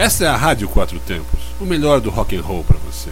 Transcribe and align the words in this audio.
Essa 0.00 0.24
é 0.24 0.28
a 0.28 0.34
Rádio 0.34 0.66
Quatro 0.66 0.98
Tempos, 0.98 1.38
o 1.60 1.66
melhor 1.66 2.00
do 2.00 2.08
rock 2.08 2.34
and 2.34 2.40
roll 2.40 2.64
para 2.64 2.78
você. 2.78 3.10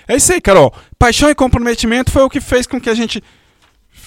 É 0.06 0.16
isso 0.16 0.32
aí, 0.32 0.40
Carol. 0.40 0.72
Paixão 0.98 1.30
e 1.30 1.34
comprometimento 1.34 2.10
foi 2.10 2.22
o 2.22 2.30
que 2.30 2.40
fez 2.40 2.66
com 2.66 2.80
que 2.80 2.90
a 2.90 2.94
gente 2.94 3.22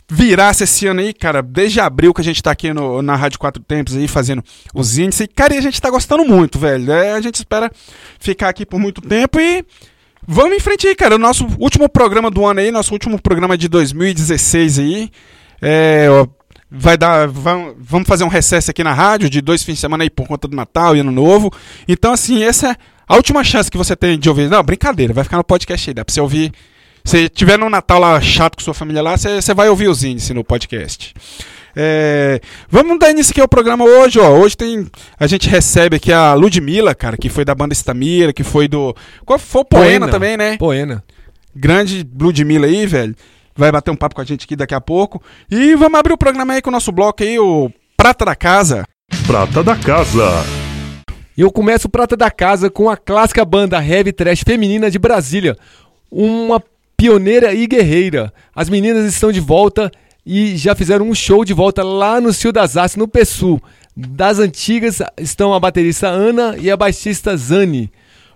virasse 0.10 0.64
esse 0.64 0.88
ano 0.88 1.02
aí, 1.02 1.14
cara. 1.14 1.42
Desde 1.42 1.80
abril 1.80 2.14
que 2.14 2.22
a 2.22 2.24
gente 2.24 2.42
tá 2.42 2.52
aqui 2.52 2.74
no, 2.74 3.02
na 3.02 3.16
Rádio 3.16 3.40
Quatro 3.40 3.62
Tempos 3.62 3.96
aí, 3.96 4.08
fazendo 4.08 4.44
os 4.74 4.98
índices. 4.98 5.28
Cara, 5.36 5.56
e 5.56 5.58
a 5.58 5.62
gente 5.62 5.82
tá 5.82 5.90
gostando 5.90 6.26
muito, 6.26 6.58
velho. 6.58 6.92
É, 6.92 7.14
a 7.14 7.22
gente 7.22 7.36
espera 7.36 7.72
ficar 8.20 8.50
aqui 8.50 8.66
por 8.66 8.80
muito 8.80 9.02
tempo 9.02 9.40
e 9.40 9.66
vamos 10.26 10.56
em 10.56 10.60
frente 10.60 10.88
aí, 10.88 10.96
cara. 10.96 11.16
O 11.16 11.20
nosso 11.20 11.48
último 11.60 11.90
programa 11.90 12.32
do 12.32 12.46
ano 12.46 12.60
aí, 12.60 12.72
nosso 12.72 12.94
último 12.94 13.22
programa 13.22 13.58
de 13.58 13.68
2016 13.68 14.80
aí. 14.80 15.12
É, 15.62 16.08
ó, 16.10 16.28
vai 16.70 16.98
dar. 16.98 17.28
Vamos 17.28 18.08
fazer 18.08 18.24
um 18.24 18.30
recesso 18.30 18.72
aqui 18.72 18.84
na 18.84 18.94
rádio 18.94 19.30
de 19.30 19.42
dois 19.42 19.64
fins 19.64 19.76
de 19.76 19.82
semana 19.82 20.04
aí 20.04 20.10
por 20.10 20.28
conta 20.28 20.48
do 20.48 20.56
Natal 20.56 20.96
e 20.96 21.00
Ano 21.00 21.12
Novo. 21.12 21.52
Então, 21.88 22.14
assim, 22.14 22.44
essa 22.44 22.72
é 22.72 22.76
a 23.08 23.16
última 23.16 23.44
chance 23.44 23.72
que 23.72 23.78
você 23.78 23.96
tem 23.96 24.20
de 24.20 24.30
ouvir. 24.30 24.50
Não, 24.50 24.62
brincadeira, 24.62 25.14
vai 25.14 25.24
ficar 25.24 25.38
no 25.38 25.44
podcast 25.44 25.90
aí, 25.90 25.94
dá 25.94 26.04
pra 26.04 26.14
você 26.14 26.22
ouvir. 26.22 26.52
Se 27.06 27.30
tiver 27.30 27.58
no 27.58 27.70
Natal 27.70 28.00
lá 28.00 28.20
chato 28.20 28.58
com 28.58 28.62
sua 28.62 28.74
família 28.74 29.02
lá, 29.02 29.16
você, 29.16 29.54
vai 29.54 29.70
ouvir 29.70 29.88
os 29.88 30.04
índices 30.04 30.32
no 30.32 30.44
podcast. 30.44 31.14
É, 31.74 32.42
vamos 32.70 33.00
dar 33.00 33.12
início 33.12 33.32
aqui 33.32 33.40
ao 33.40 33.48
programa 33.48 33.86
hoje, 33.86 34.20
ó. 34.20 34.30
Hoje 34.32 34.58
tem. 34.58 34.88
A 35.18 35.26
gente 35.26 35.48
recebe 35.48 35.96
aqui 35.96 36.12
a 36.12 36.34
Ludmilla, 36.34 36.94
cara, 36.94 37.16
que 37.16 37.30
foi 37.30 37.46
da 37.46 37.56
banda 37.56 37.72
Estamira, 37.72 38.34
que 38.34 38.44
foi 38.44 38.68
do. 38.68 38.94
Qual 39.26 39.40
foi 39.40 39.62
o 39.62 39.66
Poena, 39.66 39.86
Poena 39.86 40.08
também, 40.10 40.36
né? 40.36 40.58
Poena. 40.58 41.04
Grande 41.56 42.06
Ludmilla 42.20 42.68
aí, 42.68 42.86
velho. 42.86 43.16
Vai 43.56 43.72
bater 43.72 43.90
um 43.90 43.96
papo 43.96 44.16
com 44.16 44.22
a 44.22 44.26
gente 44.26 44.44
aqui 44.44 44.56
daqui 44.56 44.76
a 44.76 44.82
pouco. 44.82 45.22
E 45.50 45.76
vamos 45.76 45.98
abrir 45.98 46.14
o 46.14 46.18
programa 46.18 46.54
aí 46.54 46.62
com 46.62 46.70
o 46.70 46.74
nosso 46.74 46.92
bloco 46.92 47.24
aí, 47.24 47.40
o 47.40 47.72
Prata 47.96 48.26
da 48.26 48.36
Casa. 48.36 48.86
Prata 49.26 49.64
da 49.64 49.76
Casa. 49.76 50.57
Eu 51.38 51.52
começo 51.52 51.86
o 51.86 51.92
Prata 51.92 52.18
da 52.18 52.32
Casa 52.32 52.68
com 52.68 52.90
a 52.90 52.98
clássica 52.98 53.46
banda 53.46 53.78
heavy 53.78 54.12
trash 54.12 54.42
feminina 54.44 54.90
de 54.90 54.98
Brasília, 54.98 55.56
uma 56.10 56.60
pioneira 56.98 57.54
e 57.54 57.68
guerreira. 57.68 58.34
As 58.56 58.68
meninas 58.68 59.06
estão 59.06 59.32
de 59.32 59.40
volta 59.40 59.92
e 60.26 60.58
já 60.58 60.74
fizeram 60.74 61.08
um 61.08 61.14
show 61.14 61.46
de 61.46 61.54
volta 61.54 61.84
lá 61.84 62.20
no 62.20 62.34
Cio 62.34 62.52
das 62.52 62.76
Artes, 62.76 62.96
no 62.96 63.08
Pessu. 63.08 63.62
Das 63.96 64.40
antigas 64.40 65.00
estão 65.16 65.54
a 65.54 65.60
baterista 65.60 66.08
Ana 66.08 66.58
e 66.58 66.72
a 66.72 66.76
baixista 66.76 67.38
Zani. 67.38 67.92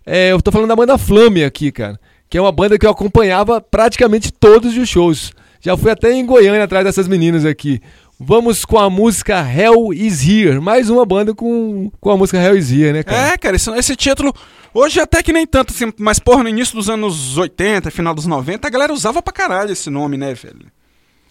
É, 0.05 0.31
eu 0.31 0.39
tô 0.39 0.51
falando 0.51 0.69
da 0.69 0.75
banda 0.75 0.95
Flame 0.95 1.43
aqui, 1.43 1.71
cara, 1.71 1.99
que 2.29 2.37
é 2.37 2.41
uma 2.41 2.51
banda 2.51 2.77
que 2.77 2.85
eu 2.85 2.91
acompanhava 2.91 3.59
praticamente 3.59 4.31
todos 4.31 4.77
os 4.77 4.87
shows. 4.87 5.33
Já 5.59 5.75
fui 5.75 5.89
até 5.89 6.13
em 6.13 6.23
Goiânia 6.23 6.63
atrás 6.63 6.85
dessas 6.85 7.07
meninas 7.07 7.45
aqui. 7.45 7.81
Vamos 8.23 8.63
com 8.63 8.77
a 8.77 8.87
música 8.87 9.41
Hell 9.41 9.91
is 9.91 10.23
Here. 10.23 10.59
Mais 10.59 10.91
uma 10.91 11.03
banda 11.03 11.33
com, 11.33 11.91
com 11.99 12.11
a 12.11 12.15
música 12.15 12.37
Hell 12.37 12.55
is 12.55 12.71
Here, 12.71 12.93
né, 12.93 13.01
cara? 13.01 13.29
É, 13.29 13.37
cara, 13.37 13.55
esse, 13.55 13.67
esse 13.71 13.95
título. 13.95 14.31
Hoje 14.71 14.99
até 14.99 15.23
que 15.23 15.33
nem 15.33 15.47
tanto, 15.47 15.73
assim, 15.73 15.91
mas 15.97 16.19
porra, 16.19 16.43
no 16.43 16.49
início 16.49 16.75
dos 16.75 16.87
anos 16.87 17.35
80, 17.35 17.89
final 17.89 18.13
dos 18.13 18.27
90, 18.27 18.67
a 18.67 18.69
galera 18.69 18.93
usava 18.93 19.23
pra 19.23 19.33
caralho 19.33 19.71
esse 19.71 19.89
nome, 19.89 20.17
né, 20.17 20.35
velho? 20.35 20.67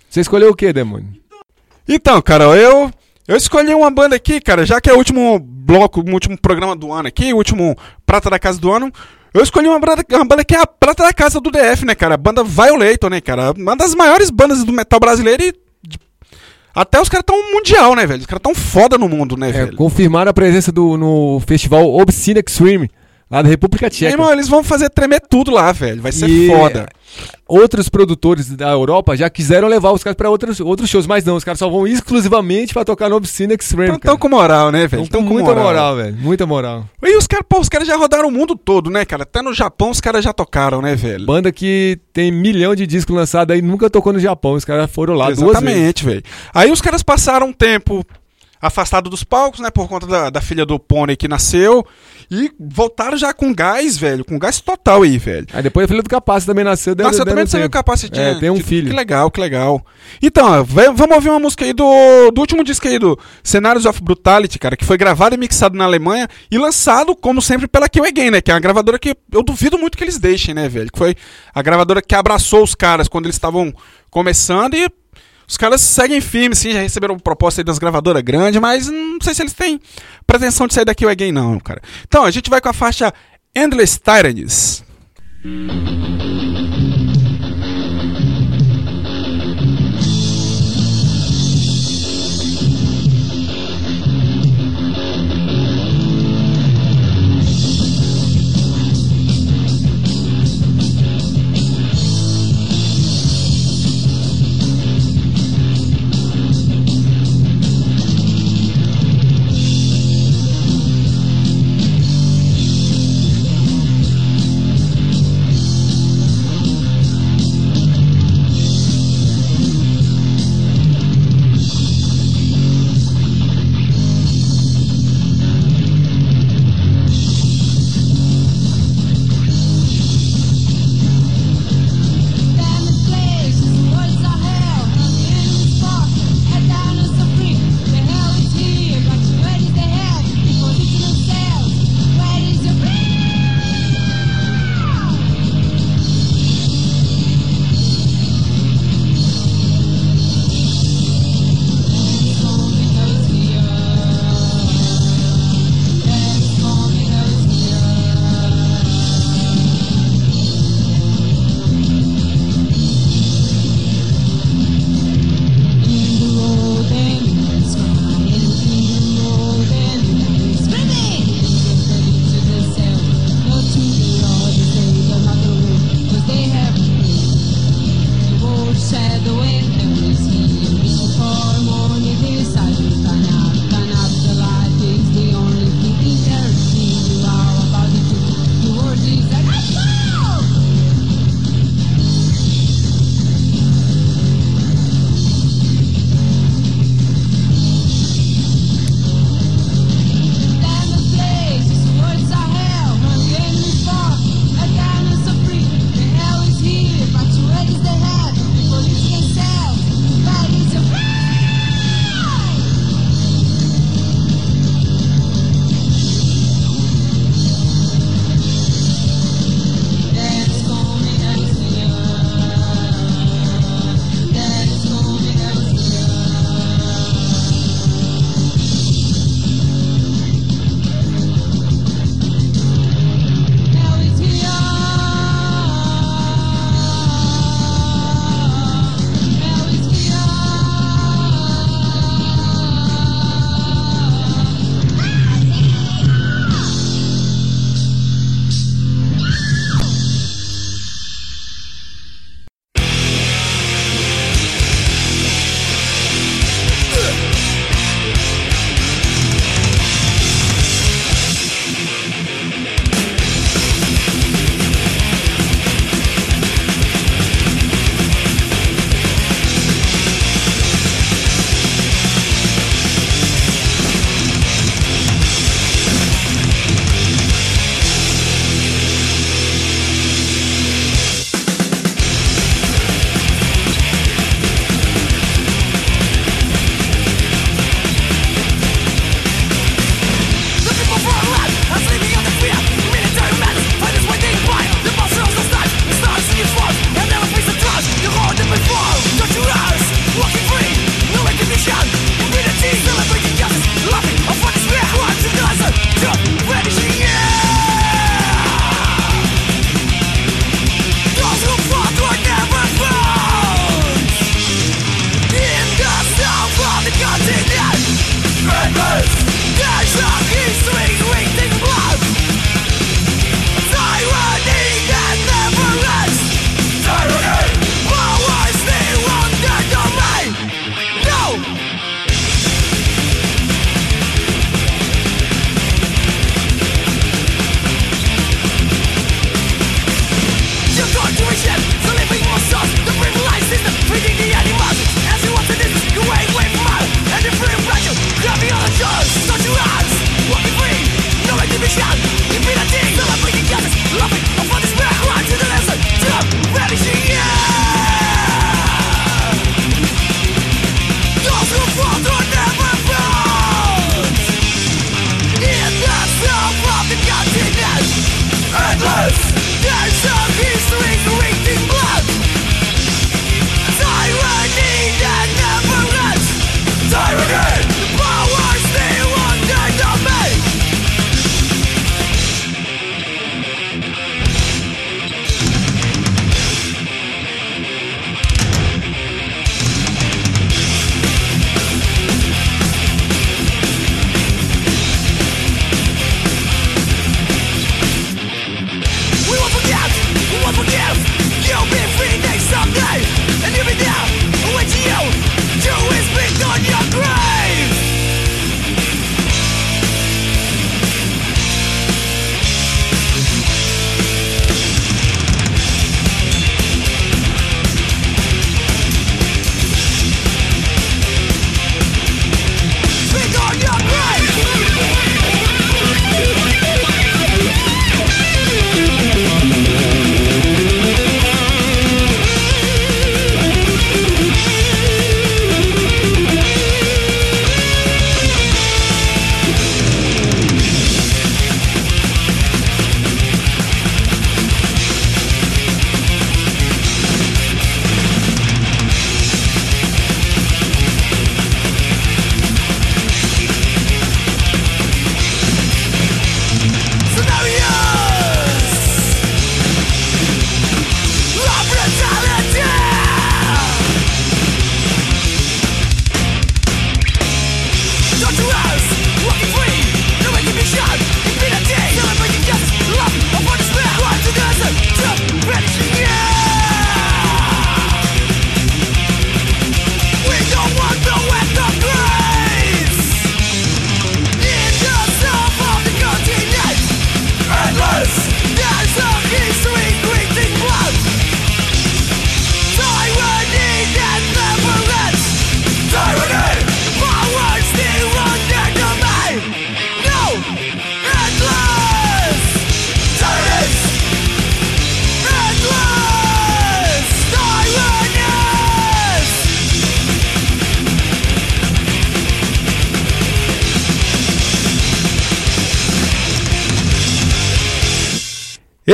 Você 0.09 0.21
escolheu 0.21 0.51
o 0.51 0.55
que, 0.55 0.73
demônio? 0.73 1.15
Então, 1.89 2.21
cara, 2.21 2.45
eu. 2.57 2.91
Eu 3.29 3.37
escolhi 3.37 3.73
uma 3.73 3.91
banda 3.93 4.17
aqui, 4.17 4.41
cara, 4.41 4.67
já 4.67 4.81
que 4.81 4.91
é 4.91 4.93
o 4.93 4.97
último 4.97 5.39
bloco, 5.39 6.01
o 6.01 6.13
último 6.13 6.37
programa 6.37 6.75
do 6.75 6.93
ano 6.93 7.07
aqui, 7.07 7.33
o 7.33 7.37
último 7.37 7.79
Prata 8.05 8.29
da 8.29 8.41
Casa 8.41 8.59
do 8.61 8.73
ano. 8.73 8.91
Eu 9.33 9.45
escolhi 9.45 9.69
uma 9.69 9.79
banda, 9.79 10.05
uma 10.11 10.25
banda 10.25 10.45
que 10.45 10.57
é 10.57 10.59
a 10.61 10.67
Prata 10.67 11.05
da 11.05 11.13
Casa 11.13 11.41
do 11.41 11.53
DF, 11.53 11.87
né, 11.87 11.95
cara? 11.95 12.15
A 12.15 12.19
banda 12.19 12.43
Violator, 12.43 13.09
né, 13.09 13.21
cara? 13.21 13.53
Uma 13.53 13.77
das 13.77 13.95
maiores 13.95 14.29
bandas 14.29 14.65
do 14.65 14.73
metal 14.73 14.99
brasileiro 14.99 15.45
e 15.45 15.70
até 16.75 17.01
os 17.01 17.09
caras 17.09 17.25
tão 17.27 17.53
mundial, 17.53 17.95
né, 17.95 18.07
velho? 18.07 18.21
Os 18.21 18.27
caras 18.27 18.43
tão 18.43 18.55
foda 18.55 18.97
no 18.97 19.09
mundo, 19.09 19.37
né, 19.37 19.49
é, 19.49 19.53
velho? 19.53 19.77
Confirmaram 19.77 20.31
a 20.31 20.35
presença 20.35 20.71
do, 20.71 20.97
no 20.97 21.41
festival 21.47 21.85
Obscene 21.93 22.43
Extreme, 22.47 22.91
lá 23.31 23.43
da 23.43 23.49
República 23.49 23.89
Tcheca. 23.89 24.13
Irmão, 24.13 24.33
eles 24.33 24.49
vão 24.49 24.65
fazer 24.65 24.91
tremer 24.91 25.21
tudo 25.21 25.51
lá, 25.51 25.71
velho. 25.71 26.03
Vai 26.03 26.11
ser 26.11 26.29
e 26.29 26.49
foda. 26.49 26.89
Outros 27.47 27.89
produtores 27.89 28.49
da 28.51 28.71
Europa 28.71 29.17
já 29.17 29.29
quiseram 29.29 29.67
levar 29.69 29.93
os 29.93 30.03
caras 30.03 30.17
pra 30.17 30.31
outros, 30.31 30.61
outros 30.61 30.89
shows, 30.89 31.07
mas 31.07 31.25
não, 31.25 31.37
os 31.37 31.45
caras 31.45 31.59
só 31.59 31.69
vão 31.69 31.87
exclusivamente 31.87 32.73
pra 32.73 32.85
tocar 32.85 33.09
no 33.09 33.17
Obscene 33.17 33.55
Extreme. 33.55 33.97
Então 33.97 33.99
tão 33.99 34.17
com 34.17 34.29
moral, 34.29 34.71
né, 34.71 34.87
velho? 34.87 35.07
Tão 35.09 35.25
com 35.25 35.33
muita 35.35 35.51
moral, 35.51 35.65
moral 35.65 35.97
velho. 35.97 36.17
Muita 36.17 36.47
moral. 36.47 36.89
E 37.03 37.17
os 37.17 37.27
caras, 37.27 37.47
pô, 37.49 37.61
os 37.61 37.69
caras 37.69 37.87
já 37.87 37.97
rodaram 37.97 38.29
o 38.29 38.33
mundo 38.33 38.55
todo, 38.57 38.91
né, 38.91 39.05
cara? 39.05 39.25
Até 39.25 39.43
no 39.43 39.53
Japão 39.53 39.91
os 39.91 40.01
caras 40.01 40.25
já 40.25 40.33
tocaram, 40.33 40.81
né, 40.81 40.95
velho? 40.95 41.27
Banda 41.27 41.51
que 41.51 41.99
tem 42.13 42.31
milhão 42.31 42.75
de 42.75 42.87
discos 42.87 43.15
lançados 43.15 43.55
aí, 43.55 43.63
nunca 43.63 43.91
tocou 43.91 44.13
no 44.13 44.21
Japão. 44.21 44.53
Os 44.53 44.65
caras 44.65 44.91
foram 44.91 45.15
lá 45.15 45.31
Exatamente, 45.31 45.53
duas 45.53 45.61
vezes. 45.61 45.77
Exatamente, 45.77 46.05
velho. 46.05 46.23
Aí 46.55 46.71
os 46.71 46.81
caras 46.81 47.03
passaram 47.03 47.49
um 47.49 47.53
tempo 47.53 48.05
afastado 48.61 49.09
dos 49.09 49.25
palcos, 49.25 49.61
né, 49.61 49.71
por 49.71 49.89
conta 49.89 50.07
da, 50.07 50.31
da 50.31 50.41
filha 50.41 50.67
do 50.67 50.79
Pônei 50.79 51.17
que 51.17 51.27
nasceu. 51.27 51.85
E 52.31 52.49
voltaram 52.61 53.17
já 53.17 53.33
com 53.33 53.53
gás, 53.53 53.99
velho. 53.99 54.25
Com 54.25 54.39
gás 54.39 54.61
total 54.61 55.03
aí, 55.03 55.19
velho. 55.19 55.49
Aí 55.53 55.63
depois 55.65 55.85
a 55.85 55.89
filha 55.89 56.03
do 56.03 56.09
Capacete 56.09 56.47
também 56.47 56.65
nasceu. 56.65 56.95
Deu, 56.95 57.05
Nossa, 57.05 57.23
eu 57.23 57.25
também 57.27 57.45
que 57.45 57.57
o 57.57 57.71
Capacete. 57.71 58.21
É, 58.21 58.37
tem 58.37 58.51
um 58.51 58.55
que, 58.55 58.63
filho. 58.63 58.89
Que 58.89 58.95
legal, 58.95 59.31
que 59.33 59.41
legal. 59.41 59.85
Então, 60.23 60.65
vamos 60.65 61.17
ouvir 61.17 61.29
uma 61.31 61.41
música 61.41 61.65
aí 61.65 61.73
do, 61.73 62.31
do 62.31 62.41
último 62.41 62.63
disco 62.63 62.87
aí 62.87 63.01
do 63.01 63.19
Cenários 63.43 63.85
of 63.85 64.01
Brutality, 64.01 64.61
cara, 64.61 64.77
que 64.77 64.85
foi 64.85 64.97
gravado 64.97 65.35
e 65.35 65.39
mixado 65.39 65.77
na 65.77 65.85
Alemanha 65.85 66.29
e 66.49 66.57
lançado, 66.57 67.17
como 67.17 67.43
sempre, 67.43 67.67
pela 67.67 67.89
Kill 67.89 68.05
Again, 68.05 68.31
né? 68.31 68.41
Que 68.41 68.53
é 68.53 68.55
uma 68.55 68.61
gravadora 68.61 68.97
que 68.97 69.17
eu 69.33 69.43
duvido 69.43 69.77
muito 69.77 69.99
que 69.99 70.05
eles 70.05 70.19
deixem, 70.19 70.55
né, 70.55 70.69
velho? 70.69 70.93
Que 70.93 70.99
foi 70.99 71.17
a 71.53 71.63
gravadora 71.63 72.01
que 72.01 72.15
abraçou 72.15 72.63
os 72.63 72.77
caras 72.77 73.09
quando 73.09 73.27
eles 73.27 73.35
estavam 73.35 73.75
começando 74.09 74.75
e 74.75 74.89
os 75.51 75.57
caras 75.57 75.81
seguem 75.81 76.21
firme, 76.21 76.55
sim, 76.55 76.71
já 76.71 76.79
receberam 76.79 77.19
proposta 77.19 77.61
aí 77.61 77.65
das 77.65 77.77
gravadoras 77.77 78.23
grandes, 78.23 78.61
mas 78.61 78.87
não 78.87 79.19
sei 79.21 79.35
se 79.35 79.43
eles 79.43 79.53
têm 79.53 79.81
pretensão 80.25 80.69
de 80.69 80.75
sair 80.75 80.85
daqui 80.85 81.05
o 81.05 81.09
again, 81.09 81.33
não, 81.33 81.59
cara. 81.59 81.83
Então, 82.07 82.25
a 82.25 82.31
gente 82.31 82.49
vai 82.49 82.61
com 82.61 82.69
a 82.69 82.73
faixa 82.73 83.13
Endless 83.53 83.99
Tyranies. 83.99 84.85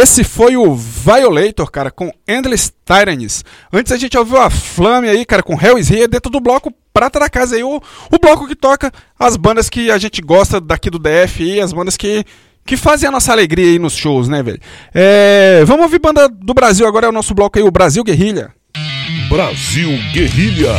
Esse 0.06 0.22
foi 0.22 0.56
o 0.56 0.72
Violator, 0.72 1.68
cara, 1.68 1.90
com 1.90 2.12
Endless 2.28 2.72
Tyrants. 2.84 3.44
Antes 3.72 3.90
a 3.90 3.96
gente 3.96 4.16
ouviu 4.16 4.40
a 4.40 4.48
Flame 4.48 5.08
aí, 5.08 5.24
cara, 5.24 5.42
com 5.42 5.60
Hell 5.60 5.76
is 5.76 5.90
Here, 5.90 6.06
dentro 6.06 6.30
do 6.30 6.38
bloco 6.38 6.72
Prata 6.94 7.18
da 7.18 7.28
Casa 7.28 7.56
aí, 7.56 7.64
o, 7.64 7.78
o 7.78 8.18
bloco 8.22 8.46
que 8.46 8.54
toca 8.54 8.92
as 9.18 9.36
bandas 9.36 9.68
que 9.68 9.90
a 9.90 9.98
gente 9.98 10.22
gosta 10.22 10.60
daqui 10.60 10.90
do 10.90 11.00
DF 11.00 11.42
e 11.42 11.60
as 11.60 11.72
bandas 11.72 11.96
que, 11.96 12.24
que 12.64 12.76
fazem 12.76 13.08
a 13.08 13.10
nossa 13.10 13.32
alegria 13.32 13.66
aí 13.66 13.80
nos 13.80 13.96
shows, 13.96 14.28
né, 14.28 14.44
velho? 14.44 14.60
É, 14.94 15.64
vamos 15.66 15.82
ouvir 15.82 15.98
banda 15.98 16.28
do 16.28 16.54
Brasil, 16.54 16.86
agora 16.86 17.06
é 17.06 17.08
o 17.08 17.12
nosso 17.12 17.34
bloco 17.34 17.58
aí, 17.58 17.64
o 17.64 17.70
Brasil 17.72 18.04
Guerrilha. 18.04 18.54
Brasil 19.28 19.90
Guerrilha. 20.12 20.70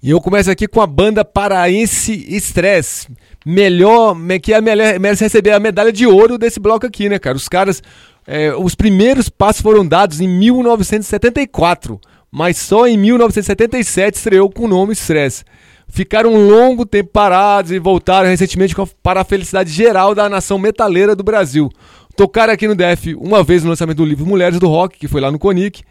E 0.00 0.10
eu 0.10 0.20
começo 0.20 0.48
aqui 0.50 0.68
com 0.68 0.80
a 0.80 0.86
banda 0.86 1.24
paraense 1.24 2.24
Stress. 2.36 3.08
Melhor, 3.44 4.14
me- 4.14 4.38
que 4.38 4.52
é 4.52 4.56
a 4.56 4.60
melhor, 4.60 4.98
merece 5.00 5.24
receber 5.24 5.50
a 5.50 5.60
medalha 5.60 5.92
de 5.92 6.06
ouro 6.06 6.38
desse 6.38 6.58
bloco 6.60 6.86
aqui, 6.86 7.08
né, 7.08 7.18
cara? 7.18 7.36
Os 7.36 7.48
caras, 7.48 7.82
é, 8.26 8.54
os 8.54 8.74
primeiros 8.74 9.28
passos 9.28 9.62
foram 9.62 9.86
dados 9.86 10.20
em 10.20 10.28
1974, 10.28 12.00
mas 12.30 12.56
só 12.56 12.86
em 12.86 12.96
1977 12.96 14.16
estreou 14.16 14.50
com 14.50 14.64
o 14.64 14.68
nome 14.68 14.92
Stress. 14.92 15.44
Ficaram 15.88 16.32
um 16.32 16.48
longo 16.48 16.86
tempo 16.86 17.10
parados 17.12 17.70
e 17.70 17.78
voltaram 17.78 18.28
recentemente 18.28 18.74
para 19.02 19.20
a 19.20 19.24
felicidade 19.24 19.70
geral 19.70 20.14
da 20.14 20.28
nação 20.28 20.58
metaleira 20.58 21.14
do 21.14 21.22
Brasil. 21.22 21.70
Tocaram 22.16 22.52
aqui 22.52 22.66
no 22.66 22.74
DF 22.74 23.14
uma 23.16 23.42
vez 23.42 23.62
no 23.62 23.70
lançamento 23.70 23.98
do 23.98 24.04
livro 24.04 24.24
Mulheres 24.24 24.58
do 24.58 24.68
Rock, 24.68 24.98
que 24.98 25.08
foi 25.08 25.20
lá 25.20 25.30
no 25.30 25.38
Conic. 25.38 25.82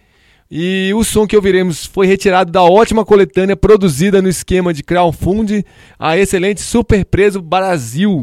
E 0.50 0.92
o 0.96 1.04
som 1.04 1.26
que 1.26 1.36
ouviremos 1.36 1.86
foi 1.86 2.08
retirado 2.08 2.52
da 2.52 2.62
ótima 2.62 3.06
coletânea 3.06 3.56
produzida 3.56 4.22
no 4.22 4.28
esquema 4.28 4.74
de 4.74 4.84
crowdfunding 4.84 5.64
a 5.98 6.18
excelente 6.18 6.62
Super 6.62 7.06
Preso 7.06 7.42
Brasil, 7.42 8.22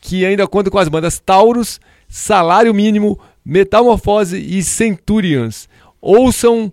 que 0.00 0.24
ainda 0.24 0.46
conta 0.46 0.70
com 0.70 0.78
as 0.78 0.88
bandas 0.88 1.18
Taurus, 1.18 1.78
Salário 2.14 2.74
Mínimo, 2.74 3.18
Metamorfose 3.42 4.36
e 4.38 4.62
Centurions. 4.62 5.66
Ouçam 5.98 6.70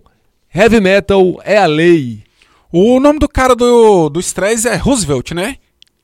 Heavy 0.54 0.80
Metal 0.82 1.40
é 1.44 1.56
a 1.56 1.64
lei. 1.64 2.22
O 2.70 3.00
nome 3.00 3.18
do 3.18 3.26
cara 3.26 3.56
do, 3.56 4.10
do 4.10 4.20
Stress 4.20 4.68
é 4.68 4.76
Roosevelt, 4.76 5.30
né? 5.32 5.56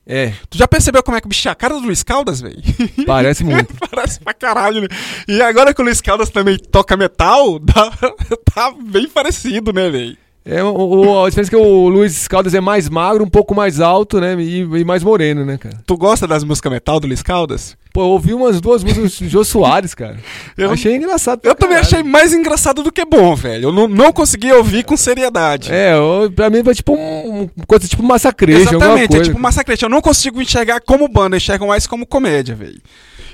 É, 0.07 0.33
Tu 0.49 0.57
já 0.57 0.67
percebeu 0.67 1.03
como 1.03 1.19
é 1.19 1.21
que 1.21 1.27
o 1.27 1.29
bicho 1.29 1.47
é 1.49 1.51
a 1.51 1.55
cara 1.55 1.75
do 1.75 1.81
Luiz 1.81 2.03
Caldas, 2.03 2.41
velho? 2.41 2.57
parece 3.07 3.45
muito. 3.45 3.75
Parece 3.91 4.21
pra 4.21 4.33
caralho, 4.33 4.81
né? 4.81 4.89
E 5.29 5.43
agora 5.43 5.75
que 5.75 5.83
o 5.83 5.85
Luiz 5.85 6.01
Caldas 6.01 6.31
também 6.31 6.57
toca 6.57 6.97
metal, 6.97 7.59
dá- 7.61 7.93
tá 8.55 8.73
bem 8.81 9.07
parecido, 9.09 9.71
né, 9.73 9.91
velho? 9.91 10.17
É, 10.49 10.63
o, 10.63 11.25
a 11.25 11.29
diferença 11.29 11.51
é 11.51 11.51
que 11.51 11.57
o 11.57 11.89
Luiz 11.89 12.29
Caldas 12.29 12.55
é 12.55 12.61
mais 12.61 12.89
magro, 12.89 13.25
um 13.25 13.29
pouco 13.29 13.53
mais 13.53 13.81
alto, 13.81 14.21
né? 14.21 14.37
E, 14.41 14.61
e 14.61 14.85
mais 14.85 15.03
moreno, 15.03 15.45
né, 15.45 15.59
cara? 15.59 15.77
Tu 15.85 15.97
gosta 15.97 16.25
das 16.25 16.45
músicas 16.45 16.71
metal 16.71 17.01
do 17.01 17.09
Luiz 17.09 17.21
Caldas? 17.21 17.77
Pô, 17.93 18.03
eu 18.03 18.09
ouvi 18.11 18.33
umas 18.33 18.61
duas 18.61 18.85
músicas 18.85 19.19
do 19.19 19.29
Jô 19.29 19.43
Soares, 19.43 19.93
cara. 19.95 20.17
Eu- 20.57 20.71
Achei 20.71 20.95
engraçado. 20.95 21.41
Eu 21.43 21.55
também 21.55 21.77
achei 21.79 22.03
mais 22.05 22.33
engraçado 22.33 22.83
do 22.83 22.93
que 22.93 23.05
bom, 23.05 23.35
velho. 23.35 23.65
Eu 23.69 23.73
não, 23.73 23.89
não 23.89 24.13
consegui 24.13 24.53
ouvir 24.53 24.85
com 24.85 24.97
seriedade. 24.97 25.73
É, 25.73 25.95
eu- 25.95 26.31
pra 26.31 26.49
mim 26.49 26.63
foi 26.63 26.75
tipo 26.75 26.95
um, 26.95 27.49
uma 27.57 27.67
coisa 27.67 27.89
tipo 27.89 28.03
alguma 28.03 28.17
Exatamente, 28.17 29.05
é 29.05 29.09
coisa. 29.09 29.25
tipo 29.25 29.41
Massacrete. 29.41 29.83
Eu 29.83 29.89
não 29.89 30.01
consigo 30.01 30.41
enxergar 30.41 30.81
como 30.81 31.09
banda, 31.09 31.35
eu 31.35 31.39
enxergo 31.39 31.67
mais 31.67 31.87
como 31.89 32.07
comédia, 32.07 32.55
velho. 32.55 32.81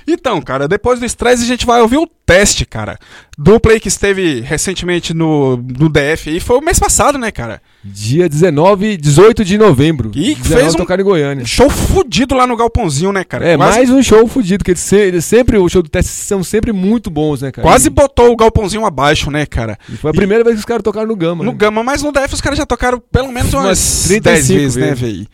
Então, 0.07 0.41
cara, 0.41 0.67
depois 0.67 0.99
do 0.99 1.05
estresse 1.05 1.43
a 1.43 1.47
gente 1.47 1.65
vai 1.65 1.81
ouvir 1.81 1.97
o 1.97 2.07
teste, 2.25 2.65
cara. 2.65 2.97
Dupla 3.37 3.73
aí 3.73 3.79
que 3.79 3.87
esteve 3.87 4.41
recentemente 4.41 5.13
no, 5.13 5.57
no 5.57 5.89
DF 5.89 6.29
aí. 6.29 6.39
Foi 6.39 6.57
o 6.57 6.61
mês 6.61 6.79
passado, 6.79 7.17
né, 7.17 7.31
cara? 7.31 7.61
Dia 7.83 8.29
19, 8.29 8.95
18 8.97 9.43
de 9.43 9.57
novembro. 9.57 10.11
E 10.15 10.35
19 10.35 10.43
fez 10.61 10.75
um- 10.75 10.93
em 11.01 11.03
Goiânia. 11.03 11.45
Show 11.45 11.69
fudido 11.69 12.35
lá 12.35 12.45
no 12.47 12.55
Galpãozinho, 12.55 13.11
né, 13.11 13.23
cara? 13.23 13.45
É, 13.47 13.57
Quase- 13.57 13.77
mais 13.77 13.89
um 13.89 14.01
show 14.01 14.25
fudido, 14.27 14.63
que 14.63 14.71
eles 14.71 14.81
se- 14.81 14.95
eles 14.95 15.25
sempre, 15.25 15.57
o 15.57 15.67
show 15.67 15.81
do 15.81 15.89
teste 15.89 16.11
são 16.11 16.43
sempre 16.43 16.71
muito 16.71 17.09
bons, 17.09 17.41
né, 17.41 17.51
cara? 17.51 17.67
Quase 17.67 17.87
E, 17.87 17.89
botou 17.89 18.31
o 18.31 18.35
Galpãozinho 18.35 18.85
abaixo, 18.85 19.29
né, 19.31 19.45
cara? 19.45 19.77
e 19.91 19.97
foi 19.97 20.11
a 20.11 20.13
primeira 20.13 20.43
vez 20.43 20.55
que 20.55 20.59
os 20.59 20.65
caras 20.65 20.83
tocaram 20.83 21.07
no 21.07 21.15
Gama. 21.15 21.43
No 21.43 21.51
né? 21.51 21.57
Gama, 21.57 21.83
mas 21.83 22.01
no 22.03 22.11
DF 22.11 22.33
os 22.33 22.41
caras 22.41 22.57
já 22.57 22.65
tocaram 22.65 23.01
pelo 23.11 23.31
menos 23.31 23.53
Umas 23.53 23.65
umas 23.65 24.03
35 24.07 24.23
10 24.23 24.47
vezes, 24.47 24.75
né, 24.75 24.85
vezes. 24.87 24.99
velho? 24.99 25.27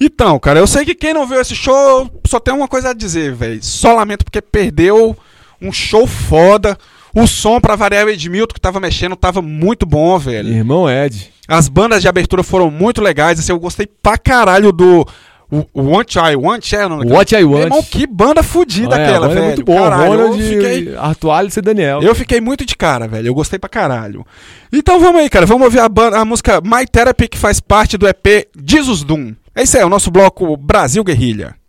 Então, 0.00 0.38
cara, 0.38 0.58
eu 0.58 0.66
sei 0.66 0.84
que 0.84 0.94
quem 0.94 1.12
não 1.12 1.26
viu 1.26 1.40
esse 1.40 1.54
show 1.54 2.10
só 2.26 2.40
tem 2.40 2.54
uma 2.54 2.66
coisa 2.68 2.90
a 2.90 2.94
dizer, 2.94 3.34
velho. 3.34 3.62
Só 3.62 3.94
lamento 3.94 4.24
porque 4.24 4.40
perdeu 4.40 5.16
um 5.60 5.70
show 5.72 6.06
foda. 6.06 6.78
O 7.14 7.26
som 7.26 7.60
pra 7.60 7.74
variar 7.76 8.06
o 8.06 8.08
Edmilton 8.08 8.54
que 8.54 8.60
tava 8.60 8.78
mexendo 8.80 9.16
tava 9.16 9.42
muito 9.42 9.84
bom, 9.84 10.16
velho. 10.18 10.48
Irmão 10.48 10.88
Ed. 10.88 11.30
As 11.48 11.68
bandas 11.68 12.00
de 12.00 12.08
abertura 12.08 12.42
foram 12.42 12.70
muito 12.70 13.02
legais. 13.02 13.38
Assim, 13.40 13.50
eu 13.52 13.58
gostei 13.58 13.86
pra 14.02 14.16
caralho 14.16 14.72
do. 14.72 15.06
O, 15.52 15.66
o 15.74 15.82
One 15.88 16.04
Chai, 16.08 16.36
One 16.36 16.60
Chai, 16.62 16.88
não, 16.88 16.98
What 17.00 17.34
I 17.34 17.42
Want. 17.42 17.64
irmão, 17.64 17.82
que 17.82 18.06
banda 18.06 18.40
fodida 18.40 18.94
É, 18.96 19.02
aquela, 19.04 19.26
banda 19.26 19.34
velho. 19.34 19.42
é 19.42 19.46
muito 19.48 19.64
bom. 19.64 19.76
Caralho, 19.76 20.12
eu 20.20 20.32
fiquei, 20.34 20.94
Arthur 20.96 21.30
Alice 21.32 21.58
e 21.58 21.62
Daniel. 21.62 22.00
eu 22.00 22.14
fiquei 22.14 22.40
muito 22.40 22.64
de 22.64 22.76
cara, 22.76 23.08
velho. 23.08 23.26
Eu 23.26 23.34
gostei 23.34 23.58
pra 23.58 23.68
caralho. 23.68 24.24
Então 24.72 25.00
vamos 25.00 25.20
aí, 25.20 25.28
cara. 25.28 25.46
Vamos 25.46 25.64
ouvir 25.64 25.80
a, 25.80 25.88
ban- 25.88 26.16
a 26.16 26.24
música 26.24 26.60
My 26.64 26.86
Therapy, 26.86 27.26
que 27.26 27.36
faz 27.36 27.58
parte 27.58 27.98
do 27.98 28.06
EP 28.06 28.46
Jesus 28.64 29.02
Doom. 29.02 29.34
É 29.54 29.62
isso 29.62 29.76
aí, 29.76 29.84
o 29.84 29.88
nosso 29.88 30.10
bloco 30.10 30.56
Brasil 30.56 31.02
Guerrilha. 31.02 31.59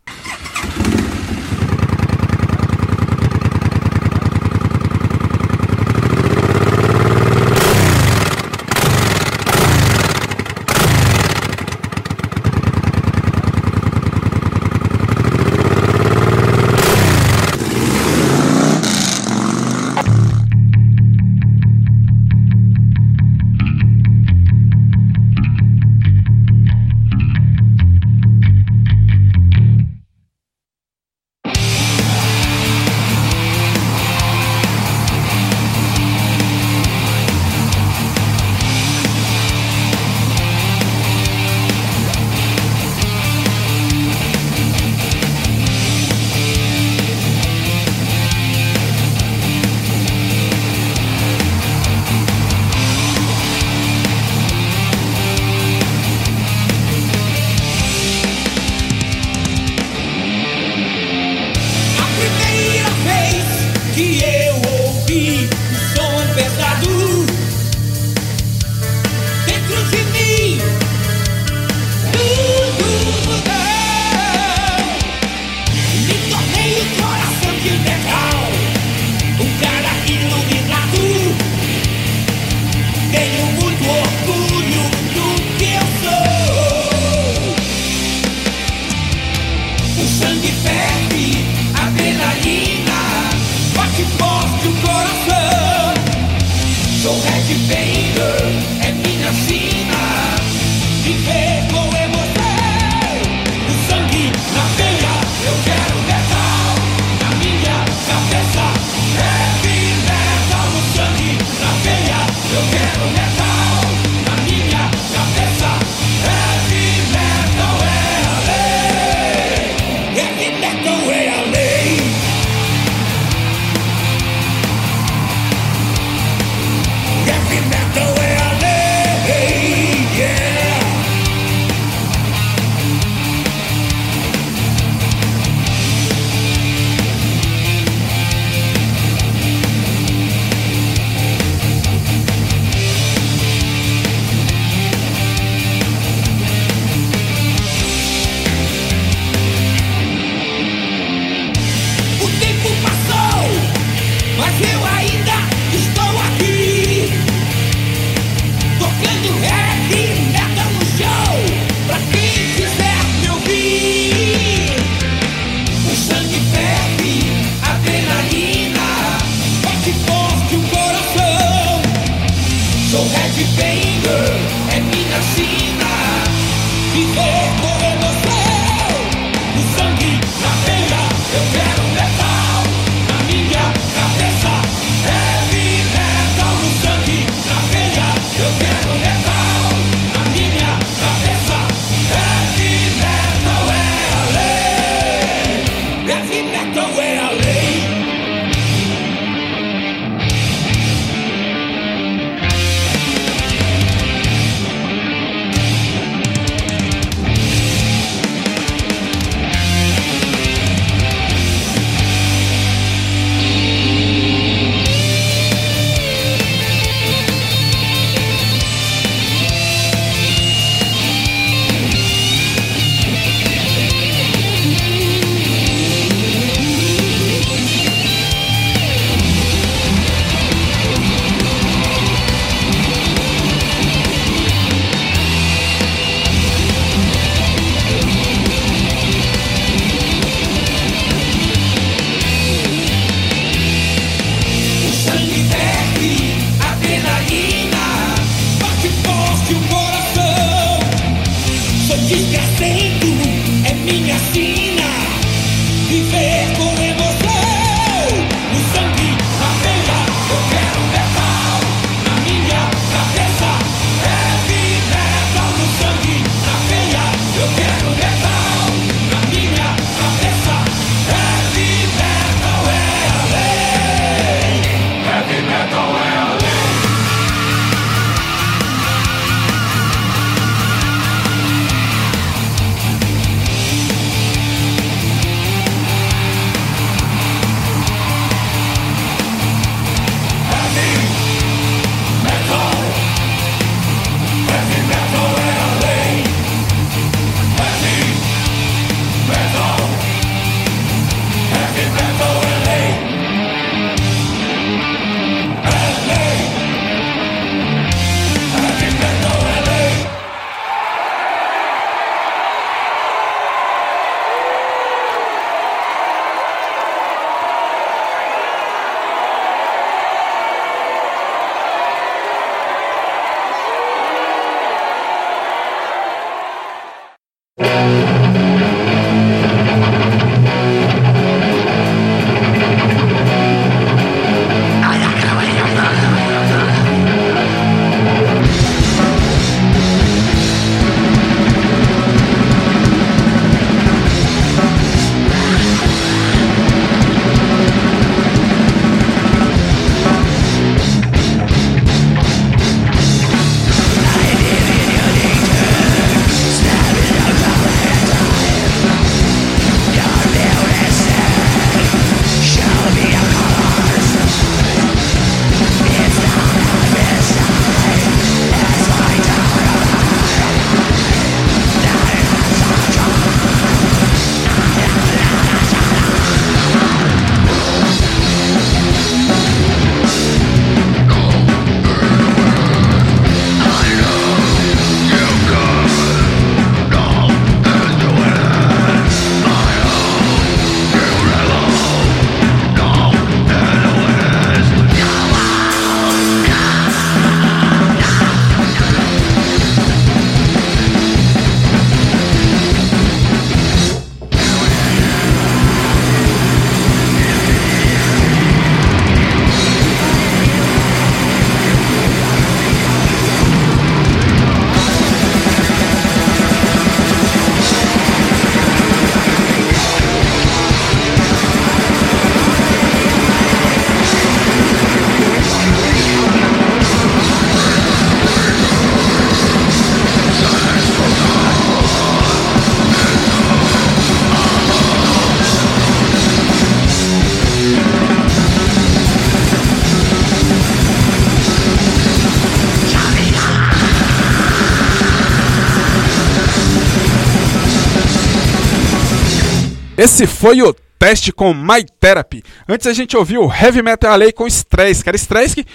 Esse 450.03 450.25
foi 450.25 450.61
o 450.61 450.73
teste 450.97 451.31
com 451.31 451.51
My 451.53 451.83
Therapy. 451.99 452.43
Antes 452.69 452.85
a 452.85 452.93
gente 452.93 453.17
ouviu 453.17 453.43
Heavy 453.51 453.81
Metal 453.81 454.15
LA 454.17 454.31
com 454.31 454.45
Stress, 454.45 455.03
cara. 455.03 455.15
Stress 455.17 455.55
que 455.55 455.65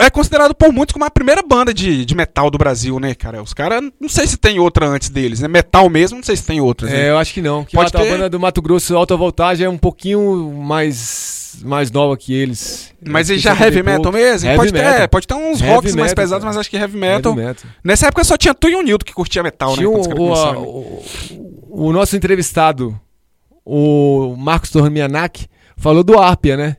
é 0.00 0.10
considerado 0.10 0.52
por 0.54 0.72
muitos 0.72 0.92
como 0.92 1.04
a 1.04 1.10
primeira 1.10 1.42
banda 1.42 1.72
de, 1.72 2.04
de 2.04 2.14
metal 2.14 2.50
do 2.50 2.58
Brasil, 2.58 2.98
né, 2.98 3.14
cara? 3.14 3.40
Os 3.42 3.54
caras, 3.54 3.82
não 4.00 4.08
sei 4.08 4.26
se 4.26 4.36
tem 4.36 4.58
outra 4.58 4.86
antes 4.86 5.08
deles, 5.10 5.40
né? 5.40 5.46
Metal 5.48 5.88
mesmo, 5.88 6.16
não 6.16 6.24
sei 6.24 6.36
se 6.36 6.42
tem 6.44 6.60
outras. 6.60 6.90
né? 6.90 7.06
É, 7.06 7.10
eu 7.10 7.18
acho 7.18 7.32
que 7.32 7.40
não. 7.40 7.64
Que 7.64 7.76
Pode 7.76 7.96
a, 7.96 8.00
a 8.00 8.02
ter. 8.02 8.10
banda 8.10 8.28
do 8.28 8.40
Mato 8.40 8.60
Grosso 8.60 8.96
Alta 8.96 9.16
Voltagem 9.16 9.64
é 9.64 9.68
um 9.70 9.78
pouquinho 9.78 10.52
mais, 10.60 11.58
mais 11.62 11.90
nova 11.92 12.16
que 12.16 12.32
eles. 12.34 12.92
Mas 13.06 13.30
Eu 13.30 13.34
ele 13.36 13.42
já 13.42 13.54
heavy 13.56 13.80
um 13.80 13.84
metal 13.84 14.12
mesmo? 14.12 14.48
Heavy 14.48 14.58
pode, 14.58 14.72
ter, 14.72 14.78
metal. 14.82 15.02
é, 15.02 15.06
pode 15.06 15.26
ter 15.28 15.34
uns 15.34 15.60
Heavy 15.60 15.72
rocks 15.74 15.94
mais 15.94 16.12
pesados, 16.14 16.42
cara. 16.42 16.46
mas 16.52 16.56
acho 16.58 16.70
que 16.70 16.76
heavy 16.76 16.96
metal. 16.96 17.32
Heavy 17.32 17.46
metal. 17.48 17.70
Nessa 17.84 18.06
época 18.08 18.24
só 18.24 18.36
tinha 18.36 18.52
tu 18.54 18.68
e 18.68 18.74
o 18.74 18.82
Nildo 18.82 19.04
que 19.04 19.12
curtia 19.12 19.42
metal, 19.42 19.74
Tinha 19.74 19.88
né? 19.88 19.94
quando 19.94 20.32
os 20.32 20.38
caras 20.42 20.56
o, 20.58 20.62
o- 20.64 21.04
o 21.88 21.92
nosso 21.92 22.16
entrevistado, 22.16 22.98
o 23.64 24.34
Marcos 24.38 24.70
Tormianak, 24.70 25.46
falou 25.76 26.02
do 26.04 26.18
Arpia, 26.18 26.56
né? 26.56 26.76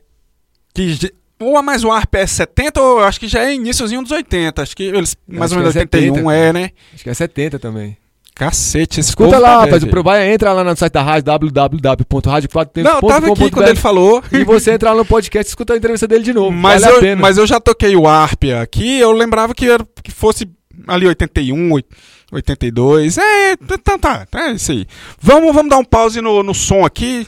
Que 0.74 0.90
ge- 0.92 1.12
ou 1.40 1.56
a 1.56 1.62
mais 1.62 1.84
o 1.84 1.90
ARP 1.92 2.14
é 2.14 2.26
70 2.26 2.80
ou 2.80 3.00
eu 3.00 3.04
acho 3.04 3.20
que 3.20 3.28
já 3.28 3.44
é 3.44 3.54
iníciozinho 3.54 4.02
dos 4.02 4.10
80. 4.12 4.62
Acho 4.62 4.74
que 4.76 4.84
eles, 4.84 5.16
mais 5.28 5.50
Acho 5.52 5.54
ou 5.56 5.60
menos 5.60 5.76
é 5.76 5.80
81 5.80 6.14
70. 6.14 6.32
é, 6.34 6.52
né? 6.52 6.70
Acho 6.94 7.04
que 7.04 7.10
é 7.10 7.14
70 7.14 7.58
também. 7.58 7.96
Cacete, 8.34 9.00
esse 9.00 9.08
Escuta 9.10 9.38
lá, 9.38 9.48
tá 9.48 9.54
rapaz. 9.60 9.72
velho. 9.82 9.86
O 9.86 9.90
Probaia 9.90 10.30
entra 10.32 10.52
lá 10.52 10.62
no 10.62 10.76
site 10.76 10.92
da 10.92 11.02
rádio 11.02 11.24
www.radio4tempos.com.br 11.24 12.82
Não, 12.82 12.96
eu 12.96 13.02
tava 13.02 13.32
aqui 13.32 13.50
quando 13.50 13.68
ele 13.68 13.76
falou. 13.78 14.22
E 14.32 14.44
você 14.44 14.72
entra 14.72 14.90
lá 14.90 14.96
no 14.98 15.04
podcast 15.06 15.48
e 15.48 15.52
escuta 15.52 15.72
a 15.74 15.76
entrevista 15.76 16.06
dele 16.06 16.22
de 16.24 16.32
novo. 16.32 16.52
Mas, 16.52 16.82
vale 16.82 17.12
eu, 17.12 17.16
mas 17.16 17.38
eu 17.38 17.46
já 17.46 17.58
toquei 17.60 17.96
o 17.96 18.06
Arpia 18.06 18.60
aqui, 18.60 18.98
eu 18.98 19.12
lembrava 19.12 19.54
que, 19.54 19.66
era, 19.68 19.86
que 20.02 20.10
fosse 20.10 20.48
ali 20.86 21.06
81, 21.06 21.72
oit- 21.72 21.86
82. 22.32 23.18
É, 23.18 23.52
então 23.52 23.98
tá, 23.98 24.26
é 24.34 24.52
isso 24.52 24.72
aí. 24.72 24.86
Vamos, 25.20 25.54
vamos 25.54 25.70
dar 25.70 25.78
um 25.78 25.84
pause 25.84 26.20
no, 26.20 26.42
no 26.42 26.54
som 26.54 26.84
aqui. 26.84 27.26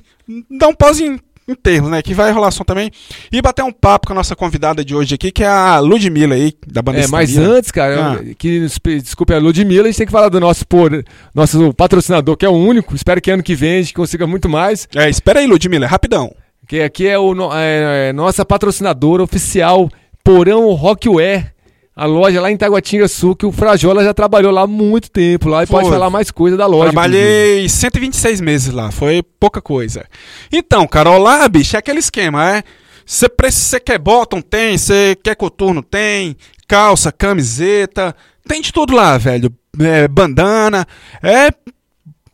Dar 0.51 0.69
um 0.69 0.75
pause 0.75 1.05
em, 1.05 1.19
em 1.49 1.55
termos, 1.55 1.91
né? 1.91 2.03
Que 2.03 2.13
vai 2.15 2.31
rolar 2.33 2.51
som 2.51 2.65
também. 2.65 2.91
E 3.33 3.41
bater 3.41 3.63
um 3.63 3.73
papo 3.73 4.07
com 4.09 4.13
a 4.13 4.17
nossa 4.17 4.35
convidada 4.37 4.85
de 4.85 4.95
hoje 4.95 5.15
aqui, 5.15 5.31
que 5.31 5.43
é 5.45 5.47
a 5.47 5.79
Ludmilla 5.79 6.35
aí, 6.35 6.53
da 6.67 6.83
banda 6.83 6.99
É, 6.99 7.07
mas 7.07 7.31
Estamina. 7.31 7.55
antes, 7.55 7.71
cara, 7.71 8.13
Ah. 8.13 8.35
que 8.37 8.67
desculpe 9.01 9.33
a 9.33 9.39
Ludmilla, 9.39 9.85
a 9.85 9.87
gente 9.87 9.99
tem 9.99 10.07
que 10.07 10.13
falar 10.13 10.29
do 10.29 10.41
nosso, 10.41 10.67
por, 10.67 11.03
nosso 11.35 11.73
patrocinador, 11.75 12.37
que 12.37 12.45
é 12.45 12.49
o 12.49 12.53
único. 12.53 12.95
Espero 12.95 13.21
que 13.21 13.31
ano 13.31 13.43
que 13.43 13.55
vem 13.55 13.79
a 13.79 13.83
gente 13.83 13.95
consiga 13.95 14.27
muito 14.27 14.49
mais. 14.49 14.89
É, 14.95 15.09
espera 15.09 15.41
aí, 15.41 15.47
Ludmilla, 15.47 15.87
é 15.87 15.89
rapidão. 15.89 16.35
Que 16.67 16.83
aqui 16.83 17.07
é, 17.07 17.19
o, 17.19 17.33
é, 17.55 18.09
é 18.09 18.13
nossa 18.13 18.45
patrocinadora 18.45 19.23
oficial, 19.23 19.89
Porão 20.23 20.71
Rockware. 20.75 21.53
A 21.99 22.07
loja 22.07 22.41
lá 22.41 22.49
em 22.49 22.57
Taguatinga 22.57 23.09
Sul, 23.09 23.35
que 23.35 23.45
o 23.45 23.51
Frajola 23.51 24.05
já 24.05 24.15
trabalhou 24.15 24.53
lá 24.53 24.63
há 24.63 24.67
muito 24.69 25.11
tempo 25.11 25.49
lá 25.49 25.65
e 25.65 25.67
Foi. 25.67 25.81
pode 25.81 25.93
falar 25.93 26.09
mais 26.09 26.31
coisa 26.31 26.57
da 26.57 26.65
loja. 26.65 26.93
inclusive. 26.93 27.13
Trabalhei 27.13 27.69
126 27.69 28.41
meses 28.41 28.73
lá, 28.73 28.93
foi 28.93 29.21
pouca 29.41 29.61
coisa. 29.61 30.07
Então, 30.53 30.87
Carol, 30.87 31.19
lá, 31.19 31.49
bicho, 31.49 31.75
é 31.75 31.81
aquele 31.81 31.99
esquema, 31.99 32.59
é. 32.59 32.63
Você 33.05 33.81
quer 33.81 33.99
bottom? 33.99 34.41
Tem. 34.41 34.79
Você 34.79 35.17
quer 35.25 35.35
coturno? 35.35 35.83
Tem. 35.83 36.37
Calça, 36.69 37.11
camiseta. 37.11 38.15
Tem 38.47 38.61
de 38.61 38.73
tudo 38.73 38.95
lá, 38.95 39.19
velho. 39.19 39.53
É, 39.81 40.07
bandana. 40.07 40.87
É. 41.21 41.51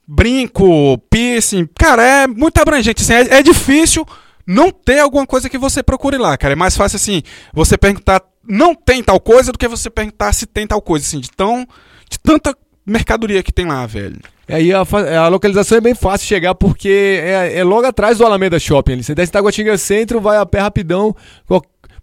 Brinco, 0.06 0.98
piercing. 1.08 1.66
Cara, 1.78 2.04
é 2.04 2.26
muito 2.26 2.58
abrangente. 2.58 3.02
Assim, 3.02 3.14
é, 3.14 3.38
é 3.38 3.42
difícil 3.42 4.04
não 4.46 4.70
ter 4.70 4.98
alguma 4.98 5.26
coisa 5.26 5.48
que 5.48 5.56
você 5.56 5.82
procure 5.82 6.18
lá, 6.18 6.36
cara. 6.36 6.52
É 6.52 6.56
mais 6.56 6.76
fácil, 6.76 6.96
assim, 6.96 7.22
você 7.52 7.78
perguntar 7.78 8.20
não 8.46 8.74
tem 8.74 9.02
tal 9.02 9.20
coisa 9.20 9.52
do 9.52 9.58
que 9.58 9.68
você 9.68 9.88
perguntar 9.88 10.32
se 10.32 10.46
tem 10.46 10.66
tal 10.66 10.80
coisa, 10.80 11.06
assim, 11.06 11.20
de 11.20 11.30
tão. 11.30 11.66
de 12.08 12.18
tanta 12.18 12.56
mercadoria 12.86 13.42
que 13.42 13.52
tem 13.52 13.66
lá, 13.66 13.86
velho. 13.86 14.20
E 14.48 14.54
aí 14.54 14.72
a, 14.72 14.82
a 15.24 15.28
localização 15.28 15.78
é 15.78 15.80
bem 15.80 15.94
fácil 15.94 16.26
chegar 16.26 16.54
porque 16.54 17.20
é, 17.22 17.58
é 17.58 17.64
logo 17.64 17.86
atrás 17.86 18.18
do 18.18 18.26
Alameda 18.26 18.58
Shopping. 18.58 18.92
Ali. 18.92 19.02
Você 19.02 19.14
desce 19.14 19.30
em 19.30 19.32
Taguatinga 19.32 19.78
Centro, 19.78 20.20
vai 20.20 20.36
a 20.36 20.44
pé 20.44 20.60
rapidão. 20.60 21.16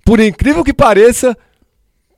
Por 0.04 0.20
incrível 0.20 0.64
que 0.64 0.74
pareça, 0.74 1.38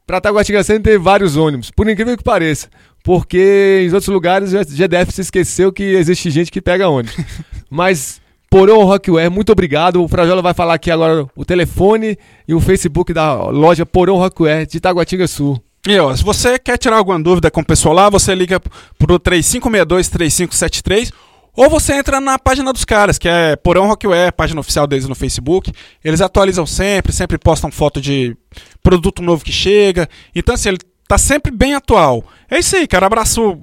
pra 0.08 0.22
Taguatinga 0.22 0.64
Centro 0.64 0.84
tem 0.84 0.98
vários 0.98 1.36
ônibus. 1.36 1.72
Por 1.72 1.90
incrível 1.90 2.18
que 2.18 2.24
pareça. 2.24 2.70
Porque 3.04 3.82
em 3.84 3.94
outros 3.94 4.08
lugares 4.08 4.52
já, 4.52 4.88
deve 4.88 5.12
se 5.12 5.22
esqueceu 5.22 5.74
que 5.74 5.84
existe 5.84 6.32
gente 6.32 6.50
que 6.50 6.62
pega 6.62 6.88
ônibus. 6.88 7.18
Mas 7.70 8.22
Porão 8.54 8.84
Rockware, 8.84 9.32
muito 9.32 9.52
obrigado. 9.52 10.04
O 10.04 10.08
Frajola 10.08 10.39
vai 10.39 10.54
falar 10.54 10.76
aqui 10.76 10.92
agora 10.92 11.26
o 11.36 11.44
telefone 11.44 12.16
e 12.48 12.54
o 12.54 12.60
Facebook 12.60 13.12
da 13.12 13.34
loja 13.50 13.84
Porão 13.84 14.18
Rockware 14.18 14.68
de 14.68 14.80
Taguatinga 14.80 15.26
Sul. 15.26 15.60
E 15.88 15.98
ó, 15.98 16.16
se 16.16 16.24
você 16.24 16.60
quer 16.60 16.78
tirar 16.78 16.98
alguma 16.98 17.20
dúvida 17.20 17.50
com 17.50 17.62
o 17.62 17.66
pessoal 17.66 17.96
lá, 17.96 18.12
você 18.12 18.36
liga 18.36 18.62
pro 19.00 19.20
3562-3573 19.20 21.12
ou 21.56 21.68
você 21.68 21.94
entra 21.96 22.22
na 22.22 22.38
página 22.38 22.72
dos 22.72 22.86
caras, 22.86 23.18
que 23.18 23.28
é 23.28 23.56
Porão 23.56 23.88
Rockware, 23.88 24.32
página 24.32 24.60
oficial 24.60 24.86
deles 24.86 25.08
no 25.08 25.16
Facebook. 25.16 25.74
Eles 26.06 26.22
atualizam 26.22 26.68
sempre, 26.68 27.12
sempre 27.12 27.39
postam 27.39 27.72
foto 27.72 28.00
de 28.00 28.38
produto 28.84 29.24
novo 29.24 29.44
que 29.44 29.52
chega. 29.52 30.08
Então, 30.36 30.54
assim, 30.54 30.70
ele 30.70 30.78
tá 31.08 31.18
sempre 31.18 31.52
bem 31.52 31.74
atual. 31.74 32.24
É 32.52 32.60
isso 32.60 32.76
aí, 32.76 32.88
cara. 32.88 33.08
Abraço 33.08 33.60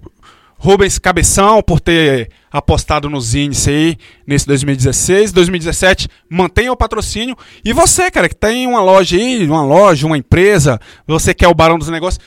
Rubens 0.63 0.99
Cabeção 0.99 1.63
por 1.63 1.81
ter 1.81 2.31
apostado 2.53 3.09
nos 3.09 3.35
índices 3.35 3.67
aí 3.67 3.97
nesse 4.27 4.47
2016. 4.47 5.33
2017, 5.33 6.07
mantenha 6.29 6.71
o 6.71 6.77
patrocínio. 6.77 7.35
E 7.65 7.73
você, 7.73 8.11
cara, 8.11 8.29
que 8.29 8.37
tem 8.37 8.67
uma 8.67 8.83
loja 8.83 9.17
aí, 9.17 9.49
uma 9.49 9.65
loja, 9.65 10.07
uma 10.07 10.19
empresa, 10.19 10.79
você 11.07 11.33
quer 11.33 11.49
o 11.49 11.55
barão 11.55 11.79
dos 11.79 11.89
negócios, 11.89 12.23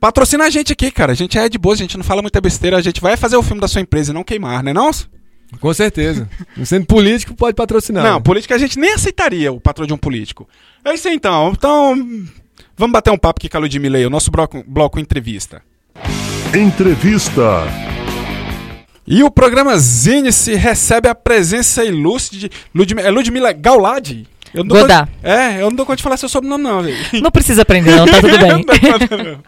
patrocina 0.00 0.44
a 0.44 0.50
gente 0.50 0.72
aqui, 0.72 0.90
cara. 0.90 1.12
A 1.12 1.14
gente 1.14 1.38
é 1.38 1.48
de 1.48 1.56
boa, 1.56 1.74
a 1.74 1.78
gente 1.78 1.96
não 1.96 2.02
fala 2.02 2.20
muita 2.20 2.40
besteira, 2.40 2.76
a 2.76 2.82
gente 2.82 3.00
vai 3.00 3.16
fazer 3.16 3.36
o 3.36 3.42
filme 3.44 3.60
da 3.60 3.68
sua 3.68 3.80
empresa 3.80 4.10
e 4.10 4.14
não 4.14 4.24
queimar, 4.24 4.64
né 4.64 4.72
não? 4.72 4.90
Com 5.60 5.72
certeza. 5.72 6.28
Sendo 6.64 6.86
político, 6.86 7.32
pode 7.32 7.54
patrocinar. 7.54 8.02
Não, 8.02 8.20
política 8.20 8.56
a 8.56 8.58
gente 8.58 8.76
nem 8.76 8.92
aceitaria 8.92 9.52
o 9.52 9.60
patrão 9.60 9.86
de 9.86 9.92
um 9.92 9.98
político. 9.98 10.48
É 10.84 10.92
isso 10.94 11.06
aí 11.06 11.14
então. 11.14 11.52
Então, 11.52 11.94
vamos 12.76 12.92
bater 12.92 13.12
um 13.12 13.18
papo 13.18 13.38
aqui 13.38 13.48
com 13.48 13.56
a 13.56 13.60
Ludmilla 13.60 13.98
aí, 13.98 14.04
o 14.04 14.10
nosso 14.10 14.32
bloco, 14.32 14.64
bloco 14.66 14.98
entrevista. 14.98 15.62
Entrevista. 16.54 17.62
E 19.06 19.22
o 19.22 19.30
programa 19.30 19.76
Zine-se 19.78 20.54
recebe 20.54 21.08
a 21.08 21.14
presença 21.14 21.84
ilustre 21.84 22.38
de 22.38 22.50
Ludmilla, 22.74 23.08
é 23.08 23.10
Ludmilla 23.10 23.52
Gauladi. 23.52 24.26
Eu 24.52 24.60
não 24.62 24.68
dou 24.68 24.80
Godá. 24.82 25.06
conta- 25.06 25.28
É, 25.28 25.56
eu 25.62 25.70
não 25.70 25.74
dou 25.76 25.86
conta 25.86 25.96
de 25.96 26.02
falar 26.02 26.16
seu 26.18 26.28
sobrenome 26.28 26.62
não, 26.62 26.82
velho. 26.82 26.96
Não 27.22 27.30
precisa 27.30 27.62
aprender, 27.62 27.96
não, 27.96 28.04
tá 28.06 28.20
tudo 28.20 28.38
bem. 28.38 28.50
Não 29.18 29.24
não. 29.32 29.38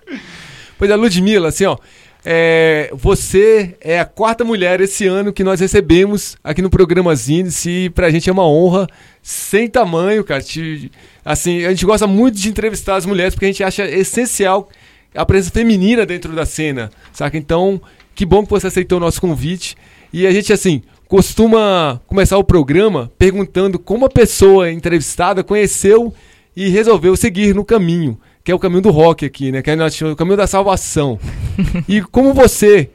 Pois 0.78 0.90
é, 0.90 0.96
Ludmilla, 0.96 1.48
assim, 1.48 1.66
ó. 1.66 1.76
é, 2.24 2.90
você 2.94 3.76
é 3.82 4.00
a 4.00 4.04
quarta 4.06 4.42
mulher 4.44 4.80
esse 4.80 5.06
ano 5.06 5.32
que 5.32 5.44
nós 5.44 5.60
recebemos 5.60 6.36
aqui 6.42 6.62
no 6.62 6.70
programa 6.70 7.14
Zines 7.14 7.64
e 7.66 7.90
pra 7.94 8.10
gente 8.10 8.28
é 8.28 8.32
uma 8.32 8.48
honra 8.48 8.88
sem 9.22 9.68
tamanho, 9.68 10.24
cara. 10.24 10.40
Te- 10.42 10.90
assim, 11.24 11.64
a 11.66 11.70
gente 11.70 11.84
gosta 11.84 12.06
muito 12.06 12.38
de 12.38 12.48
entrevistar 12.48 12.96
as 12.96 13.04
mulheres 13.06 13.34
porque 13.34 13.44
a 13.44 13.48
gente 13.48 13.62
acha 13.62 13.84
essencial 13.84 14.68
a 15.14 15.24
presença 15.24 15.52
feminina 15.52 16.04
dentro 16.04 16.32
da 16.34 16.44
cena, 16.44 16.90
saca? 17.12 17.36
Então, 17.38 17.80
que 18.14 18.26
bom 18.26 18.44
que 18.44 18.50
você 18.50 18.66
aceitou 18.66 18.98
o 18.98 19.00
nosso 19.00 19.20
convite. 19.20 19.76
E 20.12 20.26
a 20.26 20.32
gente, 20.32 20.52
assim, 20.52 20.82
costuma 21.08 22.00
começar 22.06 22.38
o 22.38 22.44
programa 22.44 23.10
perguntando 23.18 23.78
como 23.78 24.04
a 24.04 24.10
pessoa 24.10 24.70
entrevistada 24.70 25.44
conheceu 25.44 26.12
e 26.56 26.68
resolveu 26.68 27.16
seguir 27.16 27.54
no 27.54 27.64
caminho, 27.64 28.18
que 28.42 28.52
é 28.52 28.54
o 28.54 28.58
caminho 28.58 28.82
do 28.82 28.90
rock 28.90 29.24
aqui, 29.24 29.50
né? 29.50 29.62
Que 29.62 29.70
é 29.70 29.76
o 30.10 30.16
caminho 30.16 30.36
da 30.36 30.46
salvação. 30.46 31.18
e 31.88 32.00
como 32.00 32.32
você 32.32 32.90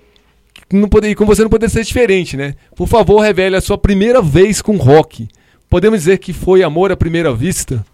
não 0.72 0.88
poder, 0.88 1.10
e 1.10 1.16
como 1.16 1.34
você 1.34 1.42
não 1.42 1.50
poderia 1.50 1.72
ser 1.72 1.84
diferente, 1.84 2.38
né? 2.38 2.56
Por 2.76 2.88
favor, 2.88 3.20
revele 3.20 3.56
a 3.56 3.62
sua 3.62 3.78
primeira 3.78 4.22
vez 4.22 4.62
com 4.62 4.78
rock. 4.78 5.28
Podemos 5.70 6.00
dizer 6.00 6.18
que 6.18 6.34
foi 6.34 6.64
amor 6.64 6.92
à 6.92 6.98
primeira 6.98 7.34
vista? 7.34 7.86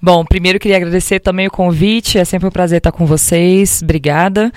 Bom, 0.00 0.24
primeiro 0.24 0.58
queria 0.58 0.76
agradecer 0.76 1.20
também 1.20 1.46
o 1.46 1.50
convite, 1.50 2.18
é 2.18 2.24
sempre 2.24 2.46
um 2.46 2.50
prazer 2.50 2.78
estar 2.78 2.92
com 2.92 3.06
vocês, 3.06 3.80
obrigada. 3.82 4.52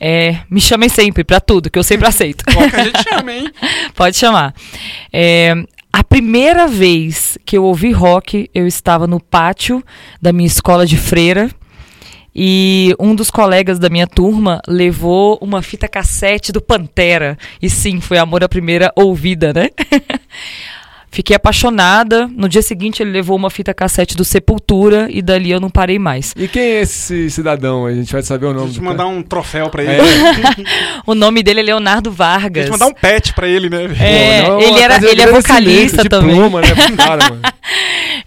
É, 0.00 0.38
me 0.50 0.60
chamem 0.60 0.88
sempre 0.88 1.22
pra 1.24 1.40
tudo, 1.40 1.70
que 1.70 1.78
eu 1.78 1.84
sempre 1.84 2.08
aceito. 2.08 2.44
Que 2.44 2.76
a 2.76 2.84
gente 2.84 3.02
chama, 3.02 3.32
hein? 3.32 3.50
Pode 3.94 4.16
chamar. 4.16 4.54
É, 5.12 5.54
a 5.92 6.04
primeira 6.04 6.66
vez 6.66 7.36
que 7.44 7.56
eu 7.56 7.64
ouvi 7.64 7.90
rock, 7.90 8.48
eu 8.54 8.66
estava 8.66 9.06
no 9.06 9.20
pátio 9.20 9.84
da 10.20 10.32
minha 10.32 10.46
escola 10.46 10.86
de 10.86 10.96
freira. 10.96 11.50
E 12.34 12.94
um 12.98 13.12
dos 13.12 13.28
colegas 13.28 13.78
da 13.78 13.88
minha 13.88 14.06
turma 14.06 14.60
levou 14.68 15.36
uma 15.42 15.62
fita 15.62 15.88
cassete 15.88 16.52
do 16.52 16.60
Pantera. 16.60 17.36
E 17.60 17.68
sim, 17.68 18.00
foi 18.00 18.18
amor 18.18 18.44
à 18.44 18.48
primeira 18.48 18.92
ouvida, 18.94 19.52
né? 19.52 19.68
Fiquei 21.12 21.34
apaixonada. 21.34 22.28
No 22.36 22.48
dia 22.48 22.62
seguinte, 22.62 23.02
ele 23.02 23.10
levou 23.10 23.36
uma 23.36 23.50
fita 23.50 23.74
cassete 23.74 24.16
do 24.16 24.24
Sepultura 24.24 25.08
e 25.10 25.20
dali 25.20 25.50
eu 25.50 25.58
não 25.58 25.68
parei 25.68 25.98
mais. 25.98 26.32
E 26.36 26.46
quem 26.46 26.62
é 26.62 26.80
esse 26.82 27.28
cidadão? 27.30 27.84
A 27.84 27.92
gente 27.92 28.12
vai 28.12 28.22
saber 28.22 28.46
o 28.46 28.52
nome 28.54 28.68
gente 28.68 28.78
do 28.78 28.84
mandar 28.84 29.04
cara. 29.04 29.16
um 29.16 29.22
troféu 29.22 29.68
pra 29.68 29.82
ele. 29.82 29.92
É. 29.94 30.00
O 31.06 31.14
nome 31.14 31.42
dele 31.42 31.60
é 31.60 31.62
Leonardo 31.64 32.12
Vargas. 32.12 32.64
gente 32.64 32.72
mandar 32.72 32.86
um 32.86 32.94
pet 32.94 33.32
pra 33.32 33.48
ele, 33.48 33.68
né? 33.68 33.84
É, 33.98 34.42
não, 34.48 34.60
ele, 34.60 34.78
era, 34.78 34.96
ele 35.04 35.22
é 35.22 35.26
vocalista 35.26 36.04
também. 36.04 36.34
diploma, 36.34 36.60
né, 36.60 36.68
cara, 36.96 37.30
mano. 37.30 37.42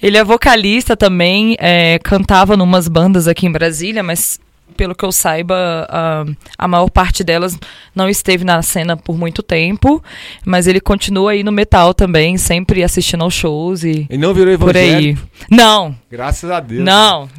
Ele 0.01 0.17
é 0.17 0.23
vocalista 0.23 0.97
também, 0.97 1.55
é, 1.59 1.97
cantava 2.03 2.57
numas 2.57 2.89
bandas 2.89 3.25
aqui 3.25 3.45
em 3.45 3.51
Brasília, 3.51 4.03
mas 4.03 4.37
pelo 4.73 4.93
que 4.95 5.05
eu 5.05 5.11
saiba, 5.11 5.87
a, 5.89 6.25
a 6.57 6.67
maior 6.67 6.89
parte 6.89 7.23
delas 7.23 7.57
não 7.95 8.09
esteve 8.09 8.43
na 8.43 8.61
cena 8.61 8.97
por 8.97 9.17
muito 9.17 9.41
tempo, 9.43 10.03
mas 10.45 10.67
ele 10.67 10.79
continua 10.81 11.31
aí 11.31 11.43
no 11.43 11.51
metal 11.51 11.93
também, 11.93 12.37
sempre 12.37 12.83
assistindo 12.83 13.23
aos 13.23 13.33
shows 13.33 13.83
e 13.83 14.07
E 14.09 14.17
não 14.17 14.33
virou 14.33 14.57
por 14.57 14.75
aí. 14.75 14.89
evangélico. 14.89 15.27
Não, 15.49 15.95
Graças 16.11 16.49
a 16.51 16.59
Deus. 16.59 16.83
não. 16.83 17.29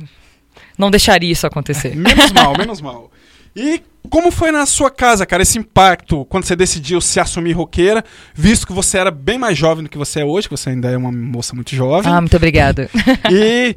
Não 0.76 0.90
deixaria 0.90 1.30
isso 1.30 1.46
acontecer. 1.46 1.94
Menos 1.94 2.32
mal, 2.32 2.52
menos 2.58 2.80
mal. 2.80 3.10
E 3.54 3.80
como 4.10 4.32
foi 4.32 4.50
na 4.50 4.66
sua 4.66 4.90
casa, 4.90 5.24
cara, 5.24 5.42
esse 5.44 5.56
impacto 5.58 6.24
quando 6.24 6.44
você 6.44 6.56
decidiu 6.56 7.00
se 7.00 7.20
assumir 7.20 7.52
roqueira, 7.52 8.04
visto 8.34 8.66
que 8.66 8.72
você 8.72 8.98
era 8.98 9.10
bem 9.10 9.38
mais 9.38 9.56
jovem 9.56 9.84
do 9.84 9.88
que 9.88 9.96
você 9.96 10.20
é 10.20 10.24
hoje, 10.24 10.48
que 10.48 10.56
você 10.56 10.70
ainda 10.70 10.90
é 10.90 10.96
uma 10.96 11.12
moça 11.12 11.54
muito 11.54 11.74
jovem, 11.74 12.12
Ah, 12.12 12.20
muito 12.20 12.36
obrigada. 12.36 12.90
e 13.30 13.76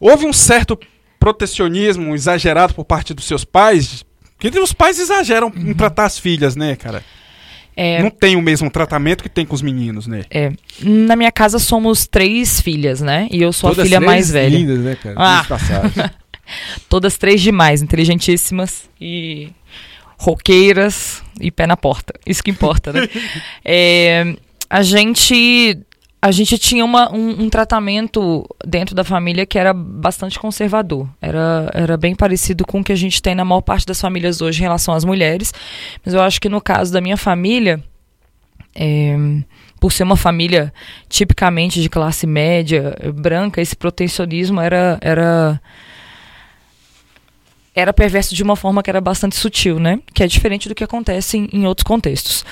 houve 0.00 0.24
um 0.26 0.32
certo 0.32 0.78
protecionismo 1.18 2.14
exagerado 2.14 2.74
por 2.74 2.84
parte 2.84 3.12
dos 3.14 3.24
seus 3.26 3.44
pais, 3.44 4.04
porque 4.38 4.56
os 4.58 4.72
pais 4.72 4.98
exageram 4.98 5.52
em 5.56 5.74
tratar 5.74 6.04
as 6.04 6.18
filhas, 6.18 6.54
né, 6.54 6.76
cara? 6.76 7.02
É, 7.80 8.02
Não 8.02 8.10
tem 8.10 8.34
o 8.34 8.42
mesmo 8.42 8.68
tratamento 8.70 9.22
que 9.22 9.28
tem 9.28 9.46
com 9.46 9.54
os 9.54 9.62
meninos, 9.62 10.08
né? 10.08 10.24
é, 10.30 10.50
na 10.82 11.14
minha 11.14 11.30
casa 11.30 11.60
somos 11.60 12.08
três 12.08 12.60
filhas, 12.60 13.00
né? 13.00 13.28
E 13.30 13.40
eu 13.40 13.52
sou 13.52 13.70
Todas 13.70 13.84
a 13.84 13.86
filha 13.86 14.00
mais 14.00 14.30
velha. 14.32 14.56
lindas, 14.58 14.78
né, 14.80 14.96
cara? 14.96 15.14
Ah. 15.16 16.10
Todas 16.88 17.16
três 17.16 17.40
demais, 17.40 17.80
inteligentíssimas 17.80 18.90
e 19.00 19.50
roqueiras 20.18 21.22
e 21.40 21.50
pé 21.50 21.66
na 21.66 21.76
porta. 21.76 22.14
Isso 22.26 22.42
que 22.42 22.50
importa, 22.50 22.92
né? 22.92 23.08
É, 23.64 24.34
a 24.68 24.82
gente 24.82 25.78
a 26.20 26.30
gente 26.32 26.58
tinha 26.58 26.84
uma- 26.84 27.12
um, 27.14 27.44
um 27.44 27.48
tratamento 27.50 28.44
dentro 28.66 28.94
da 28.94 29.04
família 29.04 29.46
que 29.46 29.58
era 29.58 29.72
bastante 29.72 30.38
conservador. 30.38 31.08
Era, 31.22 31.70
era 31.72 31.96
bem 31.96 32.14
parecido 32.14 32.66
com 32.66 32.80
o 32.80 32.84
que 32.84 32.92
a 32.92 32.96
gente 32.96 33.22
tem 33.22 33.34
na 33.34 33.44
maior 33.44 33.60
parte 33.60 33.86
das 33.86 34.00
famílias 34.00 34.40
hoje 34.40 34.58
em 34.58 34.62
relação 34.62 34.94
às 34.94 35.04
mulheres. 35.04 35.54
Mas 36.04 36.14
eu 36.14 36.20
acho 36.20 36.40
que 36.40 36.48
no 36.48 36.60
caso 36.60 36.92
da 36.92 37.00
minha 37.00 37.16
família, 37.16 37.82
é, 38.74 39.16
por 39.80 39.92
ser 39.92 40.02
uma 40.02 40.16
família 40.16 40.72
tipicamente 41.08 41.80
de 41.80 41.88
classe 41.88 42.26
média, 42.26 42.96
branca, 43.14 43.60
esse 43.60 43.76
protecionismo 43.76 44.60
era, 44.60 44.98
era 45.00 45.60
era 47.78 47.92
perverso 47.92 48.34
de 48.34 48.42
uma 48.42 48.56
forma 48.56 48.82
que 48.82 48.90
era 48.90 49.00
bastante 49.00 49.36
sutil, 49.36 49.78
né? 49.78 50.00
Que 50.12 50.24
é 50.24 50.26
diferente 50.26 50.68
do 50.68 50.74
que 50.74 50.82
acontece 50.82 51.38
em, 51.38 51.48
em 51.52 51.66
outros 51.66 51.84
contextos. 51.84 52.44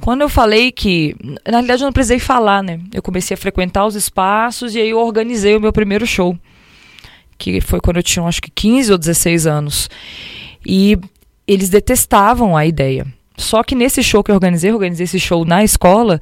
Quando 0.00 0.20
eu 0.20 0.28
falei 0.28 0.70
que, 0.70 1.16
na 1.44 1.58
realidade 1.58 1.82
eu 1.82 1.86
não 1.86 1.92
precisei 1.92 2.20
falar, 2.20 2.62
né? 2.62 2.78
Eu 2.92 3.02
comecei 3.02 3.34
a 3.34 3.38
frequentar 3.38 3.84
os 3.86 3.96
espaços 3.96 4.76
e 4.76 4.80
aí 4.80 4.90
eu 4.90 4.98
organizei 5.00 5.56
o 5.56 5.60
meu 5.60 5.72
primeiro 5.72 6.06
show, 6.06 6.38
que 7.36 7.60
foi 7.60 7.80
quando 7.80 7.96
eu 7.96 8.02
tinha 8.02 8.24
acho 8.24 8.40
que 8.40 8.50
15 8.50 8.92
ou 8.92 8.98
16 8.98 9.46
anos. 9.48 9.90
E 10.64 10.96
eles 11.46 11.68
detestavam 11.68 12.56
a 12.56 12.64
ideia. 12.64 13.06
Só 13.38 13.62
que 13.62 13.76
nesse 13.76 14.02
show 14.02 14.22
que 14.22 14.32
eu 14.32 14.34
organizei, 14.34 14.70
eu 14.70 14.74
organizei 14.74 15.04
esse 15.04 15.20
show 15.20 15.44
na 15.44 15.62
escola, 15.62 16.20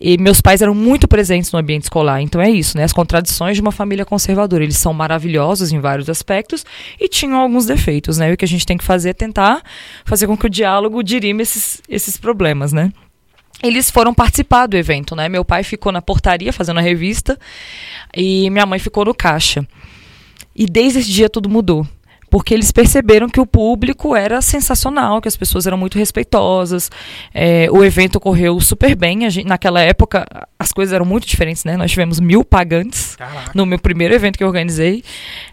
e 0.00 0.18
meus 0.18 0.40
pais 0.40 0.62
eram 0.62 0.74
muito 0.74 1.06
presentes 1.06 1.52
no 1.52 1.58
ambiente 1.58 1.84
escolar. 1.84 2.20
Então 2.22 2.40
é 2.40 2.50
isso, 2.50 2.76
né? 2.76 2.84
As 2.84 2.92
contradições 2.92 3.56
de 3.56 3.60
uma 3.60 3.70
família 3.70 4.04
conservadora. 4.04 4.64
Eles 4.64 4.78
são 4.78 4.92
maravilhosos 4.92 5.70
em 5.70 5.78
vários 5.78 6.08
aspectos 6.08 6.64
e 6.98 7.08
tinham 7.08 7.38
alguns 7.38 7.66
defeitos, 7.66 8.18
né? 8.18 8.30
E 8.30 8.32
o 8.34 8.36
que 8.36 8.44
a 8.44 8.48
gente 8.48 8.66
tem 8.66 8.76
que 8.76 8.84
fazer 8.84 9.10
é 9.10 9.12
tentar 9.12 9.62
fazer 10.04 10.26
com 10.26 10.36
que 10.36 10.46
o 10.46 10.50
diálogo 10.50 11.02
dirime 11.02 11.42
esses, 11.42 11.82
esses 11.88 12.16
problemas, 12.16 12.72
né? 12.72 12.90
Eles 13.62 13.90
foram 13.90 14.12
participar 14.12 14.66
do 14.66 14.76
evento, 14.76 15.14
né? 15.14 15.28
Meu 15.28 15.44
pai 15.44 15.62
ficou 15.62 15.92
na 15.92 16.02
portaria 16.02 16.52
fazendo 16.52 16.78
a 16.78 16.82
revista 16.82 17.38
e 18.14 18.50
minha 18.50 18.66
mãe 18.66 18.78
ficou 18.78 19.04
no 19.04 19.14
caixa. 19.14 19.66
E 20.54 20.66
desde 20.66 21.00
esse 21.00 21.10
dia 21.10 21.28
tudo 21.28 21.48
mudou. 21.48 21.86
Porque 22.36 22.52
eles 22.52 22.70
perceberam 22.70 23.28
que 23.30 23.40
o 23.40 23.46
público 23.46 24.14
era 24.14 24.42
sensacional, 24.42 25.22
que 25.22 25.28
as 25.28 25.36
pessoas 25.36 25.66
eram 25.66 25.78
muito 25.78 25.98
respeitosas. 25.98 26.90
é, 27.32 27.66
o 27.70 27.82
evento 27.82 28.20
correu 28.20 28.60
super 28.60 28.94
bem. 28.94 29.28
gente- 29.30 29.46
naquela 29.48 29.80
época, 29.80 30.26
as 30.58 30.70
coisas 30.70 30.92
eram 30.92 31.06
muito 31.06 31.26
diferentes, 31.26 31.64
né? 31.64 31.76
Nós 31.78 31.90
tivemos 31.90 32.20
mil 32.20 32.44
pagantes 32.44 33.16
Caraca. 33.16 33.52
no 33.54 33.64
meu 33.64 33.78
primeiro 33.78 34.12
evento 34.14 34.36
que 34.36 34.44
eu 34.44 34.48
organizei. 34.48 35.02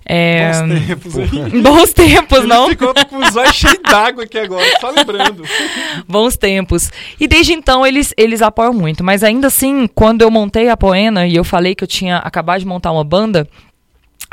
É, 0.05 0.51
Bons 0.51 0.67
tempos, 0.85 1.15
hein? 1.17 1.61
bons 1.61 1.93
tempos, 1.93 2.37
Ele 2.39 2.47
não? 2.47 2.67
ficou 2.69 2.93
com 3.09 3.17
os 3.17 3.35
olhos 3.35 3.55
cheios 3.55 3.79
d'água 3.89 4.25
aqui 4.25 4.37
agora, 4.37 4.65
só 4.81 4.89
lembrando. 4.89 5.43
Bons 6.07 6.35
tempos. 6.35 6.91
E 7.17 7.27
desde 7.29 7.53
então 7.53 7.85
eles, 7.87 8.13
eles 8.17 8.41
apoiam 8.41 8.73
muito. 8.73 9.03
Mas 9.05 9.23
ainda 9.23 9.47
assim, 9.47 9.87
quando 9.95 10.21
eu 10.21 10.29
montei 10.29 10.67
a 10.69 10.75
Poena 10.75 11.25
e 11.25 11.35
eu 11.35 11.43
falei 11.45 11.75
que 11.75 11.83
eu 11.83 11.87
tinha 11.87 12.17
acabado 12.17 12.59
de 12.59 12.65
montar 12.67 12.91
uma 12.91 13.03
banda, 13.05 13.47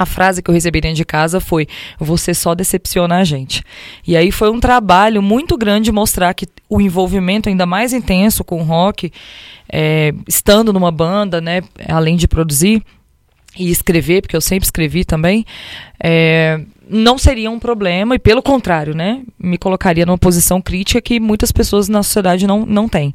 a 0.01 0.07
frase 0.07 0.43
que 0.43 0.49
eu 0.49 0.55
recebi 0.55 0.81
dentro 0.81 0.97
de 0.97 1.05
casa 1.05 1.41
foi: 1.41 1.69
Você 1.99 2.33
só 2.33 2.55
decepciona 2.55 3.19
a 3.19 3.25
gente. 3.25 3.63
E 4.07 4.17
aí 4.17 4.33
foi 4.33 4.51
um 4.51 4.59
trabalho 4.59 5.21
muito 5.21 5.59
grande 5.59 5.93
mostrar 5.93 6.33
que 6.33 6.47
o 6.71 6.81
envolvimento 6.81 7.51
ainda 7.51 7.67
mais 7.67 7.93
intenso 7.93 8.43
com 8.43 8.63
o 8.63 8.65
rock, 8.65 9.13
é, 9.71 10.15
estando 10.27 10.73
numa 10.73 10.91
banda, 10.91 11.39
né, 11.39 11.61
além 11.87 12.17
de 12.17 12.27
produzir 12.27 12.83
e 13.59 13.71
escrever, 13.71 14.23
porque 14.23 14.35
eu 14.35 14.41
sempre 14.41 14.65
escrevi 14.65 15.05
também, 15.05 15.45
é, 16.03 16.59
não 16.89 17.19
seria 17.19 17.51
um 17.51 17.59
problema, 17.59 18.15
e 18.15 18.19
pelo 18.19 18.43
contrário, 18.43 18.95
né, 18.95 19.23
me 19.39 19.59
colocaria 19.59 20.07
numa 20.07 20.17
posição 20.17 20.63
crítica 20.63 21.03
que 21.03 21.21
muitas 21.21 21.53
pessoas 21.53 21.89
na 21.89 22.03
sociedade 22.03 22.47
não, 22.47 22.65
não 22.65 22.89
têm. 22.89 23.15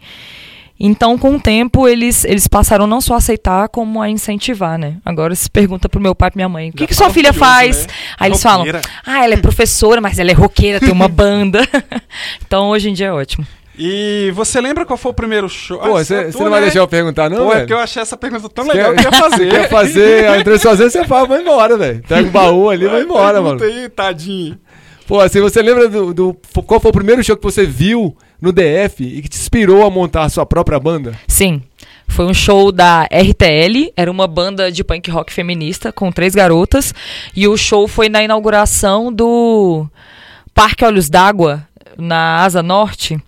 Então, 0.80 1.18
com 1.18 1.36
o 1.36 1.40
tempo, 1.40 1.88
eles, 1.88 2.26
eles 2.26 2.48
passaram 2.48 2.86
não 2.86 3.00
só 3.00 3.14
a 3.14 3.18
aceitar, 3.18 3.70
como 3.70 4.02
a 4.02 4.10
incentivar, 4.10 4.78
né? 4.78 4.98
Agora 5.06 5.34
se 5.34 5.50
pergunta 5.50 5.88
pro 5.88 6.02
meu 6.02 6.14
pai 6.14 6.28
e 6.28 6.32
pra 6.32 6.38
minha 6.38 6.50
mãe, 6.50 6.70
o 6.70 6.74
que, 6.74 6.86
que 6.88 6.94
sua 6.94 7.06
fala 7.06 7.14
filha 7.14 7.32
faz? 7.34 7.86
né? 7.88 7.94
Aí 8.20 8.30
eles 8.30 8.44
Roqueira. 8.44 8.82
falam, 8.82 8.96
ah, 9.06 9.24
ela 9.24 9.34
é 9.36 9.38
professora, 9.38 10.02
mas 10.02 10.20
ela 10.20 10.32
é 10.32 10.34
roqueira, 10.34 10.80
tem 10.82 10.92
uma 10.92 11.08
banda. 11.10 11.62
então, 12.46 12.70
hoje 12.70 12.90
em 12.90 12.94
dia 12.94 13.08
é 13.08 13.12
ótimo. 13.14 13.48
E 13.78 14.32
você 14.36 14.60
lembra 14.62 14.86
qual 14.86 14.96
foi 14.98 15.12
o 15.12 15.16
primeiro 15.16 15.48
show? 15.50 15.78
Pô, 15.80 15.98
Ah, 15.98 16.04
você 16.04 16.26
tu, 16.26 16.32
você 16.34 16.44
não 16.44 16.50
vai 16.50 16.60
né? 16.62 16.66
deixar 16.68 16.80
eu 16.80 16.88
perguntar, 16.88 17.30
não, 17.30 17.46
Pô, 17.48 17.54
é 17.54 17.60
porque 17.60 17.74
eu 17.74 17.80
achei 17.80 18.02
essa 18.02 18.16
pergunta 18.18 18.48
tão 18.50 18.66
legal 18.68 18.94
que 18.94 19.00
eu 19.00 19.04
ia 19.04 19.12
Você 19.12 19.30
fazer. 19.30 19.50
quer 19.50 19.70
fazer 19.70 20.28
a 20.32 20.40
entrevista 20.40 20.70
sozinho, 20.70 20.90
você 20.92 21.06
fala, 21.06 21.28
vai 21.28 21.42
embora, 21.42 21.78
velho. 21.78 22.02
Pega 22.08 22.28
o 22.28 22.32
baú 22.32 22.70
ali 22.70 22.86
e 22.86 22.90
vai 22.90 23.02
embora, 23.02 23.42
mano. 23.42 23.62
Aí, 23.64 23.90
tadinho. 23.90 24.58
Pô, 25.08 25.20
assim, 25.20 25.40
você 25.42 25.62
lembra 25.62 25.88
do, 25.90 26.14
do- 26.14 26.38
Qual 26.66 26.80
foi 26.80 26.90
o 26.90 26.94
primeiro 26.94 27.24
show 27.24 27.36
que 27.38 27.44
você 27.44 27.66
viu 27.66 28.16
no 28.46 28.54
DF 28.54 29.04
e 29.04 29.22
que 29.22 29.30
te 29.30 29.38
inspirou 29.38 29.86
a 29.86 29.90
montar 29.90 30.24
a 30.24 30.30
sua 30.30 30.46
própria 30.46 30.80
banda? 30.80 31.20
Sim. 31.28 31.62
Foi 32.08 32.26
um 32.26 32.34
show 32.34 32.72
da 32.72 33.04
RTL, 33.04 33.92
era 33.96 34.10
uma 34.10 34.28
banda 34.28 34.72
de 34.72 34.84
punk 34.84 35.10
rock 35.10 35.34
feminista 35.34 35.92
com 35.92 36.12
três 36.12 36.36
garotas. 36.36 36.94
E 37.36 37.48
o 37.48 37.58
show 37.58 37.88
foi 37.88 38.10
na 38.10 38.24
inauguração 38.24 39.12
do 39.12 39.88
Parque 40.54 40.86
Olhos 40.86 41.10
d'Água, 41.10 41.68
na 41.98 42.44
Asa 42.44 42.62
Norte. 42.62 43.20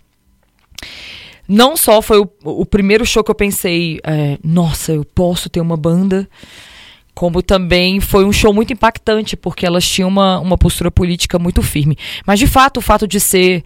Não 1.46 1.76
só 1.76 2.00
foi 2.00 2.20
o, 2.20 2.30
o 2.44 2.64
primeiro 2.64 3.04
show 3.04 3.24
que 3.24 3.30
eu 3.30 3.34
pensei, 3.34 3.98
é, 4.04 4.38
nossa, 4.44 4.92
eu 4.92 5.04
posso 5.04 5.48
ter 5.48 5.60
uma 5.60 5.76
banda, 5.76 6.28
como 7.14 7.42
também 7.42 8.00
foi 8.00 8.24
um 8.24 8.32
show 8.32 8.52
muito 8.52 8.72
impactante, 8.72 9.36
porque 9.36 9.66
elas 9.66 9.86
tinham 9.86 10.08
uma, 10.08 10.38
uma 10.38 10.56
postura 10.58 10.90
política 10.90 11.38
muito 11.38 11.62
firme. 11.62 11.96
Mas, 12.26 12.38
de 12.38 12.46
fato, 12.46 12.76
o 12.76 12.82
fato 12.82 13.08
de 13.08 13.18
ser 13.18 13.64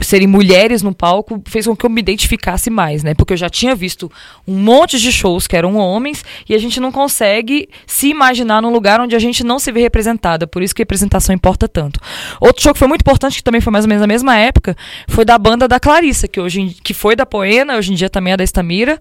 serem 0.00 0.26
mulheres 0.26 0.82
no 0.82 0.94
palco 0.94 1.42
fez 1.46 1.66
com 1.66 1.76
que 1.76 1.86
eu 1.86 1.90
me 1.90 2.00
identificasse 2.00 2.68
mais, 2.68 3.02
né? 3.02 3.14
Porque 3.14 3.32
eu 3.32 3.36
já 3.36 3.48
tinha 3.48 3.74
visto 3.74 4.10
um 4.46 4.54
monte 4.54 4.98
de 4.98 5.12
shows 5.12 5.46
que 5.46 5.56
eram 5.56 5.76
homens 5.76 6.24
e 6.48 6.54
a 6.54 6.58
gente 6.58 6.80
não 6.80 6.90
consegue 6.90 7.68
se 7.86 8.08
imaginar 8.08 8.60
num 8.60 8.70
lugar 8.70 9.00
onde 9.00 9.14
a 9.14 9.18
gente 9.18 9.44
não 9.44 9.58
se 9.58 9.70
vê 9.70 9.80
representada. 9.80 10.46
Por 10.46 10.62
isso 10.62 10.74
que 10.74 10.82
a 10.82 10.84
representação 10.84 11.34
importa 11.34 11.68
tanto. 11.68 12.00
Outro 12.40 12.62
show 12.62 12.72
que 12.72 12.78
foi 12.78 12.88
muito 12.88 13.02
importante, 13.02 13.36
que 13.36 13.44
também 13.44 13.60
foi 13.60 13.72
mais 13.72 13.84
ou 13.84 13.88
menos 13.88 14.00
na 14.00 14.06
mesma 14.06 14.36
época, 14.36 14.76
foi 15.08 15.24
da 15.24 15.38
banda 15.38 15.68
da 15.68 15.78
Clarissa, 15.78 16.26
que 16.26 16.40
hoje 16.40 16.76
que 16.82 16.92
foi 16.92 17.14
da 17.14 17.24
Poena, 17.24 17.76
hoje 17.76 17.92
em 17.92 17.94
dia 17.94 18.10
também 18.10 18.32
é 18.32 18.36
da 18.36 18.44
Estamira. 18.44 18.98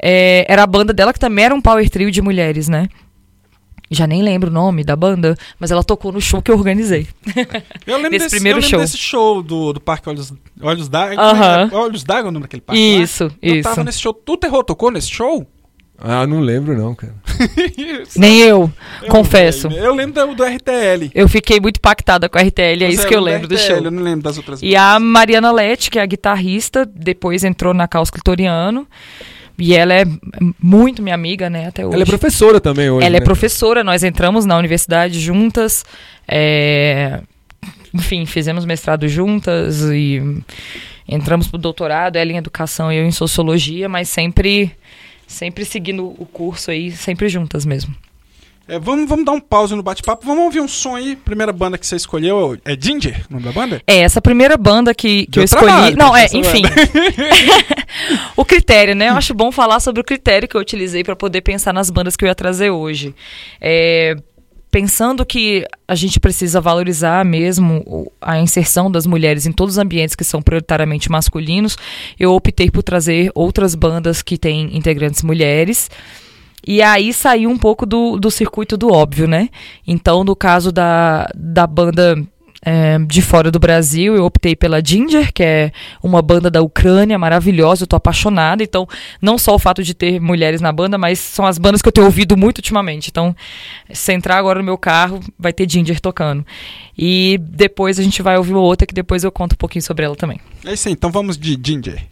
É, 0.00 0.46
era 0.48 0.62
a 0.62 0.66
banda 0.66 0.92
dela 0.92 1.12
que 1.12 1.20
também 1.20 1.44
era 1.44 1.54
um 1.54 1.60
power 1.60 1.88
trio 1.88 2.10
de 2.10 2.22
mulheres, 2.22 2.68
né? 2.68 2.88
Já 3.90 4.06
nem 4.06 4.22
lembro 4.22 4.50
o 4.50 4.52
nome 4.52 4.84
da 4.84 4.94
banda, 4.94 5.34
mas 5.58 5.70
ela 5.72 5.82
tocou 5.82 6.12
no 6.12 6.20
show 6.20 6.40
que 6.40 6.50
eu 6.50 6.54
organizei. 6.56 7.08
Eu 7.86 7.96
lembro 7.96 8.10
desse, 8.10 8.30
primeiro 8.30 8.58
eu 8.58 8.62
lembro 8.62 8.70
show. 8.70 8.78
desse 8.80 8.96
show 8.96 9.42
do, 9.42 9.72
do 9.72 9.80
Parque 9.80 10.08
Olhos, 10.08 10.32
Olhos 10.62 10.88
d'Água. 10.88 11.16
Aham. 11.20 11.70
Olhos 11.72 12.04
d'Água 12.04 12.28
é 12.28 12.28
o 12.28 12.32
nome 12.32 12.44
daquele 12.44 12.62
parque? 12.62 12.80
Isso, 12.80 13.24
lá? 13.24 13.30
Eu 13.42 13.54
isso. 13.56 13.68
tava 13.68 13.82
nesse 13.82 13.98
show. 13.98 14.14
Tu 14.14 14.36
terror 14.36 14.62
tocou 14.62 14.90
nesse 14.92 15.10
show? 15.10 15.44
Ah, 15.98 16.26
não 16.26 16.40
lembro 16.40 16.76
não, 16.78 16.94
cara. 16.94 17.14
Nem 18.16 18.38
eu, 18.40 18.72
Eu 19.02 19.08
confesso. 19.08 19.68
lembro. 19.68 19.84
Eu 19.84 19.94
lembro 19.94 20.26
do, 20.28 20.34
do 20.36 20.44
RTL. 20.44 21.10
Eu 21.14 21.28
fiquei 21.28 21.60
muito 21.60 21.76
impactada 21.76 22.26
com 22.28 22.38
a 22.38 22.42
RTL, 22.42 22.62
é 22.62 22.76
Você 22.78 22.86
isso 22.86 23.06
que 23.06 23.14
eu 23.14 23.20
lembro 23.20 23.46
do 23.48 23.54
RTL, 23.54 23.66
show. 23.66 23.76
Eu 23.84 23.90
não 23.90 24.02
lembro 24.02 24.22
das 24.22 24.36
outras 24.38 24.62
E 24.62 24.74
a 24.74 24.98
Mariana 24.98 25.52
Lete, 25.52 25.90
que 25.90 25.98
é 25.98 26.02
a 26.02 26.06
guitarrista, 26.06 26.86
depois 26.86 27.44
entrou 27.44 27.74
na 27.74 27.86
Caos 27.86 28.08
Clitoriano. 28.08 28.86
E 29.60 29.74
ela 29.74 29.94
é 29.94 30.04
muito 30.60 31.02
minha 31.02 31.14
amiga, 31.14 31.50
né, 31.50 31.68
até 31.68 31.84
hoje. 31.84 31.94
Ela 31.94 32.02
é 32.02 32.06
professora 32.06 32.60
também 32.60 32.90
hoje. 32.90 33.06
Ela 33.06 33.16
é 33.16 33.20
né? 33.20 33.24
professora, 33.24 33.84
nós 33.84 34.02
entramos 34.02 34.46
na 34.46 34.56
universidade 34.56 35.20
juntas. 35.20 35.84
é, 36.26 37.20
Enfim, 37.92 38.24
fizemos 38.26 38.64
mestrado 38.64 39.06
juntas 39.08 39.82
e 39.82 40.22
entramos 41.08 41.48
pro 41.48 41.58
doutorado, 41.58 42.16
ela 42.16 42.32
em 42.32 42.36
educação 42.36 42.92
e 42.92 42.96
eu 42.96 43.04
em 43.04 43.10
sociologia, 43.10 43.88
mas 43.88 44.08
sempre, 44.08 44.70
sempre 45.26 45.64
seguindo 45.64 46.06
o 46.06 46.24
curso 46.24 46.70
aí, 46.70 46.90
sempre 46.90 47.28
juntas 47.28 47.66
mesmo. 47.66 47.94
É, 48.70 48.78
vamos, 48.78 49.08
vamos 49.08 49.24
dar 49.24 49.32
um 49.32 49.40
pause 49.40 49.74
no 49.74 49.82
bate-papo. 49.82 50.24
Vamos 50.24 50.44
ouvir 50.44 50.60
um 50.60 50.68
som 50.68 50.94
aí. 50.94 51.16
Primeira 51.16 51.52
banda 51.52 51.76
que 51.76 51.84
você 51.84 51.96
escolheu 51.96 52.56
é 52.64 52.76
Ginger, 52.80 53.26
o 53.28 53.32
nome 53.32 53.44
da 53.44 53.50
banda? 53.50 53.82
É, 53.84 53.98
essa 53.98 54.22
primeira 54.22 54.56
banda 54.56 54.94
que, 54.94 55.26
que 55.26 55.32
Deu 55.32 55.42
eu 55.42 55.44
escolhi. 55.44 55.96
não, 55.96 56.16
é, 56.16 56.26
enfim. 56.32 56.62
o 58.36 58.44
critério, 58.44 58.94
né? 58.94 59.08
Eu 59.08 59.14
acho 59.14 59.34
bom 59.34 59.50
falar 59.50 59.80
sobre 59.80 60.00
o 60.00 60.04
critério 60.04 60.46
que 60.46 60.56
eu 60.56 60.60
utilizei 60.60 61.02
para 61.02 61.16
poder 61.16 61.40
pensar 61.40 61.72
nas 61.72 61.90
bandas 61.90 62.14
que 62.14 62.24
eu 62.24 62.28
ia 62.28 62.34
trazer 62.34 62.70
hoje. 62.70 63.12
É, 63.60 64.14
pensando 64.70 65.26
que 65.26 65.66
a 65.88 65.96
gente 65.96 66.20
precisa 66.20 66.60
valorizar 66.60 67.24
mesmo 67.24 68.12
a 68.20 68.38
inserção 68.38 68.88
das 68.88 69.04
mulheres 69.04 69.46
em 69.46 69.52
todos 69.52 69.74
os 69.74 69.78
ambientes 69.78 70.14
que 70.14 70.22
são 70.22 70.40
prioritariamente 70.40 71.10
masculinos, 71.10 71.76
eu 72.20 72.32
optei 72.32 72.70
por 72.70 72.84
trazer 72.84 73.32
outras 73.34 73.74
bandas 73.74 74.22
que 74.22 74.38
têm 74.38 74.76
integrantes 74.76 75.24
mulheres. 75.24 75.90
E 76.66 76.82
aí 76.82 77.12
saiu 77.12 77.50
um 77.50 77.58
pouco 77.58 77.86
do, 77.86 78.18
do 78.18 78.30
circuito 78.30 78.76
do 78.76 78.92
óbvio, 78.92 79.26
né? 79.26 79.48
Então, 79.86 80.24
no 80.24 80.36
caso 80.36 80.70
da, 80.70 81.28
da 81.34 81.66
banda 81.66 82.16
é, 82.62 82.98
de 82.98 83.22
fora 83.22 83.50
do 83.50 83.58
Brasil, 83.58 84.14
eu 84.14 84.24
optei 84.24 84.54
pela 84.54 84.84
Ginger, 84.84 85.32
que 85.32 85.42
é 85.42 85.72
uma 86.02 86.20
banda 86.20 86.50
da 86.50 86.60
Ucrânia 86.60 87.18
maravilhosa, 87.18 87.84
eu 87.84 87.86
tô 87.86 87.96
apaixonada. 87.96 88.62
Então, 88.62 88.86
não 89.20 89.38
só 89.38 89.54
o 89.54 89.58
fato 89.58 89.82
de 89.82 89.94
ter 89.94 90.20
mulheres 90.20 90.60
na 90.60 90.70
banda, 90.70 90.98
mas 90.98 91.18
são 91.18 91.46
as 91.46 91.58
bandas 91.58 91.80
que 91.80 91.88
eu 91.88 91.92
tenho 91.92 92.06
ouvido 92.06 92.36
muito 92.36 92.58
ultimamente. 92.58 93.08
Então, 93.08 93.34
se 93.90 94.12
entrar 94.12 94.36
agora 94.36 94.58
no 94.58 94.64
meu 94.64 94.76
carro, 94.76 95.20
vai 95.38 95.52
ter 95.52 95.68
Ginger 95.68 96.00
tocando. 96.00 96.44
E 96.96 97.38
depois 97.42 97.98
a 97.98 98.02
gente 98.02 98.20
vai 98.20 98.36
ouvir 98.36 98.54
outra 98.54 98.86
que 98.86 98.94
depois 98.94 99.24
eu 99.24 99.32
conto 99.32 99.54
um 99.54 99.56
pouquinho 99.56 99.82
sobre 99.82 100.04
ela 100.04 100.14
também. 100.14 100.38
É 100.64 100.74
isso 100.74 100.88
aí, 100.88 100.92
então 100.92 101.10
vamos 101.10 101.38
de. 101.38 101.58
Ginger 101.62 102.02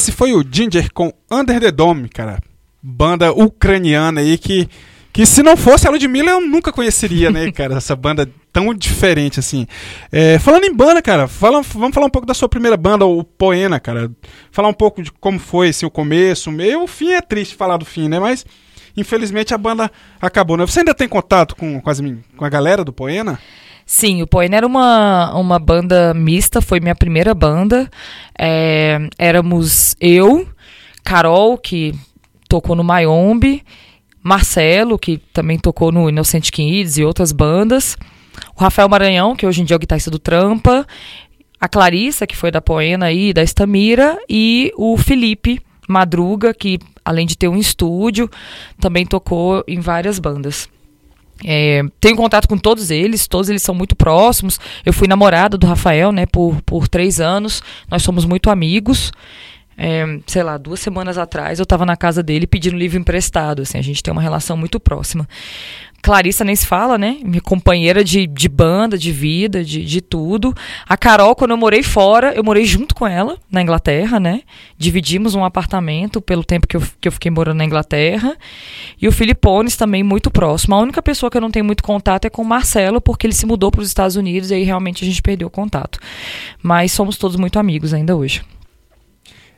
Esse 0.00 0.12
foi 0.12 0.32
o 0.32 0.42
Ginger 0.42 0.90
com 0.94 1.12
Under 1.30 1.60
the 1.60 1.70
Dome, 1.70 2.08
cara. 2.08 2.40
Banda 2.82 3.34
ucraniana 3.34 4.22
aí 4.22 4.38
que, 4.38 4.66
que 5.12 5.26
se 5.26 5.42
não 5.42 5.58
fosse 5.58 5.86
a 5.86 5.90
Ludmilla 5.90 6.30
eu 6.30 6.40
nunca 6.40 6.72
conheceria, 6.72 7.30
né, 7.30 7.52
cara? 7.52 7.74
Essa 7.74 7.94
banda 7.94 8.26
tão 8.50 8.72
diferente 8.72 9.38
assim. 9.38 9.66
É, 10.10 10.38
falando 10.38 10.64
em 10.64 10.74
banda, 10.74 11.02
cara, 11.02 11.28
fala, 11.28 11.60
vamos 11.60 11.94
falar 11.94 12.06
um 12.06 12.10
pouco 12.10 12.26
da 12.26 12.32
sua 12.32 12.48
primeira 12.48 12.78
banda, 12.78 13.04
o 13.04 13.22
Poena, 13.22 13.78
cara. 13.78 14.10
Falar 14.50 14.68
um 14.68 14.72
pouco 14.72 15.02
de 15.02 15.12
como 15.12 15.38
foi 15.38 15.68
assim, 15.68 15.84
o 15.84 15.90
começo, 15.90 16.48
o 16.48 16.52
meio. 16.52 16.84
O 16.84 16.86
fim 16.86 17.12
é 17.12 17.20
triste 17.20 17.54
falar 17.54 17.76
do 17.76 17.84
fim, 17.84 18.08
né? 18.08 18.18
Mas 18.18 18.46
infelizmente 18.96 19.52
a 19.52 19.58
banda 19.58 19.92
acabou, 20.18 20.56
né? 20.56 20.64
Você 20.64 20.78
ainda 20.78 20.94
tem 20.94 21.08
contato 21.08 21.54
com, 21.54 21.78
com, 21.78 21.90
as, 21.90 22.00
com 22.00 22.44
a 22.46 22.48
galera 22.48 22.82
do 22.82 22.92
Poena? 22.92 23.38
Sim, 23.92 24.22
o 24.22 24.26
Poena 24.26 24.56
era 24.56 24.64
uma, 24.64 25.34
uma 25.34 25.58
banda 25.58 26.14
mista, 26.14 26.62
foi 26.62 26.78
minha 26.78 26.94
primeira 26.94 27.34
banda. 27.34 27.90
É, 28.38 29.00
éramos 29.18 29.96
eu, 30.00 30.46
Carol, 31.02 31.58
que 31.58 31.92
tocou 32.48 32.76
no 32.76 32.84
Mayombe, 32.84 33.64
Marcelo, 34.22 34.96
que 34.96 35.18
também 35.34 35.58
tocou 35.58 35.90
no 35.90 36.08
Innocent 36.08 36.52
Kids 36.52 36.98
e 36.98 37.04
outras 37.04 37.32
bandas, 37.32 37.96
o 38.56 38.60
Rafael 38.60 38.88
Maranhão, 38.88 39.34
que 39.34 39.44
hoje 39.44 39.60
em 39.60 39.64
dia 39.64 39.74
é 39.74 39.76
o 39.76 39.80
guitarrista 39.80 40.08
do 40.08 40.20
Trampa, 40.20 40.86
a 41.60 41.68
Clarissa, 41.68 42.28
que 42.28 42.36
foi 42.36 42.52
da 42.52 42.62
Poena 42.62 43.10
e 43.10 43.32
da 43.32 43.42
Estamira, 43.42 44.16
e 44.28 44.72
o 44.76 44.96
Felipe 44.96 45.60
Madruga, 45.88 46.54
que 46.54 46.78
além 47.04 47.26
de 47.26 47.36
ter 47.36 47.48
um 47.48 47.56
estúdio, 47.56 48.30
também 48.78 49.04
tocou 49.04 49.64
em 49.66 49.80
várias 49.80 50.20
bandas. 50.20 50.68
É, 51.44 51.82
tenho 52.00 52.16
contato 52.16 52.46
com 52.46 52.58
todos 52.58 52.90
eles, 52.90 53.26
todos 53.26 53.48
eles 53.48 53.62
são 53.62 53.74
muito 53.74 53.96
próximos. 53.96 54.58
Eu 54.84 54.92
fui 54.92 55.08
namorada 55.08 55.56
do 55.56 55.66
Rafael, 55.66 56.12
né, 56.12 56.26
por, 56.26 56.60
por 56.62 56.88
três 56.88 57.20
anos. 57.20 57.62
Nós 57.90 58.02
somos 58.02 58.24
muito 58.24 58.50
amigos. 58.50 59.12
É, 59.82 60.04
sei 60.26 60.42
lá, 60.42 60.58
duas 60.58 60.78
semanas 60.78 61.16
atrás 61.16 61.58
eu 61.58 61.62
estava 61.62 61.86
na 61.86 61.96
casa 61.96 62.22
dele 62.22 62.46
pedindo 62.46 62.76
livro 62.76 62.98
emprestado. 62.98 63.62
Assim, 63.62 63.78
a 63.78 63.82
gente 63.82 64.02
tem 64.02 64.12
uma 64.12 64.20
relação 64.20 64.56
muito 64.56 64.78
próxima. 64.78 65.26
Clarissa 66.02 66.44
nem 66.44 66.56
se 66.56 66.66
fala, 66.66 66.96
né? 66.96 67.18
Minha 67.22 67.40
companheira 67.40 68.02
de, 68.02 68.26
de 68.26 68.48
banda, 68.48 68.96
de 68.96 69.12
vida, 69.12 69.62
de, 69.62 69.84
de 69.84 70.00
tudo. 70.00 70.54
A 70.88 70.96
Carol, 70.96 71.34
quando 71.36 71.50
eu 71.50 71.56
morei 71.56 71.82
fora, 71.82 72.32
eu 72.34 72.42
morei 72.42 72.64
junto 72.64 72.94
com 72.94 73.06
ela 73.06 73.38
na 73.50 73.60
Inglaterra, 73.60 74.18
né? 74.18 74.42
Dividimos 74.78 75.34
um 75.34 75.44
apartamento 75.44 76.20
pelo 76.20 76.42
tempo 76.42 76.66
que 76.66 76.76
eu, 76.76 76.82
que 77.00 77.08
eu 77.08 77.12
fiquei 77.12 77.30
morando 77.30 77.58
na 77.58 77.64
Inglaterra. 77.64 78.36
E 79.00 79.06
o 79.06 79.12
Filipones 79.12 79.76
também 79.76 80.02
muito 80.02 80.30
próximo. 80.30 80.74
A 80.74 80.80
única 80.80 81.02
pessoa 81.02 81.30
que 81.30 81.36
eu 81.36 81.42
não 81.42 81.50
tenho 81.50 81.64
muito 81.64 81.82
contato 81.82 82.24
é 82.24 82.30
com 82.30 82.42
o 82.42 82.46
Marcelo, 82.46 83.00
porque 83.00 83.26
ele 83.26 83.34
se 83.34 83.44
mudou 83.44 83.70
para 83.70 83.82
os 83.82 83.88
Estados 83.88 84.16
Unidos 84.16 84.50
e 84.50 84.54
aí 84.54 84.64
realmente 84.64 85.04
a 85.04 85.06
gente 85.06 85.20
perdeu 85.20 85.48
o 85.48 85.50
contato. 85.50 85.98
Mas 86.62 86.92
somos 86.92 87.18
todos 87.18 87.36
muito 87.36 87.58
amigos 87.58 87.92
ainda 87.92 88.16
hoje. 88.16 88.42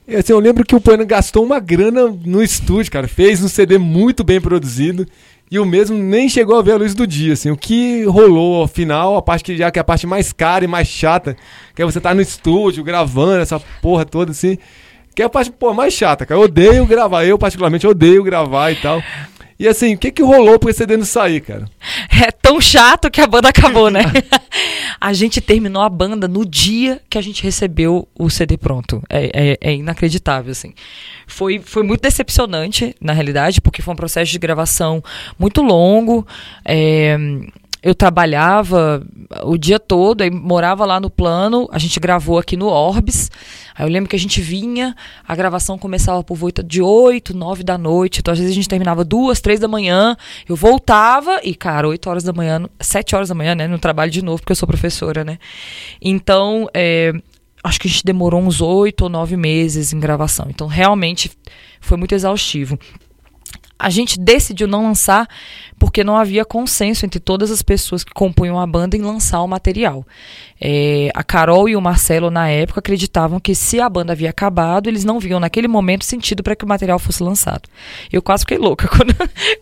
Assim, 0.09 0.32
eu 0.32 0.40
lembro 0.40 0.64
que 0.64 0.74
o 0.74 0.80
Poena 0.80 1.05
gastou 1.05 1.45
uma 1.45 1.61
grana 1.61 2.09
no 2.24 2.43
estúdio, 2.43 2.90
cara. 2.90 3.07
Fez 3.07 3.43
um 3.43 3.49
CD 3.49 3.78
muito 3.78 4.24
bem 4.24 4.40
produzido. 4.40 5.07
E 5.53 5.59
o 5.59 5.66
mesmo 5.66 5.98
nem 5.98 6.30
chegou 6.30 6.59
a 6.59 6.62
ver 6.62 6.72
a 6.72 6.76
luz 6.76 6.94
do 6.94 7.07
dia, 7.07 7.34
assim. 7.34 7.50
O 7.50 7.57
que 7.59 8.05
rolou, 8.05 8.64
afinal, 8.64 9.18
a 9.18 9.20
parte 9.20 9.44
que 9.44 9.55
já 9.55 9.70
que 9.70 9.78
é 9.78 9.82
a 9.82 9.84
parte 9.84 10.07
mais 10.07 10.32
cara 10.32 10.64
e 10.64 10.66
mais 10.66 10.88
chata, 10.88 11.36
que 11.76 11.82
é 11.82 11.84
você 11.84 11.98
estar 11.98 12.09
tá 12.09 12.14
no 12.14 12.22
estúdio 12.22 12.82
gravando 12.82 13.42
essa 13.42 13.61
porra 13.82 14.07
toda, 14.07 14.30
assim. 14.30 14.57
Que 15.14 15.20
é 15.20 15.26
a 15.26 15.28
parte, 15.28 15.53
pô, 15.53 15.74
mais 15.74 15.92
chata, 15.92 16.24
cara. 16.24 16.40
Eu 16.40 16.44
odeio 16.44 16.86
gravar. 16.86 17.26
Eu, 17.26 17.36
particularmente, 17.36 17.86
odeio 17.86 18.24
gravar 18.24 18.70
e 18.70 18.76
tal. 18.76 19.03
E 19.63 19.69
assim, 19.69 19.95
o 19.95 19.99
que 19.99 20.11
que 20.11 20.25
rolou 20.25 20.59
pro 20.59 20.73
CD 20.73 20.97
não 20.97 21.05
sair, 21.05 21.41
cara? 21.41 21.71
É 22.21 22.33
tão 22.33 22.61
chato 22.61 23.09
que 23.09 23.21
a 23.21 23.29
banda 23.29 23.49
acabou, 23.49 23.93
né? 23.93 24.03
a 25.01 25.13
gente 25.13 25.41
terminou 25.41 25.81
a 25.83 25.89
banda 25.89 26.27
no 26.27 26.45
dia 26.45 27.01
que 27.09 27.17
a 27.17 27.23
gente 27.23 27.45
recebeu 27.45 28.09
o 28.19 28.29
CD 28.29 28.57
pronto. 28.57 29.01
É, 29.09 29.31
é, 29.33 29.59
é, 29.61 29.75
inacreditável, 29.75 30.51
assim. 30.51 30.75
Foi, 31.29 31.61
foi 31.65 31.85
muito 31.85 32.01
decepcionante, 32.01 32.93
na 33.01 33.13
realidade, 33.13 33.61
porque 33.61 33.83
foi 33.83 33.95
um 33.95 33.97
processo 33.97 34.33
de 34.33 34.39
gravação 34.41 35.01
muito 35.39 35.63
longo. 35.63 36.27
É, 36.65 37.17
eu 37.83 37.95
trabalhava 37.95 39.05
o 39.43 39.59
dia 39.59 39.80
todo, 39.80 40.22
aí 40.22 40.30
morava 40.30 40.87
lá 40.87 41.01
no 41.01 41.11
plano, 41.11 41.68
a 41.72 41.78
gente 41.78 41.99
gravou 41.99 42.39
aqui 42.39 42.57
no 42.57 42.66
Orbis. 42.66 43.28
Aí 43.74 43.85
eu 43.85 43.91
lembro 43.91 44.09
que 44.09 44.14
a 44.14 44.18
gente 44.18 44.41
vinha, 44.41 44.95
a 45.26 45.35
gravação 45.35 45.76
começava 45.76 46.22
por 46.22 46.37
volta 46.37 46.62
de 46.62 46.80
8, 46.80 47.37
9 47.37 47.64
da 47.64 47.76
noite. 47.76 48.20
Então, 48.20 48.30
às 48.30 48.39
vezes, 48.39 48.53
a 48.53 48.55
gente 48.55 48.68
terminava 48.68 49.05
duas, 49.05 49.41
três 49.41 49.59
da 49.59 49.66
manhã. 49.66 50.16
Eu 50.49 50.55
voltava 50.55 51.41
e, 51.43 51.55
cara, 51.55 51.89
8 51.89 52.09
horas 52.09 52.22
da 52.22 52.33
manhã, 52.33 52.68
7 52.78 53.16
horas 53.16 53.30
da 53.30 53.35
manhã, 53.35 53.55
né? 53.55 53.66
No 53.66 53.78
trabalho 53.78 54.11
de 54.11 54.22
novo, 54.22 54.39
porque 54.39 54.53
eu 54.53 54.57
sou 54.57 54.68
professora, 54.68 55.24
né? 55.24 55.39
Então, 56.01 56.68
é, 56.72 57.12
acho 57.64 57.80
que 57.80 57.89
a 57.89 57.91
gente 57.91 58.05
demorou 58.05 58.41
uns 58.41 58.61
8 58.61 59.03
ou 59.03 59.09
9 59.09 59.37
meses 59.37 59.93
em 59.93 59.99
gravação. 59.99 60.47
Então, 60.51 60.68
realmente 60.68 61.33
foi 61.80 61.97
muito 61.97 62.14
exaustivo 62.14 62.78
a 63.83 63.91
gente 63.91 64.16
decidiu 64.16 64.68
não 64.68 64.85
lançar 64.85 65.28
porque 65.76 66.05
não 66.05 66.16
havia 66.16 66.45
consenso 66.45 67.05
entre 67.05 67.18
todas 67.18 67.51
as 67.51 67.62
pessoas 67.62 68.05
que 68.05 68.12
compunham 68.12 68.61
a 68.61 68.64
banda 68.64 68.97
em 68.97 69.01
lançar 69.01 69.43
o 69.43 69.49
material. 69.49 70.07
É, 70.61 71.11
a 71.12 71.24
Carol 71.24 71.68
e 71.68 71.74
o 71.74 71.80
Marcelo, 71.80 72.30
na 72.30 72.49
época, 72.49 72.78
acreditavam 72.78 73.41
que 73.41 73.57
se 73.57 73.80
a 73.80 73.89
banda 73.89 74.12
havia 74.12 74.30
acabado, 74.30 74.89
eles 74.89 75.05
não 75.05 75.18
viam 75.18 75.41
naquele 75.41 75.66
momento 75.66 76.05
sentido 76.05 76.45
para 76.45 76.55
que 76.55 76.64
o 76.64 76.68
material 76.68 77.01
fosse 77.01 77.24
lançado. 77.24 77.68
Eu 78.12 78.22
quase 78.22 78.43
fiquei 78.43 78.59
louca 78.59 78.87
quando, 78.87 79.14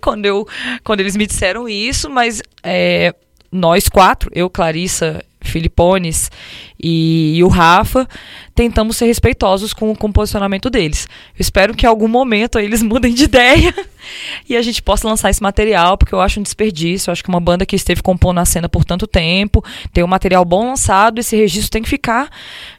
quando, 0.02 0.26
eu, 0.26 0.46
quando 0.84 1.00
eles 1.00 1.16
me 1.16 1.26
disseram 1.26 1.66
isso, 1.66 2.10
mas 2.10 2.42
é, 2.62 3.14
nós 3.52 3.88
quatro, 3.88 4.30
eu, 4.34 4.48
Clarissa 4.48 5.24
Filipones 5.40 6.30
e, 6.78 7.36
e, 7.36 7.44
o 7.44 7.48
Rafa, 7.48 8.08
tentamos 8.54 8.96
ser 8.96 9.06
respeitosos 9.06 9.72
com, 9.72 9.94
com 9.94 10.08
o 10.08 10.12
posicionamento 10.12 10.68
deles. 10.68 11.08
Eu 11.30 11.40
espero 11.40 11.74
que 11.74 11.86
em 11.86 11.88
algum 11.88 12.08
momento 12.08 12.58
eles 12.58 12.82
mudem 12.82 13.14
de 13.14 13.24
ideia 13.24 13.74
e 14.48 14.56
a 14.56 14.62
gente 14.62 14.82
possa 14.82 15.08
lançar 15.08 15.30
esse 15.30 15.42
material, 15.42 15.96
porque 15.96 16.14
eu 16.14 16.20
acho 16.20 16.40
um 16.40 16.42
desperdício. 16.42 17.10
Eu 17.10 17.12
acho 17.12 17.22
que 17.22 17.28
uma 17.28 17.40
banda 17.40 17.66
que 17.66 17.74
esteve 17.74 18.02
compondo 18.02 18.38
a 18.38 18.44
cena 18.44 18.68
por 18.68 18.84
tanto 18.84 19.06
tempo, 19.06 19.64
tem 19.92 20.04
um 20.04 20.08
material 20.08 20.44
bom 20.44 20.66
lançado, 20.66 21.18
esse 21.18 21.36
registro 21.36 21.70
tem 21.70 21.82
que 21.82 21.88
ficar 21.88 22.30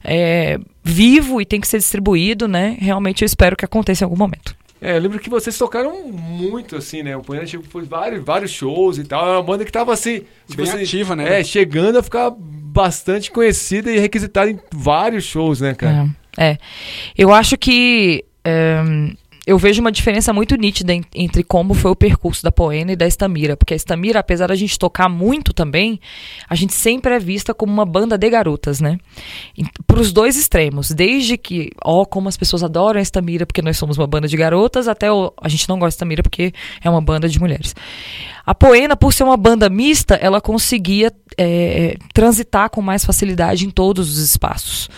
é, 0.04 0.60
vivo 0.84 1.42
e 1.42 1.46
tem 1.46 1.60
que 1.60 1.68
ser 1.68 1.80
distribuído, 1.80 2.48
né? 2.48 2.78
Realmente 2.80 3.24
eu 3.24 3.26
espero 3.26 3.56
que 3.56 3.66
aconteça 3.66 4.04
em 4.04 4.06
algum 4.06 4.18
momento. 4.18 4.56
É, 4.82 4.98
eu 4.98 5.00
lembro 5.00 5.20
que 5.20 5.30
vocês 5.30 5.56
tocaram 5.56 6.08
muito, 6.08 6.76
assim, 6.76 7.04
né? 7.04 7.16
O 7.16 7.22
Poena 7.22 7.46
tipo, 7.46 7.64
foi 7.64 7.84
vários, 7.84 8.24
vários 8.26 8.50
shows 8.50 8.98
e 8.98 9.04
tal. 9.04 9.28
É 9.28 9.32
uma 9.34 9.44
banda 9.44 9.64
que 9.64 9.72
tava 9.72 9.94
assim. 9.94 10.24
Tipo, 10.48 10.64
Bem 10.64 10.72
assim, 10.72 10.84
ativa, 10.84 11.16
né? 11.16 11.40
É, 11.40 11.44
chegando 11.44 12.00
a 12.00 12.04
ficar 12.04 12.32
bastante 12.36 13.30
conhecida 13.30 13.92
e 13.92 14.00
requisitada 14.00 14.50
em 14.50 14.60
vários 14.74 15.24
shows, 15.24 15.62
né, 15.62 15.76
cara? 15.76 16.10
É. 16.36 16.52
é. 16.52 16.58
Eu 17.16 17.32
acho 17.32 17.58
que. 17.60 18.26
É, 18.44 18.82
eu 19.46 19.58
vejo 19.58 19.82
uma 19.82 19.92
diferença 19.92 20.32
muito 20.32 20.56
nítida 20.56 20.94
entre 21.16 21.44
como 21.44 21.74
foi 21.74 21.90
o 21.90 21.96
percurso 21.96 22.44
da 22.44 22.52
Poena 22.52 22.92
e 22.92 22.96
da 22.96 23.08
Estamira, 23.08 23.58
porque 23.58 23.74
a 23.74 23.78
Estamira, 23.78 24.20
apesar 24.20 24.48
da 24.48 24.56
gente 24.56 24.78
tocar 24.78 25.10
muito 25.10 25.52
também, 25.52 26.00
a 26.48 26.54
gente 26.54 26.74
sempre 26.74 27.16
é 27.16 27.20
vista 27.20 27.54
como 27.54 27.74
uma 27.74 27.86
banda 27.86 28.18
de 28.18 28.30
garotas, 28.30 28.80
né? 28.80 29.00
Para 29.88 30.00
os 30.00 30.14
dois 30.14 30.38
extremos, 30.38 30.92
desde 30.92 31.38
que, 31.38 31.72
ó, 31.84 32.06
como 32.06 32.30
as 32.30 32.38
pessoas 32.38 32.64
adoram 32.64 33.00
a 33.00 33.02
Estamira 33.02 33.46
porque 33.46 33.64
nós 33.64 33.78
somos 33.78 33.98
uma 33.98 34.06
banda 34.06 34.28
de 34.28 34.38
garotas, 34.38 34.88
até 34.88 35.08
a 35.10 35.50
gente 35.50 35.68
não 35.68 35.80
gosta 35.80 35.90
de 35.90 35.96
Estamira 35.96 36.22
porque 36.22 36.54
é 36.84 36.90
uma 36.90 37.02
banda 37.02 37.28
de 37.28 37.40
mulheres. 37.40 37.74
A 38.46 38.54
Poena, 38.54 38.96
por 38.96 39.12
ser 39.14 39.24
uma 39.24 39.38
banda 39.38 39.70
mista, 39.70 40.16
ela 40.16 40.40
conseguia 40.40 41.12
é, 41.38 41.98
transitar 42.14 42.70
com 42.70 42.82
mais 42.82 43.04
facilidade 43.06 43.66
em 43.66 43.70
todos 43.70 44.10
os 44.10 44.18
espaços. 44.20 44.90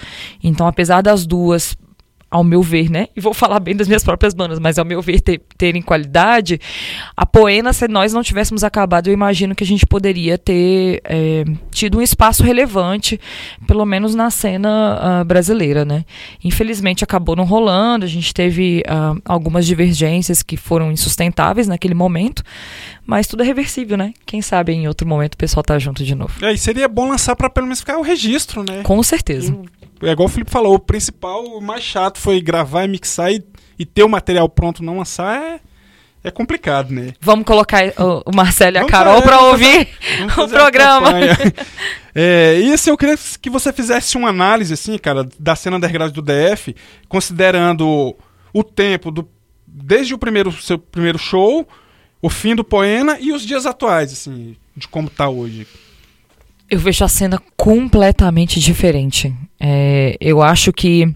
Então, 0.43 0.67
apesar 0.67 1.01
das 1.01 1.25
duas 1.25 1.75
ao 2.33 2.43
meu 2.43 2.63
ver, 2.63 2.89
né? 2.89 3.09
E 3.15 3.21
vou 3.21 3.31
falar 3.31 3.59
bem 3.59 3.75
das 3.75 3.87
minhas 3.87 4.03
próprias 4.03 4.33
bandas, 4.33 4.57
mas 4.57 4.79
ao 4.79 4.85
meu 4.85 5.03
ver 5.03 5.21
ter, 5.21 5.39
terem 5.55 5.83
qualidade. 5.83 6.59
A 7.15 7.27
Poena, 7.27 7.71
se 7.71 7.87
nós 7.87 8.11
não 8.11 8.23
tivéssemos 8.23 8.63
acabado, 8.63 9.07
eu 9.07 9.13
imagino 9.13 9.53
que 9.53 9.63
a 9.63 9.67
gente 9.67 9.85
poderia 9.85 10.35
ter 10.35 10.99
é, 11.03 11.43
tido 11.69 11.99
um 11.99 12.01
espaço 12.01 12.41
relevante, 12.41 13.19
pelo 13.67 13.85
menos 13.85 14.15
na 14.15 14.31
cena 14.31 15.21
uh, 15.21 15.25
brasileira, 15.25 15.85
né? 15.85 16.05
Infelizmente 16.43 17.03
acabou 17.03 17.35
não 17.35 17.43
rolando, 17.43 18.03
a 18.03 18.09
gente 18.09 18.33
teve 18.33 18.81
uh, 18.87 19.21
algumas 19.25 19.63
divergências 19.67 20.41
que 20.41 20.57
foram 20.57 20.91
insustentáveis 20.91 21.67
naquele 21.67 21.93
momento, 21.93 22.41
mas 23.05 23.27
tudo 23.27 23.43
é 23.43 23.45
reversível, 23.45 23.97
né? 23.97 24.13
Quem 24.25 24.41
sabe 24.41 24.71
em 24.71 24.87
outro 24.87 25.07
momento 25.07 25.35
o 25.35 25.37
pessoal 25.37 25.63
tá 25.63 25.77
junto 25.77 26.03
de 26.03 26.15
novo. 26.15 26.33
É, 26.45 26.53
e 26.53 26.57
seria 26.57 26.87
bom 26.87 27.09
lançar 27.09 27.35
para 27.35 27.49
pelo 27.49 27.67
menos 27.67 27.79
ficar 27.79 27.97
o 27.97 28.01
registro, 28.01 28.63
né? 28.63 28.81
Com 28.83 29.01
certeza. 29.03 29.55
E 30.01 30.07
é 30.07 30.11
igual 30.11 30.27
o 30.27 30.31
Felipe 30.31 30.51
falou, 30.51 30.75
o 30.75 30.79
principal, 30.79 31.43
o 31.43 31.61
mais 31.61 31.83
chato 31.83 32.19
foi 32.19 32.41
gravar, 32.41 32.87
mixar 32.87 33.31
e, 33.31 33.43
e 33.77 33.85
ter 33.85 34.03
o 34.03 34.09
material 34.09 34.47
pronto 34.49 34.83
não 34.83 34.97
lançar 34.97 35.37
é, 35.37 35.59
é 36.23 36.31
complicado, 36.31 36.91
né? 36.91 37.13
Vamos 37.19 37.45
colocar 37.45 37.83
o, 37.97 38.29
o 38.31 38.35
Marcelo 38.35 38.77
e 38.77 38.79
a 38.79 38.85
Carol 38.85 39.21
para 39.21 39.39
ouvir 39.41 39.89
o 40.41 40.47
programa. 40.47 41.11
é, 42.15 42.59
e 42.61 42.73
assim, 42.73 42.89
eu 42.89 42.97
queria 42.97 43.17
que 43.41 43.49
você 43.49 43.73
fizesse 43.73 44.17
uma 44.17 44.29
análise, 44.29 44.73
assim, 44.73 44.97
cara, 44.97 45.27
da 45.37 45.55
cena 45.55 45.77
underground 45.77 46.13
do 46.13 46.21
DF, 46.21 46.75
considerando 47.09 48.15
o 48.53 48.63
tempo 48.63 49.11
do 49.11 49.27
desde 49.67 50.13
o 50.13 50.19
primeiro 50.19 50.51
seu 50.51 50.77
primeiro 50.77 51.17
show, 51.17 51.67
o 52.23 52.29
fim 52.29 52.55
do 52.55 52.63
Poena 52.63 53.19
e 53.19 53.33
os 53.33 53.45
dias 53.45 53.65
atuais, 53.65 54.13
assim, 54.13 54.55
de 54.77 54.87
como 54.87 55.09
tá 55.09 55.27
hoje. 55.27 55.67
Eu 56.69 56.79
vejo 56.79 57.03
a 57.03 57.09
cena 57.09 57.37
completamente 57.57 58.61
diferente. 58.61 59.35
É, 59.59 60.15
eu 60.21 60.41
acho 60.41 60.71
que 60.71 61.13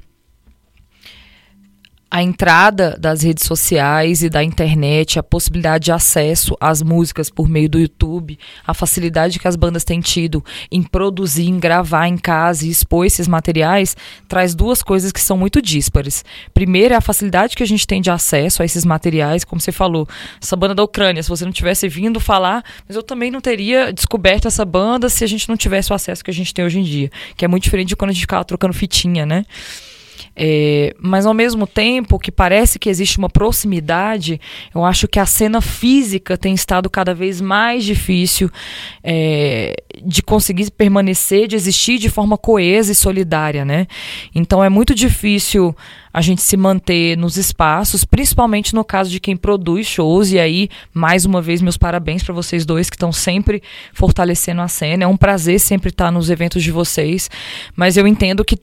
a 2.09 2.23
entrada 2.23 2.97
das 2.97 3.21
redes 3.21 3.45
sociais 3.45 4.23
e 4.23 4.29
da 4.29 4.41
internet, 4.41 5.19
a 5.19 5.23
possibilidade 5.23 5.85
de 5.85 5.91
acesso 5.91 6.55
às 6.59 6.81
músicas 6.81 7.29
por 7.29 7.49
meio 7.49 7.69
do 7.69 7.79
YouTube, 7.79 8.39
a 8.65 8.73
facilidade 8.73 9.37
que 9.39 9.47
as 9.47 9.57
bandas 9.57 9.83
têm 9.83 9.99
tido 9.99 10.43
em 10.71 10.81
produzir, 10.81 11.47
em 11.47 11.59
gravar 11.59 12.07
em 12.07 12.17
casa 12.17 12.65
e 12.65 12.69
expor 12.69 13.05
esses 13.05 13.27
materiais, 13.27 13.95
traz 14.27 14.55
duas 14.55 14.81
coisas 14.81 15.11
que 15.11 15.19
são 15.19 15.37
muito 15.37 15.61
díspares. 15.61 16.23
Primeiro 16.53 16.93
é 16.93 16.97
a 16.97 17.01
facilidade 17.01 17.55
que 17.57 17.63
a 17.63 17.67
gente 17.67 17.85
tem 17.85 18.01
de 18.01 18.09
acesso 18.09 18.61
a 18.61 18.65
esses 18.65 18.85
materiais, 18.85 19.43
como 19.43 19.59
você 19.59 19.73
falou, 19.73 20.07
essa 20.41 20.55
banda 20.55 20.73
da 20.73 20.83
Ucrânia, 20.83 21.21
se 21.21 21.29
você 21.29 21.43
não 21.43 21.51
tivesse 21.51 21.89
vindo 21.89 22.21
falar, 22.21 22.63
mas 22.87 22.95
eu 22.95 23.03
também 23.03 23.29
não 23.29 23.41
teria 23.41 23.91
descoberto 23.91 24.47
essa 24.47 24.63
banda 24.63 25.09
se 25.09 25.25
a 25.25 25.27
gente 25.27 25.49
não 25.49 25.57
tivesse 25.57 25.91
o 25.91 25.95
acesso 25.95 26.23
que 26.23 26.31
a 26.31 26.33
gente 26.33 26.53
tem 26.53 26.63
hoje 26.63 26.79
em 26.79 26.83
dia, 26.83 27.11
que 27.35 27.43
é 27.43 27.47
muito 27.49 27.63
diferente 27.63 27.89
de 27.89 27.95
quando 27.97 28.11
a 28.11 28.13
gente 28.13 28.21
ficava 28.21 28.45
trocando 28.45 28.73
fitinha, 28.73 29.25
né? 29.25 29.43
É, 30.39 30.93
mas 31.01 31.25
ao 31.25 31.33
mesmo 31.33 31.65
tempo 31.65 32.19
que 32.19 32.31
parece 32.31 32.77
que 32.77 32.89
existe 32.89 33.17
uma 33.17 33.27
proximidade, 33.29 34.39
eu 34.73 34.85
acho 34.85 35.07
que 35.07 35.19
a 35.19 35.25
cena 35.25 35.61
física 35.61 36.37
tem 36.37 36.53
estado 36.53 36.91
cada 36.91 37.11
vez 37.11 37.41
mais 37.41 37.83
difícil 37.83 38.51
é, 39.03 39.75
de 40.05 40.21
conseguir 40.21 40.69
permanecer, 40.69 41.47
de 41.47 41.55
existir 41.55 41.97
de 41.97 42.07
forma 42.07 42.37
coesa 42.37 42.91
e 42.91 42.95
solidária, 42.95 43.65
né? 43.65 43.87
Então 44.35 44.63
é 44.63 44.69
muito 44.69 44.93
difícil 44.93 45.75
a 46.13 46.21
gente 46.21 46.41
se 46.41 46.57
manter 46.57 47.17
nos 47.17 47.37
espaços, 47.37 48.03
principalmente 48.03 48.73
no 48.73 48.83
caso 48.83 49.09
de 49.09 49.19
quem 49.19 49.35
produz 49.35 49.87
shows. 49.87 50.31
E 50.31 50.39
aí, 50.39 50.69
mais 50.93 51.25
uma 51.25 51.41
vez, 51.41 51.61
meus 51.61 51.77
parabéns 51.77 52.23
para 52.23 52.33
vocês 52.33 52.65
dois 52.65 52.89
que 52.89 52.95
estão 52.95 53.11
sempre 53.11 53.61
fortalecendo 53.93 54.61
a 54.61 54.67
cena. 54.67 55.03
É 55.03 55.07
um 55.07 55.17
prazer 55.17 55.59
sempre 55.59 55.89
estar 55.89 56.11
nos 56.11 56.29
eventos 56.29 56.63
de 56.63 56.71
vocês, 56.71 57.29
mas 57.75 57.97
eu 57.97 58.07
entendo 58.07 58.43
que 58.45 58.57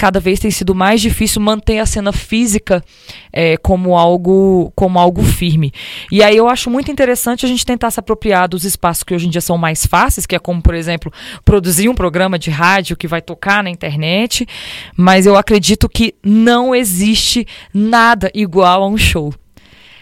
cada 0.00 0.18
vez 0.18 0.40
tem 0.40 0.50
sido 0.50 0.74
mais 0.74 0.98
difícil 0.98 1.42
manter 1.42 1.78
a 1.78 1.84
cena 1.84 2.10
física 2.10 2.82
é, 3.30 3.58
como 3.58 3.98
algo 3.98 4.72
como 4.74 4.98
algo 4.98 5.22
firme. 5.22 5.74
E 6.10 6.22
aí 6.22 6.34
eu 6.34 6.48
acho 6.48 6.70
muito 6.70 6.90
interessante 6.90 7.44
a 7.44 7.48
gente 7.48 7.66
tentar 7.66 7.90
se 7.90 8.00
apropriar 8.00 8.48
dos 8.48 8.64
espaços 8.64 9.04
que 9.04 9.14
hoje 9.14 9.26
em 9.26 9.30
dia 9.30 9.42
são 9.42 9.58
mais 9.58 9.84
fáceis, 9.84 10.24
que 10.24 10.34
é 10.34 10.38
como, 10.38 10.62
por 10.62 10.74
exemplo, 10.74 11.12
produzir 11.44 11.90
um 11.90 11.94
programa 11.94 12.38
de 12.38 12.48
rádio 12.48 12.96
que 12.96 13.06
vai 13.06 13.20
tocar 13.20 13.62
na 13.62 13.68
internet, 13.68 14.48
mas 14.96 15.26
eu 15.26 15.36
acredito 15.36 15.86
que 15.86 16.14
não 16.24 16.74
existe 16.74 17.46
nada 17.74 18.30
igual 18.32 18.82
a 18.82 18.88
um 18.88 18.96
show 18.96 19.34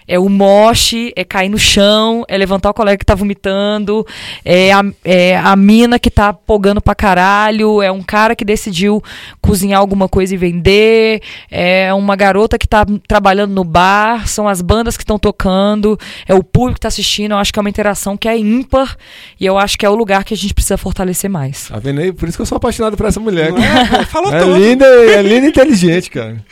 é 0.08 0.18
o 0.18 0.28
moche, 0.28 1.12
é 1.14 1.22
cair 1.22 1.50
no 1.50 1.58
chão, 1.58 2.24
é 2.26 2.36
levantar 2.38 2.70
o 2.70 2.74
colega 2.74 2.96
que 2.96 3.04
tá 3.04 3.14
vomitando, 3.14 4.06
é 4.42 4.72
a, 4.72 4.82
é 5.04 5.36
a 5.36 5.54
mina 5.54 5.98
que 5.98 6.10
tá 6.10 6.32
pogando 6.32 6.80
pra 6.80 6.94
caralho, 6.94 7.82
é 7.82 7.92
um 7.92 8.02
cara 8.02 8.34
que 8.34 8.44
decidiu 8.44 9.02
cozinhar 9.40 9.78
alguma 9.78 10.08
coisa 10.08 10.32
e 10.32 10.38
vender, 10.38 11.20
é 11.50 11.92
uma 11.92 12.16
garota 12.16 12.58
que 12.58 12.66
tá 12.66 12.86
trabalhando 13.06 13.52
no 13.52 13.64
bar, 13.64 14.26
são 14.26 14.48
as 14.48 14.62
bandas 14.62 14.96
que 14.96 15.02
estão 15.02 15.18
tocando, 15.18 15.98
é 16.26 16.34
o 16.34 16.42
público 16.42 16.76
que 16.76 16.80
tá 16.80 16.88
assistindo, 16.88 17.32
eu 17.32 17.36
acho 17.38 17.52
que 17.52 17.58
é 17.58 17.62
uma 17.62 17.68
interação 17.70 18.16
que 18.16 18.26
é 18.26 18.38
ímpar 18.38 18.96
e 19.38 19.44
eu 19.44 19.58
acho 19.58 19.76
que 19.76 19.84
é 19.84 19.90
o 19.90 19.94
lugar 19.94 20.24
que 20.24 20.32
a 20.32 20.36
gente 20.36 20.54
precisa 20.54 20.78
fortalecer 20.78 21.28
mais. 21.28 21.68
Tá 21.68 21.78
vendo 21.78 22.00
aí? 22.00 22.12
Por 22.12 22.28
isso 22.28 22.38
que 22.38 22.42
eu 22.42 22.46
sou 22.46 22.56
apaixonado 22.56 22.96
por 22.96 23.04
essa 23.04 23.20
mulher. 23.20 23.52
É? 23.52 24.04
Falou 24.06 24.32
É 24.32 24.40
tudo. 24.40 24.56
linda, 24.56 24.86
é 24.86 25.20
linda 25.20 25.46
e 25.46 25.50
inteligente, 25.50 26.10
cara. 26.10 26.42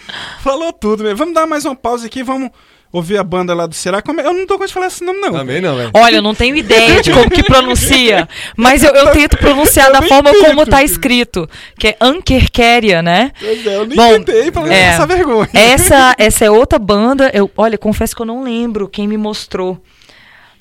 Falou 0.40 0.72
tudo, 0.72 1.02
mesmo. 1.02 1.16
Vamos 1.16 1.34
dar 1.34 1.46
mais 1.46 1.64
uma 1.64 1.74
pausa 1.74 2.06
aqui, 2.06 2.22
vamos 2.22 2.50
ouvir 2.92 3.18
a 3.18 3.24
banda 3.24 3.52
lá 3.54 3.66
do 3.66 3.74
Ceará. 3.74 4.00
Como 4.00 4.20
é- 4.20 4.26
Eu 4.26 4.32
não 4.32 4.46
tô 4.46 4.54
conseguindo 4.58 4.72
falar 4.74 4.86
esse 4.86 5.04
nome, 5.04 5.20
não. 5.20 5.32
Também 5.32 5.60
não, 5.60 5.76
velho. 5.76 5.90
Olha, 5.94 6.16
eu 6.16 6.22
não 6.22 6.34
tenho 6.34 6.56
ideia 6.56 7.02
de 7.02 7.12
como 7.12 7.28
que 7.30 7.42
pronuncia, 7.42 8.28
mas 8.56 8.82
eu, 8.82 8.94
eu 8.94 9.12
tento 9.12 9.36
pronunciar 9.36 9.86
Eu 9.88 9.92
da 9.92 10.02
forma 10.02 10.32
como 10.32 10.60
tento. 10.64 10.70
tá 10.70 10.82
escrito, 10.82 11.48
que 11.78 11.88
é 11.88 11.96
Ankerkeria, 12.00 13.02
né? 13.02 13.32
Pois 13.38 13.66
é, 13.66 13.76
eu 13.76 13.86
nem 13.86 13.96
Bom, 13.96 14.12
tentei 14.22 14.50
pra 14.50 14.62
não 14.62 14.72
é. 14.72 14.90
passar 14.92 15.06
vergonha. 15.06 15.48
Essa, 15.52 16.14
essa 16.18 16.44
é 16.44 16.50
outra 16.50 16.78
banda. 16.78 17.30
Eu, 17.34 17.50
olha, 17.56 17.76
confesso 17.76 18.14
que 18.16 18.22
eu 18.22 18.26
não 18.26 18.42
lembro 18.42 18.88
quem 18.88 19.06
me 19.06 19.16
mostrou. 19.16 19.80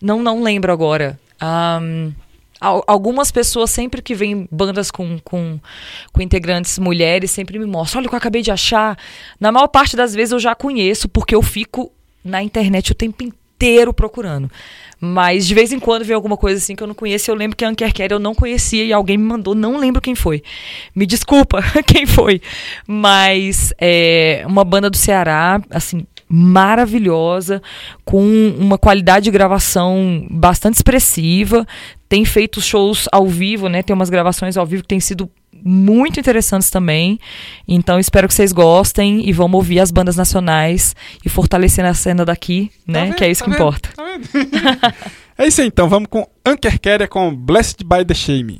Não, 0.02 0.22
não 0.22 0.44
lembro 0.44 0.72
agora. 0.72 1.18
Al- 2.62 2.84
algumas 2.88 3.32
pessoas, 3.32 3.70
sempre 3.70 4.02
que 4.02 4.16
vêm 4.16 4.48
bandas 4.52 4.90
com, 4.90 5.20
com, 5.24 5.60
com 6.14 6.22
integrantes 6.22 6.80
mulheres, 6.80 7.30
sempre 7.32 7.60
me 7.60 7.66
mostram. 7.66 8.00
Olha 8.00 8.08
o 8.08 8.10
que 8.10 8.16
eu 8.16 8.18
acabei 8.18 8.42
de 8.42 8.50
achar. 8.52 8.98
Na 9.40 9.52
maior 9.52 9.68
parte 9.68 9.96
das 9.96 10.16
vezes 10.16 10.32
eu 10.32 10.40
já 10.40 10.56
conheço, 10.56 11.08
porque 11.10 11.36
eu 11.36 11.42
fico 11.42 11.92
na 12.26 12.42
internet 12.42 12.92
o 12.92 12.96
tempo 12.96 13.24
inteiro 13.24 13.94
procurando. 13.94 14.50
Mas 15.00 15.46
de 15.46 15.54
vez 15.54 15.72
em 15.72 15.80
quando 15.80 16.04
vem 16.04 16.16
alguma 16.16 16.36
coisa 16.36 16.58
assim 16.58 16.76
que 16.76 16.82
eu 16.82 16.88
não 16.88 16.96
conheço. 16.96 17.30
Eu 17.30 17.36
lembro 17.36 17.56
que 17.56 17.64
a 17.64 17.70
Ankerker 17.70 18.08
eu 18.12 18.20
não 18.20 18.34
conhecia 18.34 18.84
e 18.84 18.92
alguém 18.92 19.18
me 19.18 19.26
mandou, 19.26 19.54
não 19.54 19.78
lembro 19.78 20.02
quem 20.02 20.16
foi. 20.16 20.42
Me 20.96 21.06
desculpa 21.06 21.62
quem 21.86 22.06
foi. 22.06 22.42
Mas 22.88 23.72
é 23.80 24.44
uma 24.48 24.64
banda 24.64 24.90
do 24.90 24.98
Ceará, 24.98 25.62
assim, 25.70 26.06
maravilhosa, 26.28 27.62
com 28.04 28.26
uma 28.58 28.78
qualidade 28.78 29.26
de 29.26 29.32
gravação 29.32 30.26
bastante 30.30 30.76
expressiva. 30.76 31.68
Tem 32.10 32.26
feito 32.26 32.62
shows 32.62 33.08
ao 33.12 33.28
vivo, 33.28 33.70
né? 33.70 33.84
Tem 33.84 33.94
umas 33.94 34.10
gravações 34.10 34.58
ao 34.58 34.66
vivo 34.66 34.82
que 34.82 34.90
têm 34.90 35.00
sido 35.00 35.30
muito 35.66 36.20
interessantes 36.20 36.70
também. 36.70 37.20
Então 37.68 38.00
espero 38.00 38.28
que 38.28 38.34
vocês 38.34 38.54
gostem 38.54 39.28
e 39.28 39.34
vamos 39.34 39.56
ouvir 39.56 39.80
as 39.80 39.90
bandas 39.90 40.16
nacionais 40.16 40.96
e 41.26 41.30
fortalecer 41.30 41.84
a 41.84 41.94
cena 41.96 42.24
daqui, 42.24 42.72
né? 42.86 43.06
vendo? 43.06 43.16
que 43.16 43.24
é 43.24 43.32
isso 43.32 43.44
Tá 43.44 43.46
que 43.46 43.52
vendo? 43.52 43.62
importa. 43.62 43.90
Tá 43.96 44.94
é 45.40 45.48
isso 45.48 45.62
aí, 45.62 45.68
então. 45.68 45.90
Vamos 45.90 46.08
com 46.10 46.28
Anker 46.46 47.10
com 47.10 47.36
Blessed 47.36 47.84
by 47.84 48.06
the 48.06 48.14
Shame. 48.14 48.60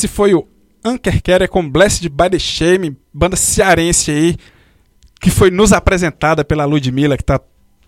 Esse 0.00 0.08
foi 0.08 0.32
o 0.32 0.48
Ankerkere 0.82 1.46
com 1.46 1.68
Blessed 1.68 2.08
by 2.08 2.30
the 2.30 2.38
Shame, 2.38 2.96
banda 3.12 3.36
cearense 3.36 4.10
aí, 4.10 4.36
que 5.20 5.28
foi 5.28 5.50
nos 5.50 5.74
apresentada 5.74 6.42
pela 6.42 6.64
Ludmilla, 6.64 7.18
que 7.18 7.22
tá 7.24 7.38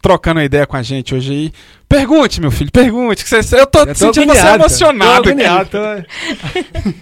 trocando 0.03 0.39
uma 0.41 0.45
ideia 0.45 0.67
com 0.67 0.77
a 0.77 0.83
gente 0.83 1.15
hoje 1.15 1.33
aí. 1.33 1.53
Pergunte, 1.89 2.39
meu 2.39 2.51
filho, 2.51 2.71
pergunte. 2.71 3.25
Que 3.25 3.31
você, 3.43 3.59
eu 3.59 3.67
tô 3.67 3.79
Eu 3.79 3.87
tô 3.87 3.95
sentindo 3.95 4.27
você 4.27 4.41
agoniado, 4.41 4.63
emocionado. 4.63 5.23
tô 5.23 5.29
agoniado, 5.31 5.71
tô- 5.71 7.01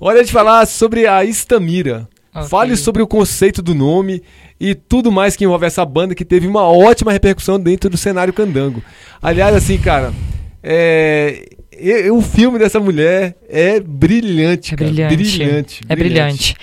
Hora 0.00 0.24
de 0.24 0.32
falar 0.32 0.64
sobre 0.66 1.06
a 1.06 1.22
Istamira. 1.26 2.08
Ok. 2.34 2.48
Fale 2.48 2.74
sobre 2.74 3.02
o 3.02 3.06
conceito 3.06 3.60
do 3.60 3.74
nome 3.74 4.22
e 4.58 4.74
tudo 4.74 5.12
mais 5.12 5.36
que 5.36 5.44
envolve 5.44 5.66
essa 5.66 5.84
banda 5.84 6.14
que 6.14 6.24
teve 6.24 6.46
uma 6.46 6.62
ótima 6.62 7.12
repercussão 7.12 7.60
dentro 7.60 7.90
do 7.90 7.98
cenário 7.98 8.32
candango. 8.32 8.82
Aliás, 9.20 9.54
assim, 9.54 9.76
cara, 9.76 10.14
é, 10.62 11.50
e- 11.80 12.10
o 12.10 12.20
filme 12.20 12.58
dessa 12.58 12.78
mulher 12.80 13.36
é 13.48 13.80
brilhante, 13.80 14.74
É 14.74 14.76
cara, 14.76 14.90
brilhante. 14.90 15.16
brilhante. 15.38 15.80
É 15.88 15.96
brilhante. 15.96 16.54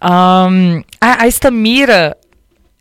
Ahn, 0.00 0.82
a, 1.00 1.22
a 1.24 1.28
Estamira, 1.28 2.16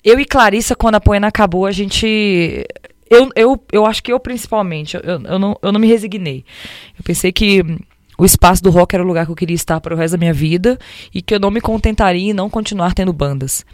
eu 0.03 0.19
e 0.19 0.25
Clarissa, 0.25 0.75
quando 0.75 0.95
a 0.95 1.01
Poena 1.01 1.27
acabou, 1.27 1.65
a 1.65 1.71
gente. 1.71 2.65
Eu, 3.09 3.29
eu, 3.35 3.63
eu 3.71 3.85
acho 3.85 4.01
que 4.01 4.11
eu 4.11 4.19
principalmente, 4.19 4.95
eu, 4.95 5.01
eu, 5.03 5.39
não, 5.39 5.57
eu 5.61 5.71
não 5.71 5.79
me 5.79 5.87
resignei. 5.87 6.43
Eu 6.97 7.03
pensei 7.03 7.31
que 7.31 7.63
o 8.17 8.25
espaço 8.25 8.63
do 8.63 8.69
rock 8.71 8.95
era 8.95 9.03
o 9.03 9.07
lugar 9.07 9.25
que 9.25 9.31
eu 9.31 9.35
queria 9.35 9.55
estar 9.55 9.79
para 9.81 9.93
o 9.93 9.97
resto 9.97 10.13
da 10.13 10.17
minha 10.17 10.33
vida 10.33 10.79
e 11.13 11.21
que 11.21 11.33
eu 11.35 11.39
não 11.39 11.51
me 11.51 11.61
contentaria 11.61 12.31
em 12.31 12.33
não 12.33 12.49
continuar 12.49 12.93
tendo 12.93 13.13
bandas. 13.13 13.65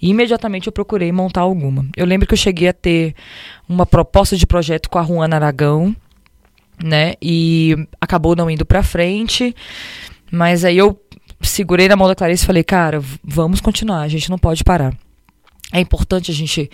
E 0.00 0.10
imediatamente 0.10 0.66
eu 0.68 0.72
procurei 0.72 1.10
montar 1.10 1.40
alguma. 1.40 1.86
Eu 1.96 2.06
lembro 2.06 2.26
que 2.26 2.34
eu 2.34 2.38
cheguei 2.38 2.68
a 2.68 2.72
ter 2.72 3.14
uma 3.68 3.84
proposta 3.86 4.36
de 4.36 4.46
projeto 4.46 4.88
com 4.88 4.98
a 4.98 5.04
Juana 5.04 5.36
Aragão, 5.36 5.94
né? 6.82 7.14
E 7.20 7.76
acabou 8.00 8.34
não 8.36 8.50
indo 8.50 8.64
para 8.64 8.82
frente. 8.82 9.54
Mas 10.30 10.64
aí 10.64 10.76
eu 10.76 11.00
segurei 11.40 11.88
na 11.88 11.96
mão 11.96 12.08
da 12.08 12.14
Clarice 12.14 12.44
e 12.44 12.46
falei, 12.46 12.64
cara, 12.64 13.02
vamos 13.22 13.60
continuar, 13.60 14.00
a 14.00 14.08
gente 14.08 14.30
não 14.30 14.38
pode 14.38 14.64
parar. 14.64 14.94
É 15.72 15.80
importante 15.80 16.30
a 16.30 16.34
gente, 16.34 16.70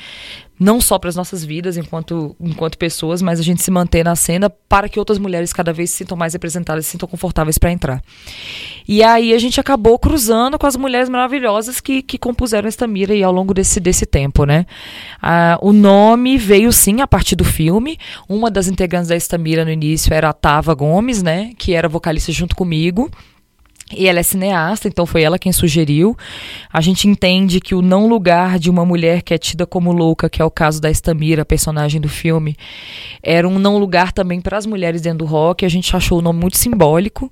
não 0.60 0.78
só 0.78 0.98
para 0.98 1.08
as 1.08 1.16
nossas 1.16 1.42
vidas 1.42 1.78
enquanto, 1.78 2.36
enquanto 2.38 2.76
pessoas, 2.76 3.22
mas 3.22 3.40
a 3.40 3.42
gente 3.42 3.62
se 3.62 3.70
manter 3.70 4.04
na 4.04 4.14
cena 4.14 4.50
para 4.50 4.90
que 4.90 4.98
outras 4.98 5.18
mulheres 5.18 5.54
cada 5.54 5.72
vez 5.72 5.88
se 5.88 5.96
sintam 5.96 6.18
mais 6.18 6.34
representadas, 6.34 6.84
se 6.84 6.92
sintam 6.92 7.08
confortáveis 7.08 7.56
para 7.56 7.72
entrar. 7.72 8.02
E 8.86 9.02
aí 9.02 9.32
a 9.32 9.38
gente 9.38 9.58
acabou 9.58 9.98
cruzando 9.98 10.58
com 10.58 10.66
as 10.66 10.76
mulheres 10.76 11.08
maravilhosas 11.08 11.80
que, 11.80 12.02
que 12.02 12.18
compuseram 12.18 12.68
esta 12.68 12.86
mira 12.86 13.14
ao 13.24 13.32
longo 13.32 13.54
desse, 13.54 13.80
desse 13.80 14.04
tempo, 14.04 14.44
né? 14.44 14.66
Ah, 15.22 15.58
o 15.62 15.72
nome 15.72 16.36
veio 16.36 16.70
sim 16.72 17.00
a 17.00 17.06
partir 17.06 17.36
do 17.36 17.44
filme. 17.44 17.98
Uma 18.28 18.50
das 18.50 18.68
integrantes 18.68 19.08
da 19.08 19.16
Estamira 19.16 19.64
no 19.64 19.70
início 19.70 20.12
era 20.12 20.28
a 20.28 20.32
Tava 20.34 20.74
Gomes, 20.74 21.22
né? 21.22 21.52
Que 21.56 21.72
era 21.72 21.88
vocalista 21.88 22.30
junto 22.32 22.54
comigo. 22.54 23.10
E 23.92 24.06
ela 24.06 24.20
é 24.20 24.22
cineasta, 24.22 24.86
então 24.86 25.04
foi 25.04 25.22
ela 25.22 25.38
quem 25.38 25.52
sugeriu. 25.52 26.16
A 26.72 26.80
gente 26.80 27.08
entende 27.08 27.60
que 27.60 27.74
o 27.74 27.82
não 27.82 28.06
lugar 28.06 28.58
de 28.58 28.70
uma 28.70 28.84
mulher 28.84 29.22
que 29.22 29.34
é 29.34 29.38
tida 29.38 29.66
como 29.66 29.92
louca, 29.92 30.30
que 30.30 30.40
é 30.40 30.44
o 30.44 30.50
caso 30.50 30.80
da 30.80 30.90
Estamira, 30.90 31.44
personagem 31.44 32.00
do 32.00 32.08
filme, 32.08 32.56
era 33.22 33.48
um 33.48 33.58
não 33.58 33.78
lugar 33.78 34.12
também 34.12 34.40
para 34.40 34.56
as 34.56 34.66
mulheres 34.66 35.02
dentro 35.02 35.18
do 35.18 35.24
rock. 35.24 35.64
A 35.64 35.68
gente 35.68 35.94
achou 35.96 36.18
o 36.18 36.22
nome 36.22 36.40
muito 36.40 36.56
simbólico 36.56 37.30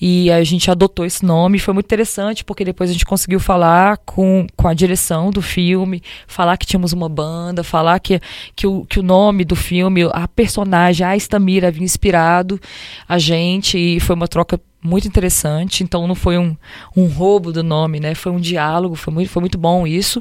e 0.00 0.30
a 0.30 0.42
gente 0.44 0.70
adotou 0.70 1.04
esse 1.04 1.24
nome. 1.24 1.58
Foi 1.58 1.74
muito 1.74 1.86
interessante 1.86 2.44
porque 2.44 2.64
depois 2.64 2.90
a 2.90 2.92
gente 2.92 3.04
conseguiu 3.04 3.40
falar 3.40 3.98
com, 3.98 4.46
com 4.56 4.68
a 4.68 4.74
direção 4.74 5.30
do 5.30 5.42
filme, 5.42 6.02
falar 6.26 6.56
que 6.56 6.66
tínhamos 6.66 6.92
uma 6.92 7.08
banda, 7.08 7.62
falar 7.62 7.98
que, 8.00 8.20
que, 8.54 8.66
o, 8.66 8.84
que 8.84 9.00
o 9.00 9.02
nome 9.02 9.44
do 9.44 9.56
filme, 9.56 10.02
a 10.12 10.28
personagem, 10.28 11.06
a 11.06 11.16
Estamira, 11.16 11.68
havia 11.68 11.84
inspirado 11.84 12.60
a 13.08 13.18
gente 13.18 13.78
e 13.78 14.00
foi 14.00 14.14
uma 14.14 14.28
troca 14.28 14.60
muito 14.84 15.08
interessante. 15.08 15.82
Então 15.82 16.06
não 16.06 16.14
foi 16.14 16.36
um, 16.36 16.54
um 16.94 17.06
roubo 17.06 17.50
do 17.50 17.62
nome, 17.62 17.98
né? 17.98 18.14
Foi 18.14 18.30
um 18.30 18.38
diálogo, 18.38 18.94
foi 18.94 19.14
muito, 19.14 19.30
foi 19.30 19.40
muito 19.40 19.56
bom 19.56 19.86
isso. 19.86 20.20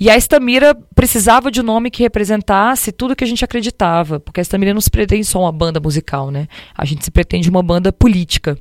E 0.00 0.08
a 0.08 0.16
Estamira 0.16 0.74
precisava 0.94 1.50
de 1.50 1.60
um 1.60 1.64
nome 1.64 1.90
que 1.90 2.02
representasse 2.02 2.90
tudo 2.90 3.14
que 3.14 3.22
a 3.22 3.26
gente 3.26 3.44
acreditava, 3.44 4.18
porque 4.18 4.40
a 4.40 4.42
Estamira 4.42 4.72
não 4.72 4.80
se 4.80 4.90
pretende 4.90 5.24
só 5.24 5.40
uma 5.40 5.52
banda 5.52 5.78
musical, 5.78 6.30
né? 6.30 6.48
A 6.74 6.86
gente 6.86 7.04
se 7.04 7.10
pretende 7.10 7.50
uma 7.50 7.62
banda 7.62 7.92
política. 7.92 8.56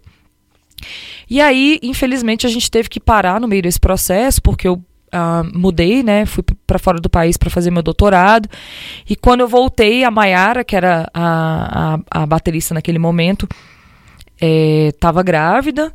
E 1.30 1.41
aí, 1.41 1.80
infelizmente, 1.82 2.47
a 2.47 2.49
gente 2.49 2.69
teve 2.69 2.89
que 2.89 2.99
parar 2.99 3.39
no 3.39 3.47
meio 3.47 3.61
desse 3.61 3.80
processo, 3.80 4.41
porque 4.41 4.67
eu 4.67 4.84
ah, 5.11 5.43
mudei, 5.53 6.03
né? 6.03 6.25
Fui 6.25 6.43
para 6.65 6.80
fora 6.80 6.99
do 6.99 7.09
país 7.09 7.38
para 7.38 7.49
fazer 7.49 7.71
meu 7.71 7.82
doutorado. 7.82 8.47
E 9.09 9.15
quando 9.15 9.41
eu 9.41 9.47
voltei, 9.47 10.03
a 10.03 10.11
Maiara, 10.11 10.63
que 10.63 10.75
era 10.75 11.09
a, 11.13 11.95
a, 12.11 12.21
a 12.21 12.25
baterista 12.25 12.73
naquele 12.73 12.99
momento, 12.99 13.47
estava 14.39 15.23
grávida. 15.23 15.93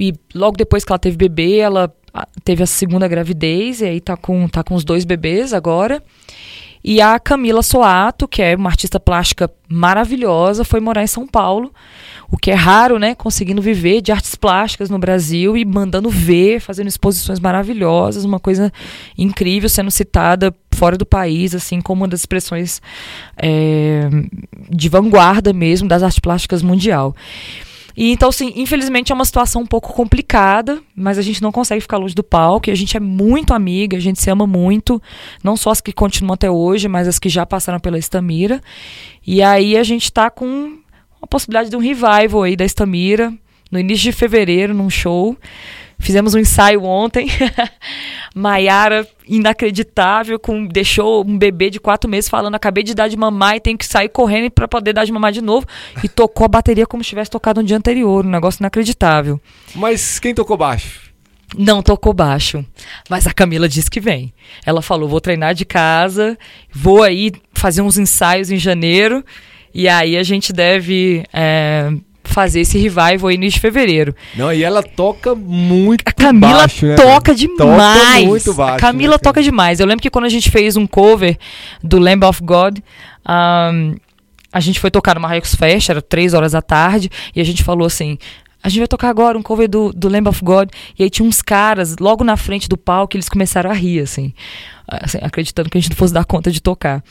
E 0.00 0.14
logo 0.34 0.56
depois 0.56 0.84
que 0.84 0.92
ela 0.92 0.98
teve 0.98 1.16
bebê, 1.16 1.58
ela 1.58 1.92
ah, 2.14 2.26
teve 2.44 2.62
a 2.62 2.66
segunda 2.66 3.08
gravidez, 3.08 3.80
e 3.80 3.86
aí 3.86 4.00
tá 4.00 4.16
com, 4.16 4.48
tá 4.48 4.62
com 4.62 4.74
os 4.74 4.84
dois 4.84 5.04
bebês 5.04 5.52
agora. 5.52 6.02
E 6.82 7.00
a 7.00 7.18
Camila 7.18 7.62
Soato, 7.62 8.28
que 8.28 8.40
é 8.40 8.54
uma 8.54 8.70
artista 8.70 9.00
plástica 9.00 9.50
maravilhosa, 9.68 10.64
foi 10.64 10.80
morar 10.80 11.02
em 11.02 11.08
São 11.08 11.26
Paulo, 11.26 11.72
o 12.30 12.36
que 12.36 12.50
é 12.50 12.54
raro, 12.54 12.98
né? 12.98 13.14
Conseguindo 13.14 13.62
viver 13.62 14.00
de 14.00 14.12
artes 14.12 14.34
plásticas 14.34 14.90
no 14.90 14.98
Brasil 14.98 15.56
e 15.56 15.64
mandando 15.64 16.10
ver, 16.10 16.60
fazendo 16.60 16.88
exposições 16.88 17.40
maravilhosas, 17.40 18.24
uma 18.24 18.38
coisa 18.38 18.72
incrível, 19.16 19.68
sendo 19.68 19.90
citada 19.90 20.54
fora 20.72 20.96
do 20.96 21.06
país, 21.06 21.54
assim, 21.54 21.80
como 21.80 22.02
uma 22.02 22.08
das 22.08 22.20
expressões 22.20 22.80
é, 23.36 24.08
de 24.70 24.88
vanguarda 24.88 25.52
mesmo 25.52 25.88
das 25.88 26.02
artes 26.02 26.18
plásticas 26.18 26.62
mundial. 26.62 27.14
E 28.00 28.12
então, 28.12 28.28
assim, 28.28 28.52
infelizmente 28.54 29.10
é 29.10 29.14
uma 29.14 29.24
situação 29.24 29.62
um 29.62 29.66
pouco 29.66 29.92
complicada, 29.92 30.80
mas 30.94 31.18
a 31.18 31.22
gente 31.22 31.42
não 31.42 31.50
consegue 31.50 31.80
ficar 31.80 31.96
longe 31.96 32.14
do 32.14 32.22
palco. 32.22 32.70
E 32.70 32.72
a 32.72 32.74
gente 32.76 32.96
é 32.96 33.00
muito 33.00 33.52
amiga, 33.52 33.96
a 33.96 34.00
gente 34.00 34.22
se 34.22 34.30
ama 34.30 34.46
muito, 34.46 35.02
não 35.42 35.56
só 35.56 35.70
as 35.70 35.80
que 35.80 35.92
continuam 35.92 36.34
até 36.34 36.48
hoje, 36.48 36.86
mas 36.86 37.08
as 37.08 37.18
que 37.18 37.28
já 37.28 37.44
passaram 37.44 37.80
pela 37.80 37.98
Estamira. 37.98 38.62
E 39.26 39.42
aí 39.42 39.76
a 39.76 39.82
gente 39.82 40.12
tá 40.12 40.30
com 40.30 40.78
a 41.20 41.26
possibilidade 41.26 41.70
de 41.70 41.76
um 41.76 41.80
revival 41.80 42.44
aí 42.44 42.54
da 42.54 42.64
Estamira, 42.64 43.34
no 43.68 43.80
início 43.80 44.04
de 44.04 44.12
fevereiro, 44.12 44.72
num 44.72 44.88
show. 44.88 45.36
Fizemos 45.98 46.34
um 46.34 46.38
ensaio 46.38 46.84
ontem. 46.84 47.28
Maiara, 48.34 49.06
inacreditável, 49.26 50.38
com, 50.38 50.66
deixou 50.66 51.24
um 51.26 51.36
bebê 51.36 51.70
de 51.70 51.80
quatro 51.80 52.08
meses 52.08 52.30
falando: 52.30 52.54
acabei 52.54 52.84
de 52.84 52.94
dar 52.94 53.08
de 53.08 53.16
mamar 53.16 53.56
e 53.56 53.60
tenho 53.60 53.76
que 53.76 53.86
sair 53.86 54.08
correndo 54.08 54.50
para 54.50 54.68
poder 54.68 54.92
dar 54.92 55.04
de 55.04 55.12
mamar 55.12 55.32
de 55.32 55.42
novo. 55.42 55.66
E 56.02 56.08
tocou 56.08 56.44
a 56.44 56.48
bateria 56.48 56.86
como 56.86 57.02
se 57.02 57.10
tivesse 57.10 57.30
tocado 57.30 57.60
no 57.60 57.66
dia 57.66 57.76
anterior. 57.76 58.24
Um 58.24 58.30
negócio 58.30 58.60
inacreditável. 58.60 59.40
Mas 59.74 60.18
quem 60.18 60.34
tocou 60.34 60.56
baixo? 60.56 61.08
Não 61.56 61.82
tocou 61.82 62.12
baixo. 62.12 62.64
Mas 63.08 63.26
a 63.26 63.32
Camila 63.32 63.68
disse 63.68 63.90
que 63.90 64.00
vem. 64.00 64.32
Ela 64.64 64.82
falou: 64.82 65.08
vou 65.08 65.20
treinar 65.20 65.54
de 65.54 65.64
casa, 65.64 66.38
vou 66.72 67.02
aí 67.02 67.32
fazer 67.52 67.82
uns 67.82 67.98
ensaios 67.98 68.50
em 68.50 68.58
janeiro. 68.58 69.24
E 69.74 69.88
aí 69.88 70.16
a 70.16 70.22
gente 70.22 70.52
deve 70.52 71.24
é, 71.32 71.90
fazer 72.28 72.60
esse 72.60 72.78
revival 72.78 73.28
aí 73.28 73.36
no 73.36 73.42
início 73.42 73.56
de 73.56 73.60
fevereiro. 73.60 74.14
Não, 74.34 74.52
e 74.52 74.62
ela 74.62 74.82
toca 74.82 75.34
muito 75.34 76.02
A 76.04 76.12
Camila 76.12 76.58
baixo, 76.58 76.86
né, 76.86 76.94
toca 76.94 77.34
demais. 77.34 78.00
Toca 78.00 78.20
muito 78.26 78.54
baixo. 78.54 78.74
a 78.74 78.78
Camila 78.78 79.14
né, 79.14 79.18
toca 79.18 79.42
demais. 79.42 79.80
Eu 79.80 79.86
lembro 79.86 80.02
que 80.02 80.10
quando 80.10 80.26
a 80.26 80.28
gente 80.28 80.50
fez 80.50 80.76
um 80.76 80.86
cover 80.86 81.36
do 81.82 81.98
Lamb 81.98 82.24
of 82.24 82.42
God, 82.42 82.78
ahn, 83.24 83.96
a 84.52 84.60
gente 84.60 84.78
foi 84.80 84.90
tocar 84.90 85.14
no 85.14 85.20
Marrecos 85.20 85.54
Fest, 85.54 85.88
era 85.88 86.00
três 86.00 86.34
horas 86.34 86.52
da 86.52 86.62
tarde, 86.62 87.10
e 87.34 87.40
a 87.40 87.44
gente 87.44 87.64
falou 87.64 87.86
assim. 87.86 88.18
A 88.62 88.68
gente 88.68 88.80
vai 88.80 88.88
tocar 88.88 89.08
agora 89.08 89.38
um 89.38 89.42
cover 89.42 89.68
do, 89.68 89.92
do 89.92 90.08
Lamb 90.08 90.28
of 90.28 90.42
God. 90.42 90.70
E 90.98 91.04
aí 91.04 91.10
tinha 91.10 91.26
uns 91.26 91.40
caras 91.40 91.96
logo 91.98 92.24
na 92.24 92.36
frente 92.36 92.68
do 92.68 92.76
palco, 92.76 93.16
eles 93.16 93.28
começaram 93.28 93.70
a 93.70 93.74
rir, 93.74 94.00
assim, 94.00 94.32
assim, 94.86 95.18
acreditando 95.22 95.70
que 95.70 95.78
a 95.78 95.80
gente 95.80 95.90
não 95.90 95.96
fosse 95.96 96.12
dar 96.12 96.24
conta 96.24 96.50
de 96.50 96.60
tocar. 96.60 97.02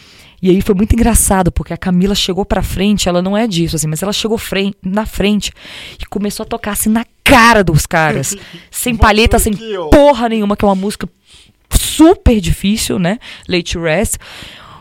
E 0.41 0.49
aí 0.49 0.61
foi 0.61 0.75
muito 0.75 0.93
engraçado, 0.93 1.51
porque 1.51 1.73
a 1.73 1.77
Camila 1.77 2.13
chegou 2.13 2.45
pra 2.45 2.61
frente, 2.61 3.09
ela 3.09 3.21
não 3.21 3.35
é 3.35 3.47
disso, 3.47 3.75
assim, 3.75 3.87
mas 3.87 4.03
ela 4.03 4.13
chegou 4.13 4.39
na 4.83 5.05
frente 5.05 5.51
e 5.99 6.05
começou 6.05 6.43
a 6.43 6.47
tocar 6.47 6.71
assim 6.71 6.89
na 6.89 7.05
cara 7.23 7.63
dos 7.63 7.85
caras. 7.85 8.35
sem 8.69 8.95
palheta, 8.95 9.39
sem 9.39 9.53
porra 9.89 10.29
nenhuma, 10.29 10.55
que 10.55 10.63
é 10.63 10.67
uma 10.67 10.75
música 10.75 11.09
super 11.71 12.39
difícil, 12.39 12.99
né? 12.99 13.19
Late 13.47 13.77
Rest. 13.77 14.17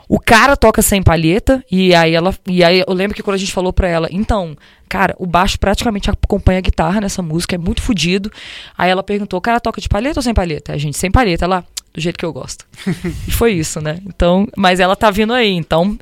O 0.09 0.21
cara 0.21 0.57
toca 0.57 0.83
sem 0.83 1.03
palheta 1.03 1.65
e 1.71 1.95
aí 1.95 2.15
ela 2.15 2.33
e 2.47 2.63
aí 2.63 2.85
eu 2.87 2.95
lembro 2.95 3.17
que 3.17 3.23
quando 3.23 3.35
a 3.35 3.39
gente 3.39 3.53
falou 3.53 3.73
pra 3.73 3.89
ela, 3.89 4.09
então, 4.11 4.57
cara, 4.89 5.15
o 5.19 5.27
baixo 5.27 5.59
praticamente 5.59 6.09
acompanha 6.11 6.59
a 6.59 6.63
guitarra 6.63 7.01
nessa 7.01 7.23
música, 7.23 7.57
é 7.57 7.59
muito 7.59 7.83
fodido. 7.83 8.31
Aí 8.79 8.89
ela 8.91 9.03
perguntou, 9.03 9.39
o 9.39 9.43
cara 9.43 9.59
toca 9.59 9.81
de 9.81 9.89
palheta 9.89 10.19
ou 10.21 10.23
sem 10.23 10.33
palheta? 10.35 10.73
A 10.73 10.79
gente 10.79 10.97
sem 10.97 11.11
palheta, 11.11 11.45
ela 11.45 11.65
do 11.93 12.01
jeito 12.01 12.19
que 12.19 12.25
eu 12.27 12.33
gosto. 12.33 12.65
e 13.27 13.31
foi 13.33 13.53
isso, 13.55 13.81
né? 13.81 13.99
Então, 14.07 14.47
mas 14.57 14.79
ela 14.81 14.95
tá 14.95 15.11
vindo 15.11 15.33
aí, 15.33 15.51
então 15.51 15.99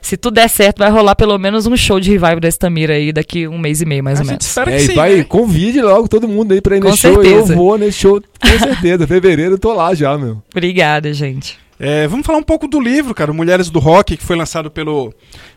se 0.00 0.16
tudo 0.16 0.34
der 0.34 0.48
certo, 0.48 0.78
vai 0.78 0.90
rolar 0.90 1.16
pelo 1.16 1.36
menos 1.38 1.66
um 1.66 1.76
show 1.76 1.98
de 1.98 2.08
revival 2.10 2.38
da 2.40 2.48
Estamira 2.48 2.94
aí 2.94 3.12
daqui 3.12 3.48
um 3.48 3.58
mês 3.58 3.80
e 3.82 3.84
meio, 3.84 4.02
mais 4.04 4.20
A 4.20 4.22
ou 4.22 4.24
gente 4.26 4.32
menos. 4.34 4.46
espera 4.46 4.70
É, 4.72 4.76
que 4.76 4.82
e 4.84 4.86
sim. 4.86 4.94
vai, 4.94 5.16
né? 5.16 5.24
convide 5.24 5.82
logo 5.82 6.08
todo 6.08 6.28
mundo 6.28 6.52
aí 6.52 6.60
pra 6.62 6.76
ir 6.76 6.80
Com 6.80 6.88
nesse 6.90 7.02
show. 7.02 7.14
certeza. 7.22 7.52
Eu 7.52 7.56
vou 7.58 7.76
nesse 7.76 7.98
show, 7.98 8.22
com 8.40 8.58
certeza. 8.58 9.06
Fevereiro 9.06 9.54
eu 9.54 9.58
tô 9.58 9.72
lá 9.74 9.92
já, 9.94 10.16
meu. 10.16 10.40
Obrigada, 10.52 11.12
gente. 11.12 11.58
É, 11.78 12.06
vamos 12.06 12.24
falar 12.26 12.38
um 12.38 12.42
pouco 12.42 12.68
do 12.68 12.80
livro, 12.80 13.14
cara, 13.14 13.32
Mulheres 13.32 13.68
do 13.68 13.78
Rock, 13.78 14.16
que 14.16 14.24
foi 14.24 14.36
lançado 14.36 14.70
pelo, 14.70 15.12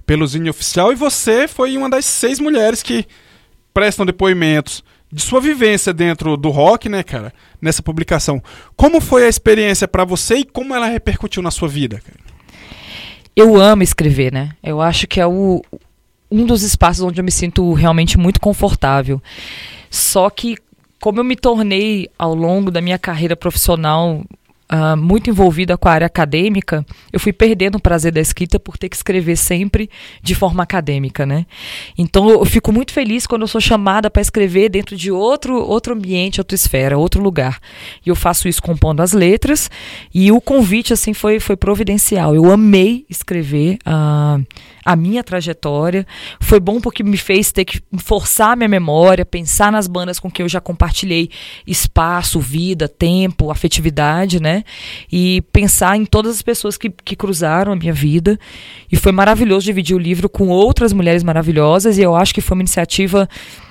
pelo 0.06 0.26
Zine 0.26 0.50
Oficial, 0.50 0.92
e 0.92 0.96
você 0.96 1.48
foi 1.48 1.78
uma 1.78 1.90
das 1.90 2.06
seis 2.06 2.40
mulheres 2.40 2.82
que 2.82 3.06
prestam 3.74 4.06
depoimentos 4.06 4.84
de 5.12 5.22
sua 5.22 5.40
vivência 5.40 5.94
dentro 5.94 6.36
do 6.36 6.50
rock, 6.50 6.90
né, 6.90 7.02
cara, 7.04 7.34
nessa 7.62 7.82
publicação. 7.82 8.42
Como 8.76 9.00
foi 9.00 9.26
a 9.26 9.30
experiência 9.30 9.88
pra 9.88 10.04
você 10.04 10.38
e 10.38 10.44
como 10.44 10.76
ela 10.76 10.88
repercutiu 10.88 11.42
na 11.42 11.52
sua 11.52 11.68
vida, 11.68 12.02
cara? 12.04 12.20
Eu 13.36 13.56
amo 13.56 13.84
escrever, 13.84 14.34
né? 14.34 14.50
Eu 14.64 14.82
acho 14.82 15.08
que 15.08 15.22
é 15.22 15.28
o, 15.28 15.62
um 16.30 16.46
dos 16.46 16.64
espaços 16.64 17.04
onde 17.04 17.22
eu 17.22 17.24
me 17.24 17.32
sinto 17.32 17.72
realmente 17.74 18.18
muito 18.18 18.40
confortável. 18.40 19.22
Só 19.90 20.30
que, 20.30 20.58
como 21.00 21.20
eu 21.20 21.24
me 21.24 21.36
tornei 21.36 22.10
ao 22.18 22.34
longo 22.34 22.72
da 22.72 22.82
minha 22.82 22.98
carreira 22.98 23.36
profissional 23.36 24.24
ah, 24.70 24.96
muito 24.96 25.30
envolvida 25.30 25.78
com 25.78 25.88
a 25.88 25.92
área 25.94 26.08
acadêmica, 26.08 26.86
eu 27.12 27.20
fui 27.20 27.32
perdendo 27.32 27.76
o 27.76 27.82
prazer 27.82 28.12
da 28.12 28.20
escrita 28.20 28.60
por 28.60 28.78
ter 28.78 28.90
que 28.90 28.96
escrever 28.96 29.38
sempre 29.38 29.90
de 30.22 30.36
forma 30.36 30.62
acadêmica, 30.62 31.26
né? 31.26 31.46
Então 31.98 32.30
eu 32.30 32.46
fico 32.46 32.72
muito 32.72 32.92
feliz 32.92 33.26
quando 33.26 33.44
eu 33.44 33.48
sou 33.48 33.62
chamada 33.62 34.10
para 34.10 34.22
escrever 34.22 34.70
dentro 34.70 34.96
de 34.96 35.10
outro 35.12 35.56
outro 35.56 35.94
ambiente, 35.94 36.42
outra 36.42 36.56
esfera, 36.56 36.98
outro 36.98 37.22
lugar. 37.22 37.60
E 38.06 38.10
eu 38.10 38.16
faço 38.16 38.48
isso 38.48 38.62
compondo 38.62 39.02
as 39.02 39.14
letras 39.14 39.72
e 40.14 40.32
o 40.32 40.42
convite 40.42 40.92
assim 40.92 41.14
foi 41.14 41.40
foi 41.40 41.56
providencial. 41.56 42.36
Eu 42.36 42.52
amei 42.52 43.06
escrever 43.10 43.78
a 43.86 44.40
a 44.88 44.96
minha 44.96 45.22
trajetória. 45.22 46.08
Foi 46.40 46.62
bom 46.62 46.80
porque 46.80 47.04
me 47.04 47.18
fez 47.18 47.52
ter 47.52 47.66
que 47.66 47.82
forçar 47.98 48.56
minha 48.56 48.70
memória, 48.70 49.26
pensar 49.26 49.70
nas 49.70 49.86
bandas 49.86 50.18
com 50.18 50.32
quem 50.32 50.46
eu 50.46 50.50
já 50.50 50.62
compartilhei 50.62 51.30
espaço, 51.68 52.40
vida, 52.40 52.88
tempo, 52.88 53.52
afetividade, 53.52 54.42
né? 54.42 54.57
E 55.12 55.42
pensar 55.54 55.98
em 55.98 56.06
todas 56.06 56.36
as 56.36 56.42
pessoas 56.42 56.78
que, 56.78 56.90
que 56.90 57.16
cruzaram 57.16 57.72
a 57.72 57.76
minha 57.76 57.94
vida. 57.94 58.40
E 58.92 58.96
foi 58.96 59.12
maravilhoso 59.12 59.66
dividir 59.66 59.96
o 59.96 60.00
livro 60.00 60.30
com 60.30 60.48
outras 60.50 60.94
mulheres 60.94 61.24
maravilhosas. 61.24 61.98
E 61.98 62.02
eu 62.02 62.16
acho 62.16 62.34
que 62.34 62.42
foi 62.42 62.56
uma 62.56 62.64
iniciativa 62.64 63.28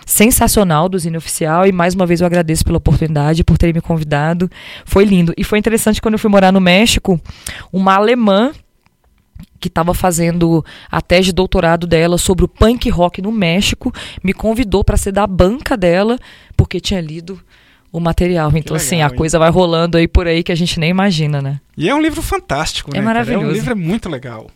sensacional 0.06 0.88
do 0.88 0.96
Zine 0.96 1.16
Oficial 1.16 1.66
e 1.66 1.72
mais 1.72 1.94
uma 1.94 2.06
vez 2.06 2.20
eu 2.20 2.26
agradeço 2.26 2.64
pela 2.64 2.78
oportunidade, 2.78 3.42
por 3.42 3.58
terem 3.58 3.74
me 3.74 3.80
convidado. 3.80 4.48
Foi 4.84 5.04
lindo. 5.04 5.34
E 5.36 5.42
foi 5.42 5.58
interessante 5.58 6.00
quando 6.00 6.14
eu 6.14 6.18
fui 6.18 6.30
morar 6.30 6.52
no 6.52 6.60
México, 6.60 7.20
uma 7.72 7.94
alemã 7.94 8.52
que 9.58 9.68
estava 9.68 9.92
fazendo 9.92 10.64
a 10.90 11.00
tese 11.00 11.26
de 11.26 11.32
doutorado 11.32 11.86
dela 11.86 12.18
sobre 12.18 12.44
o 12.44 12.48
punk 12.48 12.88
rock 12.88 13.20
no 13.20 13.32
México, 13.32 13.92
me 14.22 14.32
convidou 14.32 14.84
para 14.84 14.96
ser 14.96 15.12
da 15.12 15.26
banca 15.26 15.76
dela, 15.76 16.18
porque 16.56 16.78
tinha 16.78 17.00
lido 17.00 17.40
o 17.98 18.00
material. 18.00 18.52
Então, 18.54 18.76
assim, 18.76 18.96
legal, 18.96 19.08
a 19.08 19.12
hein? 19.12 19.16
coisa 19.18 19.38
vai 19.38 19.50
rolando 19.50 19.96
aí 19.96 20.06
por 20.06 20.26
aí 20.26 20.42
que 20.42 20.52
a 20.52 20.54
gente 20.56 20.78
nem 20.78 20.90
imagina, 20.90 21.40
né? 21.40 21.60
E 21.76 21.88
é 21.88 21.94
um 21.94 22.00
livro 22.00 22.20
fantástico, 22.22 22.90
É 22.90 22.94
né? 22.94 22.98
cara? 23.00 23.06
maravilhoso. 23.06 23.46
É 23.46 23.48
um 23.48 23.52
livro 23.52 23.72
é 23.72 23.74
muito 23.74 24.08
legal. 24.08 24.50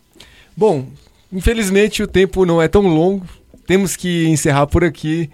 Bom, 0.55 0.87
infelizmente 1.31 2.03
o 2.03 2.07
tempo 2.07 2.45
não 2.45 2.61
é 2.61 2.67
tão 2.67 2.81
longo. 2.87 3.25
Temos 3.65 3.95
que 3.95 4.27
encerrar 4.27 4.67
por 4.67 4.83
aqui. 4.83 5.29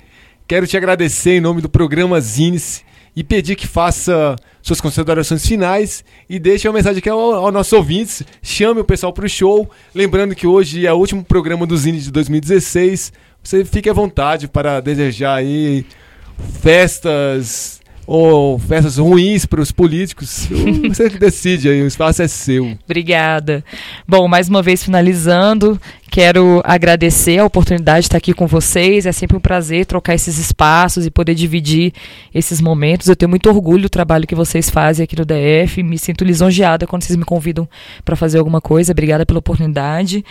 Quero 0.47 0.65
te 0.65 0.77
agradecer 0.77 1.31
em 1.31 1.41
nome 1.41 1.61
do 1.61 1.67
programa 1.69 2.19
Zines 2.21 2.83
e 3.15 3.23
pedir 3.23 3.55
que 3.55 3.67
faça 3.67 4.35
suas 4.61 4.79
considerações 4.79 5.45
finais 5.45 6.03
e 6.29 6.37
deixe 6.39 6.67
uma 6.67 6.75
mensagem 6.75 6.99
aqui 6.99 7.09
ao, 7.09 7.19
aos 7.33 7.53
nossos 7.53 7.73
ouvintes. 7.73 8.23
Chame 8.41 8.79
o 8.79 8.85
pessoal 8.85 9.11
para 9.11 9.25
o 9.25 9.29
show. 9.29 9.69
Lembrando 9.93 10.35
que 10.35 10.45
hoje 10.45 10.85
é 10.85 10.93
o 10.93 10.97
último 10.97 11.23
programa 11.23 11.65
do 11.65 11.75
Zines 11.75 12.03
de 12.05 12.11
2016. 12.11 13.11
Você 13.43 13.65
fique 13.65 13.89
à 13.89 13.93
vontade 13.93 14.47
para 14.47 14.79
desejar 14.79 15.35
aí 15.35 15.85
festas 16.61 17.76
ou 18.07 18.57
festas 18.57 18.97
ruins 18.97 19.45
para 19.45 19.59
os 19.59 19.69
políticos. 19.69 20.47
Você 20.87 21.09
que 21.09 21.19
decide 21.19 21.67
aí, 21.67 21.81
o 21.81 21.87
espaço 21.87 22.21
é 22.21 22.27
seu. 22.27 22.77
Obrigada. 22.85 23.63
Bom, 24.07 24.29
mais 24.29 24.47
uma 24.47 24.61
vez 24.61 24.81
finalizando, 24.81 25.77
quero 26.09 26.61
agradecer 26.63 27.37
a 27.37 27.45
oportunidade 27.45 28.01
de 28.01 28.05
estar 28.05 28.17
aqui 28.17 28.33
com 28.33 28.47
vocês. 28.47 29.05
É 29.05 29.11
sempre 29.11 29.35
um 29.35 29.41
prazer 29.41 29.85
trocar 29.85 30.15
esses 30.15 30.37
espaços 30.37 31.05
e 31.05 31.11
poder 31.11 31.35
dividir 31.35 31.91
esses 32.33 32.61
momentos. 32.61 33.09
Eu 33.09 33.15
tenho 33.15 33.29
muito 33.29 33.49
orgulho 33.49 33.83
do 33.83 33.89
trabalho 33.89 34.25
que 34.25 34.33
vocês 34.33 34.69
fazem 34.69 35.03
aqui 35.03 35.17
no 35.17 35.25
DF. 35.25 35.83
Me 35.83 35.97
sinto 35.97 36.23
lisonjeada 36.23 36.87
quando 36.87 37.03
vocês 37.03 37.17
me 37.17 37.25
convidam 37.25 37.67
para 38.05 38.15
fazer 38.15 38.37
alguma 38.37 38.61
coisa. 38.61 38.93
Obrigada 38.93 39.25
pela 39.25 39.39
oportunidade. 39.39 40.23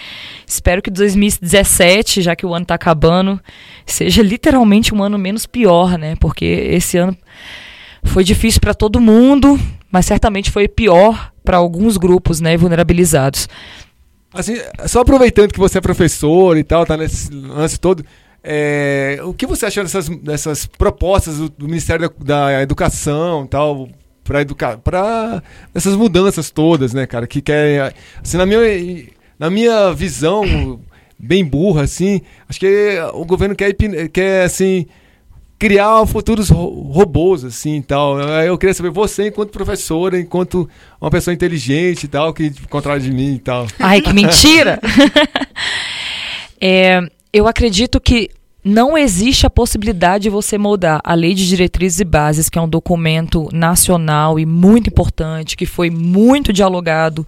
Espero 0.46 0.80
que 0.80 0.90
2017, 0.90 2.22
já 2.22 2.34
que 2.34 2.46
o 2.46 2.54
ano 2.54 2.62
está 2.62 2.74
acabando, 2.74 3.38
seja 3.84 4.22
literalmente 4.22 4.94
um 4.94 5.02
ano 5.02 5.18
menos 5.18 5.44
pior, 5.44 5.98
né? 5.98 6.16
Porque 6.18 6.46
esse 6.46 6.96
ano 6.96 7.14
foi 8.06 8.24
difícil 8.24 8.60
para 8.60 8.74
todo 8.74 9.00
mundo, 9.00 9.58
mas 9.90 10.06
certamente 10.06 10.50
foi 10.50 10.68
pior 10.68 11.32
para 11.44 11.56
alguns 11.56 11.96
grupos, 11.96 12.40
né, 12.40 12.56
vulnerabilizados. 12.56 13.48
Assim, 14.32 14.56
só 14.86 15.00
aproveitando 15.00 15.52
que 15.52 15.58
você 15.58 15.78
é 15.78 15.80
professor 15.80 16.56
e 16.58 16.64
tal, 16.64 16.84
tá 16.84 16.96
nesse 16.96 17.32
lance 17.32 17.78
todo, 17.78 18.04
é, 18.42 19.18
o 19.24 19.32
que 19.32 19.46
você 19.46 19.66
achou 19.66 19.82
dessas, 19.82 20.08
dessas 20.08 20.66
propostas 20.66 21.38
do, 21.38 21.48
do 21.48 21.66
Ministério 21.66 22.08
da, 22.18 22.50
da 22.50 22.62
Educação 22.62 23.44
e 23.44 23.48
tal, 23.48 23.88
para 24.22 24.42
educar, 24.42 24.78
para 24.78 25.42
essas 25.74 25.94
mudanças 25.94 26.50
todas, 26.50 26.92
né, 26.92 27.06
cara, 27.06 27.26
que 27.26 27.40
querem, 27.40 27.92
assim, 28.22 28.36
na 28.36 28.44
minha, 28.44 28.60
na 29.38 29.50
minha 29.50 29.92
visão 29.92 30.80
bem 31.18 31.44
burra, 31.44 31.82
assim, 31.82 32.20
acho 32.48 32.60
que 32.60 32.98
o 33.14 33.24
governo 33.24 33.54
quer, 33.54 33.74
quer 34.12 34.44
assim, 34.44 34.86
criar 35.58 36.04
futuros 36.06 36.48
ro- 36.50 36.90
robôs, 36.92 37.44
assim, 37.44 37.76
e 37.76 37.82
tal. 37.82 38.20
Eu 38.20 38.58
queria 38.58 38.74
saber 38.74 38.90
você, 38.90 39.28
enquanto 39.28 39.50
professora, 39.50 40.20
enquanto 40.20 40.68
uma 41.00 41.10
pessoa 41.10 41.32
inteligente 41.34 42.04
e 42.04 42.08
tal, 42.08 42.32
que 42.34 42.50
contrário 42.68 43.02
de 43.02 43.10
mim 43.10 43.34
e 43.34 43.38
tal. 43.38 43.66
Ai, 43.78 44.00
que 44.00 44.12
mentira! 44.12 44.80
É, 46.60 47.00
eu 47.32 47.46
acredito 47.46 48.00
que 48.00 48.30
não 48.64 48.98
existe 48.98 49.46
a 49.46 49.50
possibilidade 49.50 50.22
de 50.24 50.30
você 50.30 50.58
moldar 50.58 51.00
a 51.04 51.14
Lei 51.14 51.34
de 51.34 51.46
Diretrizes 51.46 52.00
e 52.00 52.04
Bases, 52.04 52.48
que 52.48 52.58
é 52.58 52.62
um 52.62 52.68
documento 52.68 53.48
nacional 53.52 54.40
e 54.40 54.46
muito 54.46 54.88
importante, 54.88 55.56
que 55.56 55.66
foi 55.66 55.88
muito 55.90 56.52
dialogado 56.52 57.26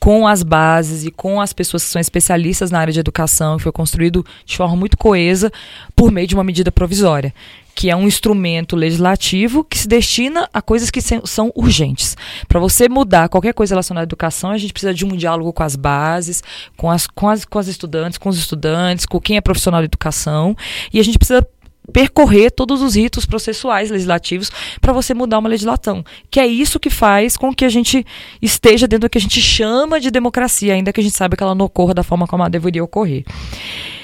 com 0.00 0.26
as 0.26 0.42
bases 0.42 1.04
e 1.04 1.10
com 1.10 1.40
as 1.40 1.52
pessoas 1.52 1.84
que 1.84 1.90
são 1.90 2.00
especialistas 2.00 2.70
na 2.70 2.78
área 2.78 2.92
de 2.92 3.00
educação, 3.00 3.58
foi 3.58 3.72
construído 3.72 4.24
de 4.44 4.56
forma 4.56 4.76
muito 4.76 4.96
coesa 4.96 5.50
por 5.94 6.10
meio 6.10 6.26
de 6.26 6.34
uma 6.34 6.44
medida 6.44 6.70
provisória, 6.70 7.34
que 7.74 7.90
é 7.90 7.96
um 7.96 8.06
instrumento 8.06 8.74
legislativo 8.74 9.64
que 9.64 9.78
se 9.78 9.88
destina 9.88 10.48
a 10.52 10.62
coisas 10.62 10.90
que 10.90 11.00
são 11.00 11.52
urgentes. 11.54 12.16
Para 12.48 12.60
você 12.60 12.88
mudar 12.88 13.28
qualquer 13.28 13.54
coisa 13.54 13.74
relacionada 13.74 14.04
à 14.04 14.08
educação, 14.08 14.50
a 14.50 14.58
gente 14.58 14.72
precisa 14.72 14.94
de 14.94 15.04
um 15.04 15.16
diálogo 15.16 15.52
com 15.52 15.62
as 15.62 15.76
bases, 15.76 16.42
com 16.76 16.90
as, 16.90 17.06
com 17.06 17.28
as, 17.28 17.44
com 17.44 17.58
as 17.58 17.68
estudantes, 17.68 18.18
com 18.18 18.28
os 18.28 18.38
estudantes, 18.38 19.06
com 19.06 19.20
quem 19.20 19.36
é 19.36 19.40
profissional 19.40 19.80
de 19.80 19.86
educação, 19.86 20.56
e 20.92 20.98
a 20.98 21.02
gente 21.02 21.18
precisa 21.18 21.46
percorrer 21.92 22.50
todos 22.50 22.82
os 22.82 22.94
ritos 22.94 23.24
processuais 23.24 23.90
legislativos 23.90 24.50
para 24.80 24.92
você 24.92 25.14
mudar 25.14 25.38
uma 25.38 25.48
legislação, 25.48 26.04
que 26.30 26.40
é 26.40 26.46
isso 26.46 26.78
que 26.78 26.90
faz 26.90 27.36
com 27.36 27.54
que 27.54 27.64
a 27.64 27.68
gente 27.68 28.04
esteja 28.40 28.86
dentro 28.86 29.08
do 29.08 29.10
que 29.10 29.18
a 29.18 29.20
gente 29.20 29.40
chama 29.40 30.00
de 30.00 30.10
democracia, 30.10 30.74
ainda 30.74 30.92
que 30.92 31.00
a 31.00 31.02
gente 31.02 31.16
saiba 31.16 31.36
que 31.36 31.42
ela 31.42 31.54
não 31.54 31.66
ocorra 31.66 31.94
da 31.94 32.02
forma 32.02 32.26
como 32.26 32.42
ela 32.42 32.50
deveria 32.50 32.84
ocorrer. 32.84 33.24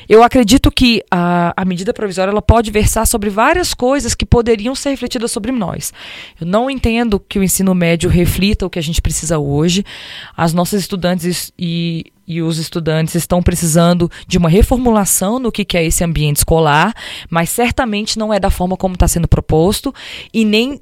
Eu 0.09 0.23
acredito 0.23 0.71
que 0.71 1.03
a, 1.11 1.53
a 1.57 1.65
medida 1.65 1.93
provisória 1.93 2.31
ela 2.31 2.43
pode 2.43 2.71
versar 2.71 3.07
sobre 3.07 3.31
várias 3.31 3.75
coisas 3.75 4.15
que 4.15 4.27
poderiam 4.27 4.75
ser 4.75 4.91
refletidas 4.91 5.31
sobre 5.31 5.53
nós. 5.53 5.93
Eu 6.41 6.47
não 6.47 6.71
entendo 6.71 7.19
que 7.21 7.39
o 7.39 7.43
ensino 7.43 7.75
médio 7.75 8.11
reflita 8.11 8.67
o 8.67 8.71
que 8.71 8.79
a 8.79 8.83
gente 8.83 9.01
precisa 9.01 9.39
hoje. 9.39 9.85
As 10.37 10.53
nossas 10.53 10.81
estudantes 10.81 11.53
e, 11.59 12.13
e 12.27 12.43
os 12.43 12.59
estudantes 12.59 13.15
estão 13.15 13.43
precisando 13.43 14.11
de 14.27 14.39
uma 14.39 14.49
reformulação 14.49 15.39
no 15.39 15.53
que, 15.53 15.65
que 15.65 15.77
é 15.77 15.85
esse 15.85 16.03
ambiente 16.05 16.37
escolar, 16.37 16.95
mas 17.31 17.51
certamente 17.51 18.19
não 18.19 18.33
é 18.33 18.41
da 18.41 18.51
forma 18.51 18.77
como 18.77 18.95
está 18.95 19.09
sendo 19.09 19.29
proposto 19.29 19.95
e 20.33 20.45
nem 20.45 20.81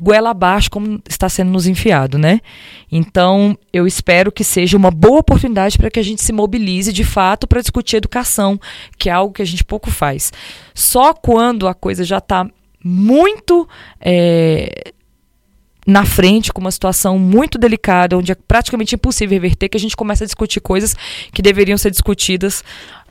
goela 0.00 0.30
abaixo 0.30 0.70
como 0.70 1.00
está 1.08 1.28
sendo 1.28 1.50
nos 1.50 1.66
enfiado, 1.66 2.18
né? 2.18 2.40
Então, 2.90 3.56
eu 3.72 3.86
espero 3.86 4.30
que 4.30 4.44
seja 4.44 4.76
uma 4.76 4.90
boa 4.90 5.20
oportunidade 5.20 5.78
para 5.78 5.90
que 5.90 5.98
a 5.98 6.02
gente 6.02 6.22
se 6.22 6.32
mobilize 6.32 6.92
de 6.92 7.04
fato 7.04 7.46
para 7.46 7.60
discutir 7.60 7.96
educação, 7.96 8.60
que 8.98 9.08
é 9.08 9.12
algo 9.12 9.32
que 9.32 9.42
a 9.42 9.46
gente 9.46 9.64
pouco 9.64 9.90
faz. 9.90 10.32
Só 10.74 11.12
quando 11.14 11.66
a 11.66 11.74
coisa 11.74 12.04
já 12.04 12.18
está 12.18 12.48
muito 12.84 13.68
é, 14.00 14.92
na 15.86 16.04
frente, 16.04 16.52
com 16.52 16.60
uma 16.60 16.70
situação 16.70 17.18
muito 17.18 17.58
delicada, 17.58 18.18
onde 18.18 18.32
é 18.32 18.34
praticamente 18.34 18.94
impossível 18.94 19.34
reverter, 19.34 19.68
que 19.68 19.76
a 19.76 19.80
gente 19.80 19.96
começa 19.96 20.24
a 20.24 20.26
discutir 20.26 20.60
coisas 20.60 20.94
que 21.32 21.40
deveriam 21.40 21.78
ser 21.78 21.90
discutidas 21.90 22.62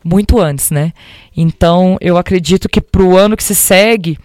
muito 0.03 0.39
antes, 0.39 0.69
né? 0.69 0.93
Então, 1.35 1.97
eu 1.99 2.17
acredito 2.17 2.69
que 2.69 2.79
para 2.79 3.01
o 3.01 3.17
ano 3.17 3.35
que 3.35 3.43
se 3.43 3.55
segue, 3.55 4.19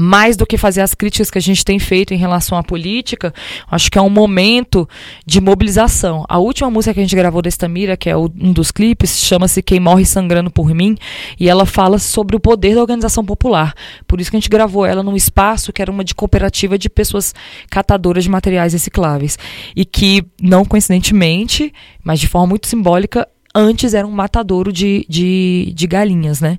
mais 0.00 0.36
do 0.36 0.46
que 0.46 0.56
fazer 0.56 0.80
as 0.80 0.94
críticas 0.94 1.28
que 1.28 1.38
a 1.38 1.40
gente 1.40 1.64
tem 1.64 1.76
feito 1.80 2.14
em 2.14 2.16
relação 2.16 2.56
à 2.56 2.62
política, 2.62 3.34
acho 3.68 3.90
que 3.90 3.98
é 3.98 4.00
um 4.00 4.08
momento 4.08 4.88
de 5.26 5.40
mobilização. 5.40 6.24
A 6.28 6.38
última 6.38 6.70
música 6.70 6.94
que 6.94 7.00
a 7.00 7.02
gente 7.02 7.16
gravou 7.16 7.42
da 7.42 7.48
Estamira, 7.48 7.96
que 7.96 8.08
é 8.08 8.16
um 8.16 8.52
dos 8.52 8.70
clipes, 8.70 9.18
chama-se 9.18 9.60
Quem 9.60 9.80
Morre 9.80 10.04
Sangrando 10.04 10.52
por 10.52 10.72
Mim, 10.72 10.96
e 11.38 11.48
ela 11.48 11.66
fala 11.66 11.98
sobre 11.98 12.36
o 12.36 12.40
poder 12.40 12.76
da 12.76 12.80
organização 12.80 13.24
popular. 13.24 13.74
Por 14.06 14.20
isso 14.20 14.30
que 14.30 14.36
a 14.36 14.40
gente 14.40 14.48
gravou 14.48 14.86
ela 14.86 15.02
num 15.02 15.16
espaço 15.16 15.72
que 15.72 15.82
era 15.82 15.90
uma 15.90 16.04
de 16.04 16.14
cooperativa 16.14 16.78
de 16.78 16.88
pessoas 16.88 17.34
catadoras 17.68 18.22
de 18.22 18.30
materiais 18.30 18.74
recicláveis. 18.74 19.36
E 19.74 19.84
que, 19.84 20.24
não 20.40 20.64
coincidentemente, 20.64 21.72
mas 22.04 22.20
de 22.20 22.28
forma 22.28 22.46
muito 22.46 22.68
simbólica, 22.68 23.26
antes 23.54 23.94
era 23.94 24.06
um 24.06 24.12
matadouro 24.12 24.72
de, 24.72 25.04
de, 25.08 25.72
de 25.74 25.86
galinhas, 25.86 26.40
né? 26.40 26.58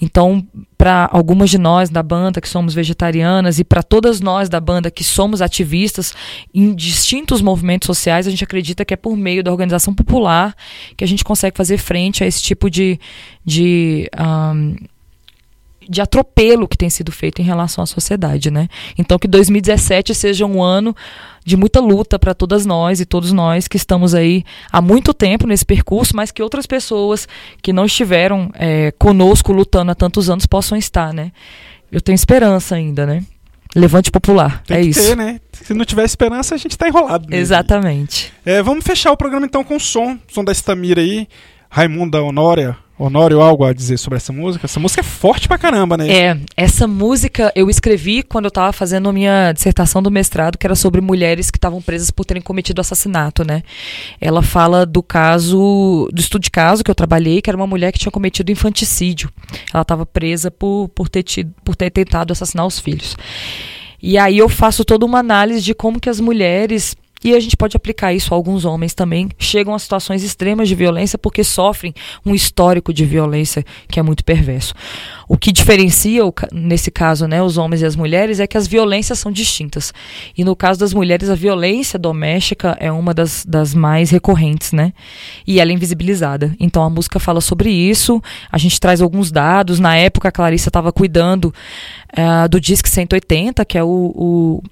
Então, 0.00 0.44
para 0.82 1.08
algumas 1.12 1.48
de 1.48 1.58
nós 1.58 1.90
da 1.90 2.02
banda 2.02 2.40
que 2.40 2.48
somos 2.48 2.74
vegetarianas 2.74 3.60
e 3.60 3.62
para 3.62 3.84
todas 3.84 4.20
nós 4.20 4.48
da 4.48 4.58
banda 4.58 4.90
que 4.90 5.04
somos 5.04 5.40
ativistas 5.40 6.12
em 6.52 6.74
distintos 6.74 7.40
movimentos 7.40 7.86
sociais, 7.86 8.26
a 8.26 8.30
gente 8.30 8.42
acredita 8.42 8.84
que 8.84 8.92
é 8.92 8.96
por 8.96 9.16
meio 9.16 9.44
da 9.44 9.52
organização 9.52 9.94
popular 9.94 10.52
que 10.96 11.04
a 11.04 11.06
gente 11.06 11.22
consegue 11.22 11.56
fazer 11.56 11.78
frente 11.78 12.24
a 12.24 12.26
esse 12.26 12.42
tipo 12.42 12.68
de, 12.68 12.98
de 13.44 14.10
um, 14.18 14.74
de 15.92 16.00
atropelo 16.00 16.66
que 16.66 16.76
tem 16.76 16.90
sido 16.90 17.12
feito 17.12 17.40
em 17.40 17.44
relação 17.44 17.84
à 17.84 17.86
sociedade, 17.86 18.50
né? 18.50 18.68
Então 18.98 19.18
que 19.18 19.28
2017 19.28 20.14
seja 20.14 20.46
um 20.46 20.62
ano 20.62 20.96
de 21.44 21.56
muita 21.56 21.80
luta 21.80 22.18
para 22.18 22.34
todas 22.34 22.64
nós 22.64 23.00
e 23.00 23.04
todos 23.04 23.32
nós 23.32 23.68
que 23.68 23.76
estamos 23.76 24.14
aí 24.14 24.44
há 24.72 24.80
muito 24.80 25.12
tempo 25.12 25.46
nesse 25.46 25.64
percurso, 25.64 26.16
mas 26.16 26.30
que 26.32 26.42
outras 26.42 26.66
pessoas 26.66 27.28
que 27.62 27.72
não 27.72 27.84
estiveram 27.84 28.50
é, 28.54 28.92
conosco 28.98 29.52
lutando 29.52 29.92
há 29.92 29.94
tantos 29.94 30.30
anos 30.30 30.46
possam 30.46 30.78
estar, 30.78 31.12
né? 31.12 31.30
Eu 31.90 32.00
tenho 32.00 32.14
esperança 32.14 32.74
ainda, 32.74 33.04
né? 33.04 33.22
Levante 33.74 34.10
popular, 34.10 34.62
Tem 34.66 34.76
é 34.76 34.82
que 34.82 34.88
isso. 34.88 35.00
ter, 35.00 35.16
né? 35.16 35.40
Se 35.52 35.72
não 35.74 35.84
tiver 35.84 36.04
esperança, 36.04 36.54
a 36.54 36.58
gente 36.58 36.76
tá 36.76 36.88
enrolado. 36.88 37.26
mesmo. 37.28 37.40
Exatamente. 37.40 38.32
É, 38.44 38.62
vamos 38.62 38.84
fechar 38.84 39.12
o 39.12 39.16
programa 39.16 39.46
então 39.46 39.64
com 39.64 39.76
o 39.76 39.80
som. 39.80 40.18
Som 40.28 40.44
da 40.44 40.52
Estamira 40.52 41.00
aí. 41.00 41.26
Raimunda 41.70 42.22
Honória. 42.22 42.76
Honório, 43.04 43.40
algo 43.40 43.64
a 43.64 43.72
dizer 43.72 43.98
sobre 43.98 44.16
essa 44.16 44.32
música? 44.32 44.64
Essa 44.64 44.78
música 44.78 45.00
é 45.00 45.02
forte 45.02 45.48
pra 45.48 45.58
caramba, 45.58 45.96
né? 45.96 46.08
É, 46.08 46.38
essa 46.56 46.86
música 46.86 47.52
eu 47.56 47.68
escrevi 47.68 48.22
quando 48.22 48.44
eu 48.44 48.48
estava 48.48 48.72
fazendo 48.72 49.08
a 49.08 49.12
minha 49.12 49.50
dissertação 49.50 50.00
do 50.00 50.08
mestrado, 50.08 50.56
que 50.56 50.64
era 50.64 50.76
sobre 50.76 51.00
mulheres 51.00 51.50
que 51.50 51.58
estavam 51.58 51.82
presas 51.82 52.12
por 52.12 52.24
terem 52.24 52.40
cometido 52.40 52.80
assassinato, 52.80 53.44
né? 53.44 53.64
Ela 54.20 54.40
fala 54.40 54.86
do 54.86 55.02
caso, 55.02 56.08
do 56.12 56.20
estudo 56.20 56.42
de 56.42 56.50
caso 56.52 56.84
que 56.84 56.90
eu 56.92 56.94
trabalhei, 56.94 57.42
que 57.42 57.50
era 57.50 57.56
uma 57.56 57.66
mulher 57.66 57.90
que 57.90 57.98
tinha 57.98 58.12
cometido 58.12 58.52
infanticídio. 58.52 59.30
Ela 59.74 59.82
estava 59.82 60.06
presa 60.06 60.48
por, 60.48 60.88
por, 60.94 61.08
ter 61.08 61.24
tido, 61.24 61.52
por 61.64 61.74
ter 61.74 61.90
tentado 61.90 62.32
assassinar 62.32 62.64
os 62.64 62.78
filhos. 62.78 63.16
E 64.00 64.16
aí 64.16 64.38
eu 64.38 64.48
faço 64.48 64.84
toda 64.84 65.04
uma 65.04 65.18
análise 65.18 65.60
de 65.60 65.74
como 65.74 65.98
que 65.98 66.08
as 66.08 66.20
mulheres 66.20 66.96
e 67.24 67.34
a 67.34 67.40
gente 67.40 67.56
pode 67.56 67.76
aplicar 67.76 68.12
isso 68.12 68.32
a 68.32 68.36
alguns 68.36 68.64
homens 68.64 68.94
também, 68.94 69.28
chegam 69.38 69.74
a 69.74 69.78
situações 69.78 70.22
extremas 70.22 70.68
de 70.68 70.74
violência 70.74 71.18
porque 71.18 71.44
sofrem 71.44 71.94
um 72.24 72.34
histórico 72.34 72.92
de 72.92 73.04
violência 73.04 73.64
que 73.88 74.00
é 74.00 74.02
muito 74.02 74.24
perverso. 74.24 74.74
O 75.28 75.36
que 75.38 75.50
diferencia, 75.52 76.22
nesse 76.52 76.90
caso, 76.90 77.26
né, 77.26 77.42
os 77.42 77.56
homens 77.56 77.80
e 77.82 77.86
as 77.86 77.96
mulheres 77.96 78.38
é 78.40 78.46
que 78.46 78.56
as 78.58 78.66
violências 78.66 79.18
são 79.18 79.32
distintas. 79.32 79.92
E 80.36 80.44
no 80.44 80.54
caso 80.54 80.80
das 80.80 80.92
mulheres, 80.92 81.30
a 81.30 81.34
violência 81.34 81.98
doméstica 81.98 82.76
é 82.78 82.90
uma 82.92 83.14
das, 83.14 83.44
das 83.46 83.74
mais 83.74 84.10
recorrentes, 84.10 84.72
né? 84.72 84.92
E 85.46 85.58
ela 85.60 85.70
é 85.70 85.74
invisibilizada. 85.74 86.54
Então 86.60 86.82
a 86.82 86.90
música 86.90 87.18
fala 87.18 87.40
sobre 87.40 87.70
isso, 87.70 88.20
a 88.50 88.58
gente 88.58 88.78
traz 88.78 89.00
alguns 89.00 89.30
dados. 89.30 89.78
Na 89.80 89.96
época, 89.96 90.28
a 90.28 90.32
Clarissa 90.32 90.68
estava 90.68 90.92
cuidando 90.92 91.52
eh, 92.14 92.48
do 92.48 92.60
Disque 92.60 92.88
180, 92.90 93.64
que 93.64 93.78
é 93.78 93.82
o- 93.84 94.12
o 94.14 94.62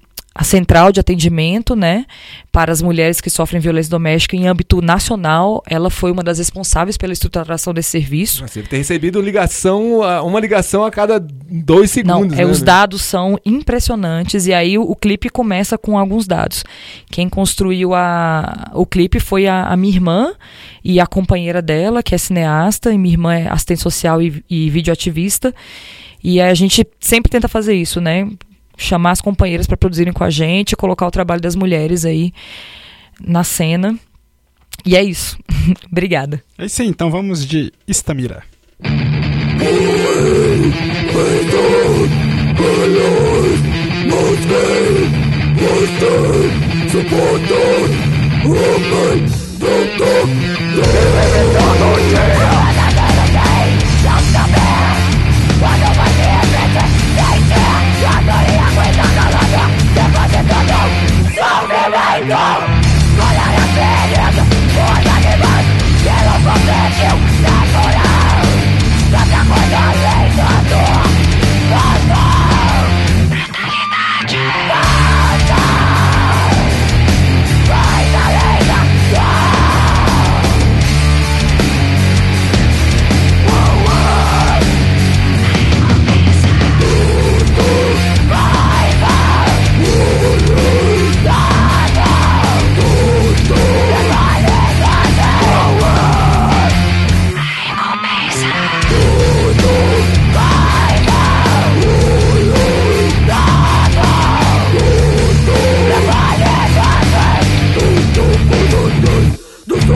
a 0.40 0.44
central 0.44 0.90
de 0.90 0.98
atendimento, 0.98 1.76
né, 1.76 2.06
para 2.50 2.72
as 2.72 2.80
mulheres 2.80 3.20
que 3.20 3.28
sofrem 3.28 3.60
violência 3.60 3.90
doméstica 3.90 4.34
em 4.34 4.46
âmbito 4.48 4.80
nacional. 4.80 5.62
Ela 5.68 5.90
foi 5.90 6.10
uma 6.10 6.22
das 6.22 6.38
responsáveis 6.38 6.96
pela 6.96 7.12
estruturação 7.12 7.74
desse 7.74 7.90
serviço. 7.90 8.48
Você 8.48 8.62
tem 8.62 8.78
recebido 8.78 9.20
ligação, 9.20 10.02
a- 10.02 10.22
uma 10.22 10.40
ligação 10.40 10.82
a 10.82 10.90
cada 10.90 11.20
dois 11.20 11.94
Não, 12.04 12.20
segundos. 12.20 12.38
é, 12.38 12.44
né, 12.46 12.50
os 12.50 12.60
né? 12.60 12.64
dados 12.64 13.02
são 13.02 13.38
impressionantes 13.44 14.46
e 14.46 14.54
aí 14.54 14.78
o, 14.78 14.82
o 14.82 14.96
clipe 14.96 15.28
começa 15.28 15.76
com 15.76 15.98
alguns 15.98 16.26
dados. 16.26 16.64
Quem 17.10 17.28
construiu 17.28 17.92
a, 17.94 18.70
o 18.72 18.86
clipe 18.86 19.20
foi 19.20 19.46
a, 19.46 19.64
a 19.64 19.76
minha 19.76 19.92
irmã 19.94 20.32
e 20.82 20.98
a 20.98 21.06
companheira 21.06 21.60
dela, 21.60 22.02
que 22.02 22.14
é 22.14 22.18
cineasta, 22.18 22.90
e 22.90 22.96
minha 22.96 23.12
irmã 23.12 23.34
é 23.34 23.46
assistente 23.52 23.82
social 23.82 24.22
e, 24.22 24.42
e 24.48 24.70
videoativista. 24.70 25.54
E 26.24 26.40
a 26.40 26.54
gente 26.54 26.86
sempre 26.98 27.30
tenta 27.30 27.46
fazer 27.46 27.74
isso, 27.74 28.00
né? 28.00 28.26
chamar 28.80 29.12
as 29.12 29.20
companheiras 29.20 29.66
para 29.66 29.76
produzirem 29.76 30.12
com 30.12 30.24
a 30.24 30.30
gente, 30.30 30.74
colocar 30.74 31.06
o 31.06 31.10
trabalho 31.10 31.40
das 31.40 31.54
mulheres 31.54 32.04
aí 32.04 32.32
na 33.22 33.44
cena. 33.44 33.96
E 34.84 34.96
é 34.96 35.02
isso. 35.02 35.38
Obrigada. 35.90 36.42
É 36.58 36.64
isso 36.64 36.80
aí, 36.82 36.88
então 36.88 37.10
vamos 37.10 37.46
de 37.46 37.72
Istamira. 37.86 38.42
Suportam, 46.90 47.56
homem, 48.44 49.22
não 49.60 49.80
toque, 49.96 50.40
não 50.74 50.82
toque, 50.82 51.20
não 51.60 52.40
toque. 52.40 52.49
Natural, 62.20 62.60
tanta 69.10 69.40
coisa 69.46 69.78
além 69.88 70.36
da 70.36 70.50
dor 70.68 71.09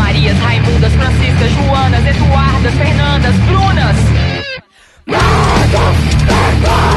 Marias, 0.00 0.40
Raimundas, 0.40 0.92
Franciscas, 0.94 1.50
Joanas, 1.52 2.06
Eduardas, 2.06 2.74
Fernandas, 2.74 3.36
Brunas. 3.46 3.96
Nada, 5.06 5.92
vergonha. 6.26 6.90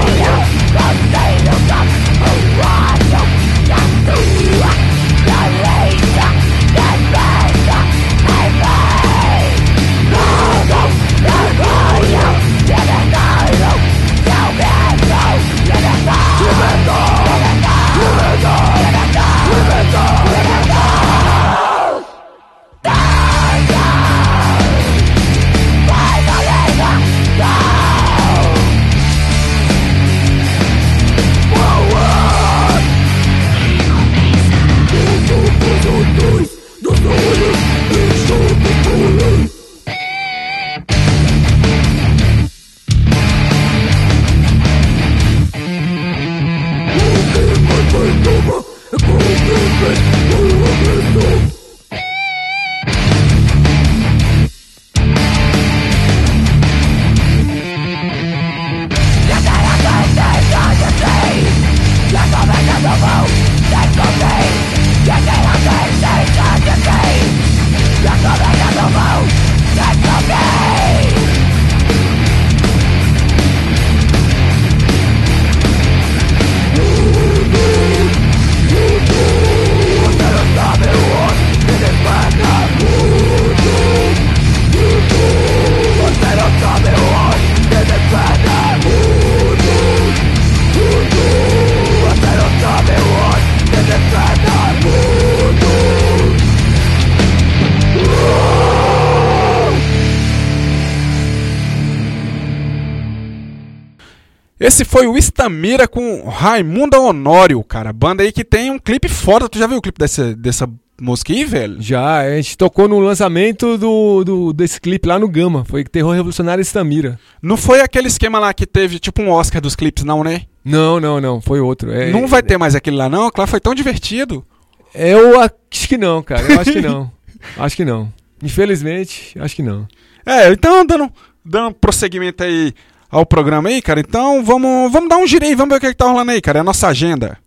Foi 104.93 105.07
o 105.07 105.17
Istamira 105.17 105.87
com 105.87 106.29
Raimundo 106.29 107.01
Honório, 107.01 107.63
cara. 107.63 107.91
Banda 107.91 108.21
aí 108.21 108.31
que 108.31 108.45
tem 108.45 108.69
um 108.69 108.77
clipe 108.77 109.09
foda. 109.09 109.49
Tu 109.49 109.57
já 109.57 109.65
viu 109.65 109.79
o 109.79 109.81
clipe 109.81 109.97
dessa, 109.97 110.35
dessa 110.35 110.69
música 111.01 111.33
aí, 111.33 111.43
velho? 111.43 111.81
Já, 111.81 112.19
a 112.19 112.35
gente 112.35 112.55
tocou 112.55 112.87
no 112.87 112.99
lançamento 112.99 113.75
do, 113.75 114.23
do- 114.23 114.53
desse 114.53 114.79
clipe 114.79 115.07
lá 115.07 115.17
no 115.17 115.27
Gama. 115.27 115.65
Foi 115.65 115.83
Terror 115.83 116.13
Revolucionário 116.13 116.61
Estamira. 116.61 117.19
Não 117.41 117.57
foi 117.57 117.81
aquele 117.81 118.07
esquema 118.07 118.37
lá 118.37 118.53
que 118.53 118.67
teve 118.67 118.99
tipo 118.99 119.19
um 119.23 119.31
Oscar 119.31 119.59
dos 119.59 119.75
clipes, 119.75 120.03
não, 120.03 120.23
né? 120.23 120.43
Não, 120.63 120.99
não, 120.99 121.19
não. 121.19 121.41
Foi 121.41 121.59
outro. 121.59 121.91
É, 121.91 122.11
não 122.11 122.27
vai 122.27 122.43
ter 122.43 122.59
mais 122.59 122.75
aquele 122.75 122.95
lá, 122.95 123.09
não. 123.09 123.31
Claro, 123.31 123.49
foi 123.49 123.59
tão 123.59 123.73
divertido. 123.73 124.45
Eu 124.93 125.39
acho 125.41 125.53
que 125.89 125.97
não, 125.97 126.21
cara. 126.21 126.43
Eu 126.43 126.59
acho 126.59 126.71
que 126.71 126.81
não. 126.81 127.11
acho 127.57 127.75
que 127.75 127.83
não. 127.83 128.13
Infelizmente, 128.43 129.35
acho 129.39 129.55
que 129.55 129.63
não. 129.63 129.87
É, 130.23 130.49
então, 130.51 130.85
dando, 130.85 131.11
dando 131.43 131.73
prosseguimento 131.73 132.43
aí 132.43 132.73
ao 133.13 133.25
programa 133.27 133.69
aí, 133.69 133.79
cara. 133.79 133.99
Então, 133.99 134.43
vamos, 134.43 134.91
vamos 134.91 135.07
dar 135.07 135.17
um 135.17 135.27
giro 135.27 135.45
aí, 135.45 135.53
vamos 135.53 135.71
ver 135.71 135.77
o 135.77 135.79
que, 135.79 135.87
que 135.89 135.95
tá 135.95 136.05
rolando 136.05 136.31
aí, 136.31 136.41
cara. 136.41 136.59
É 136.59 136.61
a 136.61 136.63
nossa 136.63 136.87
agenda. 136.87 137.37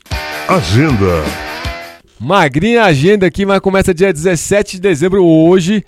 Agenda. 0.48 1.24
Magrinha 2.20 2.84
agenda 2.84 3.26
aqui, 3.26 3.44
mas 3.44 3.58
começa 3.58 3.92
dia 3.92 4.12
17 4.12 4.76
de 4.76 4.80
dezembro 4.80 5.24
hoje, 5.24 5.84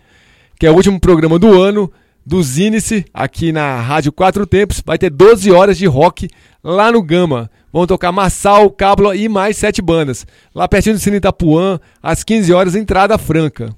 que 0.59 0.67
é 0.67 0.71
o 0.71 0.75
último 0.75 0.99
programa 0.99 1.39
do 1.39 1.63
ano 1.63 1.91
do 2.27 2.43
Zinice, 2.43 3.07
aqui 3.15 3.53
na 3.53 3.81
Rádio 3.81 4.11
Quatro 4.13 4.45
Tempos. 4.45 4.83
Vai 4.85 4.99
ter 4.99 5.11
12 5.11 5.51
horas 5.53 5.79
de 5.79 5.87
rock 5.87 6.29
lá 6.63 6.91
no 6.91 7.01
Gama. 7.01 7.49
Vão 7.73 7.87
tocar 7.87 8.11
Massal, 8.11 8.71
Cábula 8.71 9.15
e 9.15 9.29
mais 9.29 9.57
sete 9.57 9.81
bandas. 9.81 10.27
Lá 10.53 10.67
pertinho 10.67 10.97
do 10.97 11.01
Cine 11.01 11.19
Itapuã, 11.19 11.79
às 12.03 12.25
15 12.25 12.53
horas, 12.53 12.75
entrada 12.75 13.17
franca. 13.17 13.75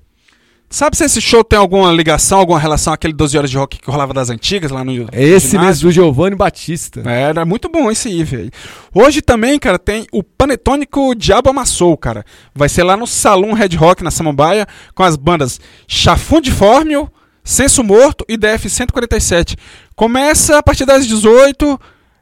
Sabe 0.73 0.97
se 0.97 1.03
esse 1.05 1.21
show 1.21 1.43
tem 1.43 1.59
alguma 1.59 1.91
ligação, 1.91 2.39
alguma 2.39 2.59
relação 2.59 2.93
àquele 2.93 3.12
12 3.12 3.37
horas 3.37 3.51
de 3.51 3.57
rock 3.59 3.81
que 3.81 3.91
rolava 3.91 4.14
das 4.14 4.31
antigas 4.31 4.71
lá 4.71 4.85
no 4.85 4.93
É 5.11 5.21
esse 5.21 5.49
ginásio? 5.51 5.66
mesmo, 5.68 5.89
do 5.89 5.93
Giovanni 5.93 6.37
Batista. 6.37 7.03
É, 7.05 7.23
Era 7.23 7.45
muito 7.45 7.68
bom 7.68 7.91
esse 7.91 8.07
aí, 8.07 8.23
velho. 8.23 8.53
Hoje 8.95 9.21
também, 9.21 9.59
cara, 9.59 9.81
tem 9.81 10.07
o 10.12 10.23
Panetônico 10.23 11.12
Diabo 11.16 11.51
Amassou, 11.51 11.97
cara. 11.97 12.25
Vai 12.55 12.68
ser 12.68 12.85
lá 12.85 12.97
no 12.97 13.05
Salão 13.05 13.53
Red 13.53 13.75
Rock, 13.77 14.05
na 14.05 14.12
Samambaia, 14.12 14.64
com 14.95 15.03
as 15.03 15.16
bandas 15.16 15.59
Chafun 15.89 16.41
de 16.41 16.53
Fórmio, 16.53 17.11
Senso 17.43 17.83
Morto 17.83 18.25
e 18.29 18.37
DF 18.37 18.71
147. 18.71 19.57
Começa 19.97 20.57
a 20.59 20.62
partir 20.62 20.85
das 20.85 21.05
18. 21.05 21.81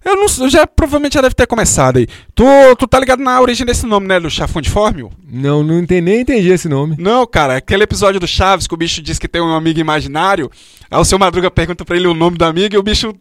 Eu 0.08 0.16
não 0.16 0.26
eu 0.44 0.48
já 0.48 0.66
provavelmente 0.66 1.14
já 1.14 1.20
deve 1.20 1.34
ter 1.34 1.46
começado 1.46 1.98
aí. 1.98 2.06
Tu, 2.34 2.44
tu 2.78 2.86
tá 2.86 2.98
ligado 2.98 3.22
na 3.22 3.40
origem 3.40 3.66
desse 3.66 3.84
nome, 3.84 4.06
né, 4.06 4.18
do 4.18 4.30
Fórmio? 4.70 5.10
Não, 5.30 5.62
não 5.62 5.78
entendi, 5.78 6.00
nem 6.00 6.20
entendi 6.20 6.48
esse 6.48 6.68
nome. 6.68 6.96
Não, 6.98 7.26
cara, 7.26 7.56
aquele 7.56 7.84
episódio 7.84 8.18
do 8.18 8.26
Chaves 8.26 8.66
que 8.66 8.74
o 8.74 8.76
bicho 8.76 9.02
diz 9.02 9.18
que 9.18 9.28
tem 9.28 9.42
um 9.42 9.54
amigo 9.54 9.78
imaginário. 9.78 10.50
Aí 10.90 10.98
o 10.98 11.04
seu 11.04 11.18
Madruga 11.18 11.50
pergunta 11.50 11.84
pra 11.84 11.96
ele 11.96 12.06
o 12.06 12.14
nome 12.14 12.38
do 12.38 12.44
amigo 12.44 12.74
e 12.74 12.78
o 12.78 12.82
bicho 12.82 13.14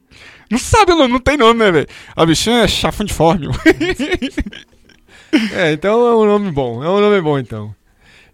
não 0.49 0.57
sabe 0.57 0.93
o 0.93 0.95
nome, 0.95 1.11
não 1.11 1.19
tem 1.19 1.35
nome, 1.35 1.59
né, 1.59 1.71
velho? 1.71 1.87
A 2.15 2.25
bichinha 2.25 2.63
é 2.63 2.67
Chafun 2.67 3.03
de 3.03 3.13
Fórmio. 3.13 3.51
É, 5.53 5.73
então 5.73 6.07
é 6.07 6.15
um 6.15 6.25
nome 6.25 6.51
bom. 6.51 6.81
É 6.81 6.89
um 6.89 7.01
nome 7.01 7.19
bom, 7.21 7.37
então. 7.37 7.75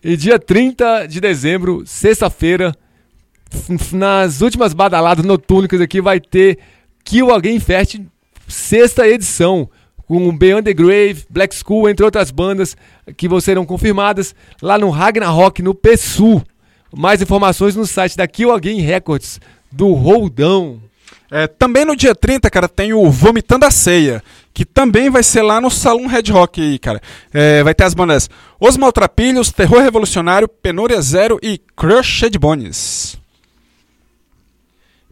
E 0.03 0.15
dia 0.15 0.37
30 0.37 1.07
de 1.07 1.19
dezembro, 1.19 1.81
sexta-feira, 1.87 2.71
nas 3.91 4.41
últimas 4.41 4.73
badaladas 4.73 5.25
noturnas 5.25 5.81
aqui, 5.81 5.99
vai 5.99 6.19
ter 6.19 6.59
Kill 7.03 7.33
Again 7.33 7.59
Fest, 7.59 7.99
sexta 8.47 9.07
edição. 9.07 9.69
Com 10.05 10.35
Beyond 10.35 10.63
the 10.63 10.73
Grave, 10.73 11.23
Black 11.29 11.55
School, 11.55 11.89
entre 11.89 12.03
outras 12.03 12.29
bandas 12.29 12.75
que 13.15 13.27
vão 13.27 13.39
serão 13.39 13.65
confirmadas 13.65 14.35
lá 14.61 14.77
no 14.77 14.89
Ragnarok, 14.89 15.61
no 15.61 15.73
PSU. 15.73 16.43
Mais 16.95 17.21
informações 17.21 17.75
no 17.75 17.87
site 17.87 18.17
da 18.17 18.27
Kill 18.27 18.51
Again 18.51 18.81
Records, 18.81 19.39
do 19.71 19.93
Roldão. 19.93 20.79
É, 21.31 21.47
também 21.47 21.83
no 21.83 21.95
dia 21.95 22.13
30, 22.13 22.47
cara, 22.49 22.67
tem 22.67 22.93
o 22.93 23.09
Vomitando 23.09 23.65
a 23.65 23.71
Ceia, 23.71 24.21
que 24.53 24.63
também 24.63 25.09
vai 25.09 25.23
ser 25.23 25.41
lá 25.41 25.59
no 25.59 25.71
Salão 25.71 26.05
Red 26.05 26.31
Rock 26.31 26.61
aí, 26.61 26.77
cara. 26.77 27.01
É, 27.33 27.63
vai 27.63 27.73
ter 27.73 27.85
as 27.85 27.95
bandas 27.95 28.29
Os 28.59 28.77
Maltrapilhos, 28.77 29.51
Terror 29.51 29.81
Revolucionário, 29.81 30.47
Penúria 30.47 31.01
Zero 31.01 31.39
e 31.41 31.59
Crushed 31.75 32.37
Bones. 32.37 33.22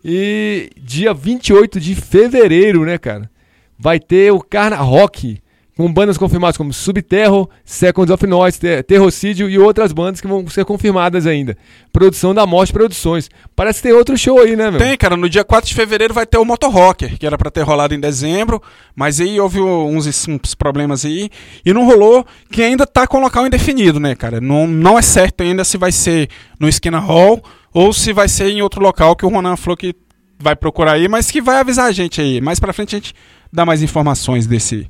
E 0.04 0.70
dia 0.78 1.14
28 1.14 1.80
de 1.80 1.96
fevereiro, 1.96 2.86
né, 2.86 2.98
cara? 2.98 3.30
Vai 3.78 4.00
ter 4.00 4.32
o 4.32 4.40
Carna 4.40 4.78
Rock, 4.78 5.40
com 5.78 5.92
bandas 5.92 6.18
confirmadas 6.18 6.58
como 6.58 6.72
Subterror, 6.74 7.48
Seconds 7.66 8.12
of 8.12 8.28
Noise, 8.28 8.60
Ter- 8.60 8.84
Terrorcídio 8.84 9.50
e 9.50 9.58
outras 9.58 9.92
bandas 9.92 10.22
que 10.22 10.28
vão 10.28 10.48
ser 10.48 10.64
confirmadas 10.66 11.26
ainda. 11.26 11.58
Produção 11.92 12.34
da 12.36 12.46
Morte 12.46 12.72
Produções. 12.74 13.30
Parece 13.56 13.82
que 13.82 13.88
tem 13.88 13.98
outro 13.98 14.16
show 14.18 14.40
aí, 14.40 14.56
né, 14.56 14.70
meu? 14.70 14.80
Tem, 14.80 14.96
cara, 14.98 15.18
no 15.18 15.28
dia 15.30 15.44
4 15.44 15.68
de 15.70 15.74
fevereiro 15.74 16.14
vai 16.14 16.26
ter 16.28 16.38
o 16.38 16.46
Motor 16.46 16.70
Rocker, 16.72 17.18
que 17.18 17.26
era 17.26 17.38
pra 17.38 17.50
ter 17.50 17.62
rolado 17.62 17.96
em 17.96 18.00
dezembro, 18.00 18.62
mas 18.96 19.20
aí 19.20 19.40
houve 19.40 19.60
uns, 19.62 20.28
uns 20.28 20.54
problemas 20.54 21.04
aí 21.06 21.30
e 21.66 21.74
não 21.74 21.86
rolou, 21.86 22.24
que 22.52 22.62
ainda 22.62 22.86
tá 22.86 23.08
com 23.08 23.20
local 23.20 23.48
indefinido, 23.48 24.00
né, 24.00 24.14
cara? 24.14 24.40
Não, 24.40 24.68
não 24.68 25.00
é 25.00 25.02
certo 25.02 25.42
ainda 25.42 25.64
se 25.64 25.78
vai 25.78 25.92
ser 25.92 26.28
no 26.60 26.68
Esquina 26.70 27.00
Hall 27.00 27.42
ou 27.74 27.94
se 27.94 28.14
vai 28.14 28.28
ser 28.28 28.50
em 28.50 28.62
outro 28.62 28.82
local 28.82 29.16
que 29.16 29.26
o 29.26 29.30
Ronan 29.30 29.56
falou 29.56 29.78
que 29.78 29.96
vai 30.40 30.56
procurar 30.56 30.94
aí, 30.94 31.08
mas 31.08 31.30
que 31.30 31.42
vai 31.42 31.58
avisar 31.58 31.86
a 31.86 31.92
gente 31.92 32.20
aí. 32.20 32.42
Mais 32.42 32.60
pra 32.60 32.74
frente 32.74 32.96
a 32.96 33.00
gente 33.00 33.14
dá 33.52 33.66
mais 33.66 33.82
informações 33.82 34.48
desse, 34.48 34.90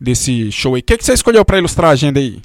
desse 0.00 0.50
show 0.52 0.74
aí. 0.74 0.80
O 0.80 0.84
que, 0.84 0.98
que 0.98 1.04
você 1.04 1.12
escolheu 1.12 1.44
pra 1.44 1.58
ilustrar 1.58 1.90
a 1.90 1.92
agenda 1.92 2.20
aí? 2.20 2.40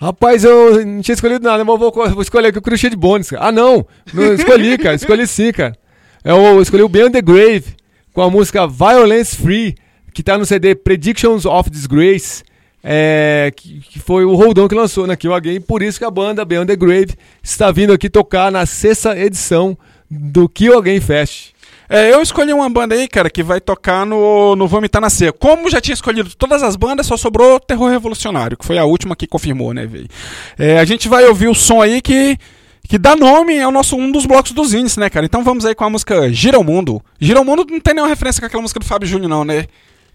Rapaz, 0.00 0.44
eu 0.44 0.86
não 0.86 1.02
tinha 1.02 1.14
escolhido 1.14 1.44
nada, 1.44 1.64
mas 1.64 1.74
eu 1.74 1.78
vou, 1.78 1.92
vou 1.92 2.22
escolher 2.22 2.48
aqui 2.48 2.58
o 2.58 2.62
Crush 2.62 2.88
de 2.88 2.96
Bones. 2.96 3.30
cara. 3.30 3.46
Ah, 3.46 3.52
não! 3.52 3.84
Não 4.14 4.32
escolhi, 4.32 4.78
cara. 4.78 4.94
Escolhi 4.94 5.26
sim, 5.26 5.50
cara. 5.52 5.76
Eu 6.24 6.62
escolhi 6.62 6.82
o 6.84 6.88
Beyond 6.88 7.12
the 7.12 7.22
Grave 7.22 7.76
com 8.12 8.22
a 8.22 8.30
música 8.30 8.66
Violence 8.66 9.36
Free, 9.36 9.74
que 10.14 10.22
tá 10.22 10.38
no 10.38 10.46
CD 10.46 10.74
Predictions 10.76 11.44
of 11.44 11.68
Disgrace. 11.68 12.44
É, 12.82 13.52
que, 13.56 13.80
que 13.80 13.98
foi 13.98 14.24
o 14.24 14.34
Roldão 14.34 14.68
que 14.68 14.74
lançou 14.74 15.06
na 15.06 15.16
Kill 15.16 15.34
Again, 15.34 15.60
por 15.60 15.82
isso 15.82 15.98
que 15.98 16.04
a 16.04 16.10
banda 16.10 16.44
Beyond 16.44 16.68
the 16.68 16.76
Grave 16.76 17.14
está 17.42 17.70
vindo 17.72 17.92
aqui 17.92 18.08
tocar 18.08 18.52
na 18.52 18.64
sexta 18.66 19.18
edição 19.18 19.76
do 20.10 20.48
Kill 20.48 20.78
Again 20.78 21.00
Fest. 21.00 21.52
É, 21.90 22.12
eu 22.12 22.20
escolhi 22.20 22.52
uma 22.52 22.68
banda 22.68 22.94
aí, 22.94 23.08
cara, 23.08 23.30
que 23.30 23.42
vai 23.42 23.60
tocar 23.60 24.04
no, 24.04 24.54
no 24.54 24.68
Vomitar 24.68 25.00
na 25.00 25.08
Ceia. 25.08 25.32
Como 25.32 25.70
já 25.70 25.80
tinha 25.80 25.94
escolhido 25.94 26.30
todas 26.36 26.62
as 26.62 26.76
bandas, 26.76 27.06
só 27.06 27.16
sobrou 27.16 27.58
Terror 27.58 27.88
Revolucionário, 27.90 28.58
que 28.58 28.66
foi 28.66 28.76
a 28.76 28.84
última 28.84 29.16
que 29.16 29.26
confirmou, 29.26 29.72
né, 29.72 29.86
velho? 29.86 30.06
É, 30.58 30.78
a 30.78 30.84
gente 30.84 31.08
vai 31.08 31.24
ouvir 31.24 31.48
o 31.48 31.54
som 31.54 31.80
aí 31.80 32.02
que, 32.02 32.36
que 32.86 32.98
dá 32.98 33.16
nome 33.16 33.58
ao 33.60 33.72
nosso 33.72 33.96
um 33.96 34.12
dos 34.12 34.26
blocos 34.26 34.52
dos 34.52 34.74
índices, 34.74 34.98
né, 34.98 35.08
cara? 35.08 35.24
Então 35.24 35.42
vamos 35.42 35.64
aí 35.64 35.74
com 35.74 35.84
a 35.84 35.90
música 35.90 36.30
Gira 36.30 36.58
o 36.58 36.64
Mundo. 36.64 37.02
Gira 37.18 37.40
o 37.40 37.44
Mundo 37.44 37.66
não 37.70 37.80
tem 37.80 37.94
nenhuma 37.94 38.10
referência 38.10 38.40
com 38.40 38.46
aquela 38.46 38.62
música 38.62 38.80
do 38.80 38.86
Fábio 38.86 39.08
Júnior, 39.08 39.30
não, 39.30 39.44
né? 39.44 39.64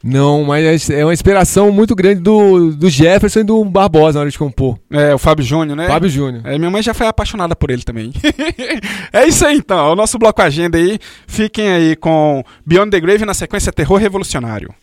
Não, 0.04 0.44
mas 0.44 0.90
é 0.90 1.06
uma 1.06 1.14
inspiração 1.14 1.72
muito 1.72 1.96
grande 1.96 2.20
do, 2.20 2.72
do 2.72 2.90
Jefferson 2.90 3.40
e 3.40 3.44
do 3.44 3.64
Barbosa 3.64 4.16
na 4.16 4.22
hora 4.22 4.30
de 4.30 4.38
compor. 4.38 4.78
É, 4.92 5.16
o 5.16 5.18
Fábio 5.18 5.46
Júnior, 5.46 5.78
né? 5.78 5.88
Fábio 5.88 6.10
Júnior. 6.10 6.46
É, 6.46 6.58
minha 6.58 6.70
mãe 6.70 6.84
já 6.84 6.94
foi 6.94 7.08
apaixonada 7.08 7.56
por 7.56 7.72
ele 7.72 7.84
também. 7.84 8.12
é 9.14 9.26
isso 9.26 9.46
aí 9.46 9.56
então, 9.56 9.88
é 9.88 9.92
o 9.94 9.96
nosso 9.96 10.20
bloco 10.20 10.42
agenda 10.42 10.78
aí. 10.78 11.00
Fiquem 11.26 11.70
aí 11.70 11.96
com 11.96 12.44
Beyond 12.66 12.92
the 12.92 13.00
Grave 13.00 13.24
na 13.24 13.34
sequência 13.34 13.72
Terror 13.72 13.98
Revolucionário. 13.98 14.76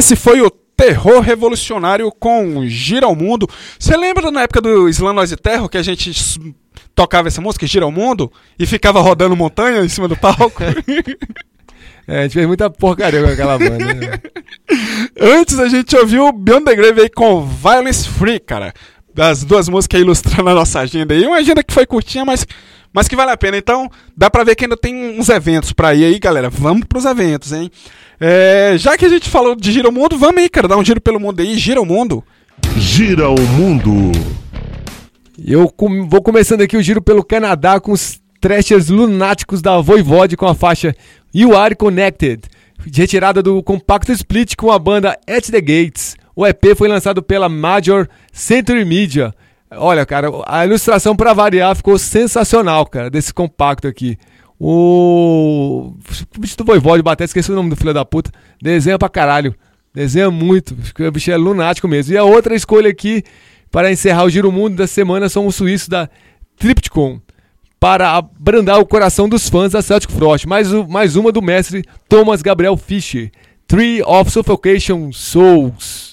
Esse 0.00 0.16
foi 0.16 0.40
o 0.40 0.48
Terror 0.48 1.20
Revolucionário 1.20 2.10
com 2.10 2.66
Gira 2.66 3.04
ao 3.04 3.14
Mundo. 3.14 3.46
Você 3.78 3.94
lembra 3.94 4.30
na 4.30 4.44
época 4.44 4.62
do 4.62 4.88
Slam 4.88 5.12
Noise 5.12 5.36
Terror 5.36 5.68
que 5.68 5.76
a 5.76 5.82
gente 5.82 6.10
tocava 6.94 7.28
essa 7.28 7.42
música, 7.42 7.66
Gira 7.66 7.84
ao 7.84 7.92
Mundo, 7.92 8.32
e 8.58 8.64
ficava 8.64 9.02
rodando 9.02 9.36
montanha 9.36 9.84
em 9.84 9.88
cima 9.90 10.08
do 10.08 10.16
palco? 10.16 10.62
É, 12.08 12.20
a 12.20 12.22
gente 12.22 12.32
fez 12.32 12.46
muita 12.46 12.68
porcaria 12.68 13.22
com 13.22 13.28
aquela 13.28 13.56
banda. 13.56 13.94
né? 13.94 14.20
Antes 15.20 15.60
a 15.60 15.68
gente 15.68 15.94
ouviu 15.94 16.32
Beyond 16.32 16.64
the 16.64 16.74
Grave 16.74 17.02
aí 17.02 17.08
com 17.08 17.46
Violence 17.46 18.08
Free, 18.08 18.40
cara. 18.40 18.72
Das 19.14 19.44
duas 19.44 19.68
músicas 19.68 20.00
ilustrando 20.00 20.50
a 20.50 20.54
nossa 20.54 20.80
agenda 20.80 21.14
aí. 21.14 21.24
Uma 21.24 21.36
agenda 21.36 21.62
que 21.62 21.72
foi 21.72 21.86
curtinha, 21.86 22.24
mas, 22.24 22.44
mas 22.92 23.08
que 23.08 23.16
vale 23.16 23.30
a 23.30 23.36
pena. 23.36 23.56
Então, 23.56 23.88
dá 24.16 24.28
pra 24.30 24.44
ver 24.44 24.54
que 24.54 24.64
ainda 24.64 24.76
tem 24.76 25.18
uns 25.18 25.28
eventos 25.28 25.72
pra 25.72 25.94
ir 25.94 26.04
aí, 26.04 26.18
galera. 26.18 26.48
Vamos 26.50 26.84
pros 26.86 27.04
eventos, 27.04 27.52
hein? 27.52 27.70
É, 28.20 28.74
já 28.78 28.96
que 28.98 29.04
a 29.04 29.08
gente 29.08 29.28
falou 29.30 29.54
de 29.56 29.72
Gira 29.72 29.88
o 29.88 29.92
Mundo, 29.92 30.18
vamos 30.18 30.42
aí, 30.42 30.48
cara. 30.48 30.68
Dar 30.68 30.76
um 30.76 30.84
giro 30.84 31.00
pelo 31.00 31.18
mundo 31.20 31.40
aí. 31.40 31.56
Gira 31.58 31.80
o 31.80 31.86
Mundo. 31.86 32.22
Gira 32.76 33.28
o 33.30 33.40
mundo. 33.40 34.12
Eu 35.42 35.68
com- 35.70 36.06
vou 36.08 36.20
começando 36.22 36.60
aqui 36.60 36.76
o 36.76 36.82
giro 36.82 37.00
pelo 37.00 37.24
Canadá 37.24 37.80
com 37.80 37.92
os 37.92 38.20
trashers 38.40 38.88
lunáticos 38.88 39.62
da 39.62 39.80
Voivode 39.80 40.36
com 40.36 40.46
a 40.46 40.54
faixa 40.54 40.94
You 41.34 41.56
Are 41.56 41.74
Connected, 41.74 42.42
retirada 42.92 43.42
do 43.42 43.62
compacto 43.62 44.12
split 44.12 44.54
com 44.56 44.70
a 44.70 44.78
banda 44.78 45.18
At 45.28 45.46
The 45.50 45.60
Gates. 45.60 46.16
O 46.36 46.46
EP 46.46 46.74
foi 46.76 46.88
lançado 46.88 47.22
pela 47.22 47.48
Major 47.48 48.06
Century 48.32 48.84
Media. 48.84 49.34
Olha, 49.72 50.04
cara, 50.04 50.28
a 50.46 50.66
ilustração 50.66 51.14
pra 51.14 51.32
variar 51.32 51.76
ficou 51.76 51.96
sensacional, 51.98 52.84
cara, 52.86 53.08
desse 53.08 53.32
compacto 53.32 53.86
aqui. 53.86 54.18
O 54.58 55.94
o 56.36 56.40
bicho 56.40 56.56
do 56.56 56.64
Voivode, 56.64 57.02
até 57.06 57.24
esqueci 57.24 57.50
o 57.50 57.54
nome 57.54 57.70
do 57.70 57.76
filho 57.76 57.94
da 57.94 58.04
puta. 58.04 58.30
Desenha 58.60 58.98
pra 58.98 59.08
caralho. 59.08 59.54
Desenha 59.94 60.30
muito. 60.30 60.72
O 60.72 61.10
bicho 61.10 61.30
é 61.30 61.36
lunático 61.36 61.88
mesmo. 61.88 62.12
E 62.12 62.18
a 62.18 62.24
outra 62.24 62.54
escolha 62.54 62.90
aqui, 62.90 63.22
para 63.70 63.90
encerrar 63.90 64.24
o 64.24 64.30
Giro 64.30 64.52
Mundo 64.52 64.76
da 64.76 64.86
semana, 64.86 65.28
são 65.28 65.46
os 65.46 65.56
suíços 65.56 65.88
da 65.88 66.08
Tripticon. 66.56 67.20
Para 67.78 68.16
abrandar 68.16 68.78
o 68.78 68.86
coração 68.86 69.28
dos 69.28 69.48
fãs 69.48 69.72
da 69.72 69.80
Celtic 69.80 70.10
Frost. 70.10 70.46
Mais, 70.46 70.70
mais 70.88 71.16
uma 71.16 71.32
do 71.32 71.40
mestre 71.40 71.82
Thomas 72.08 72.42
Gabriel 72.42 72.76
Fischer. 72.76 73.30
Tree 73.66 74.02
of 74.02 74.30
Suffocation 74.30 75.10
Souls. 75.12 76.09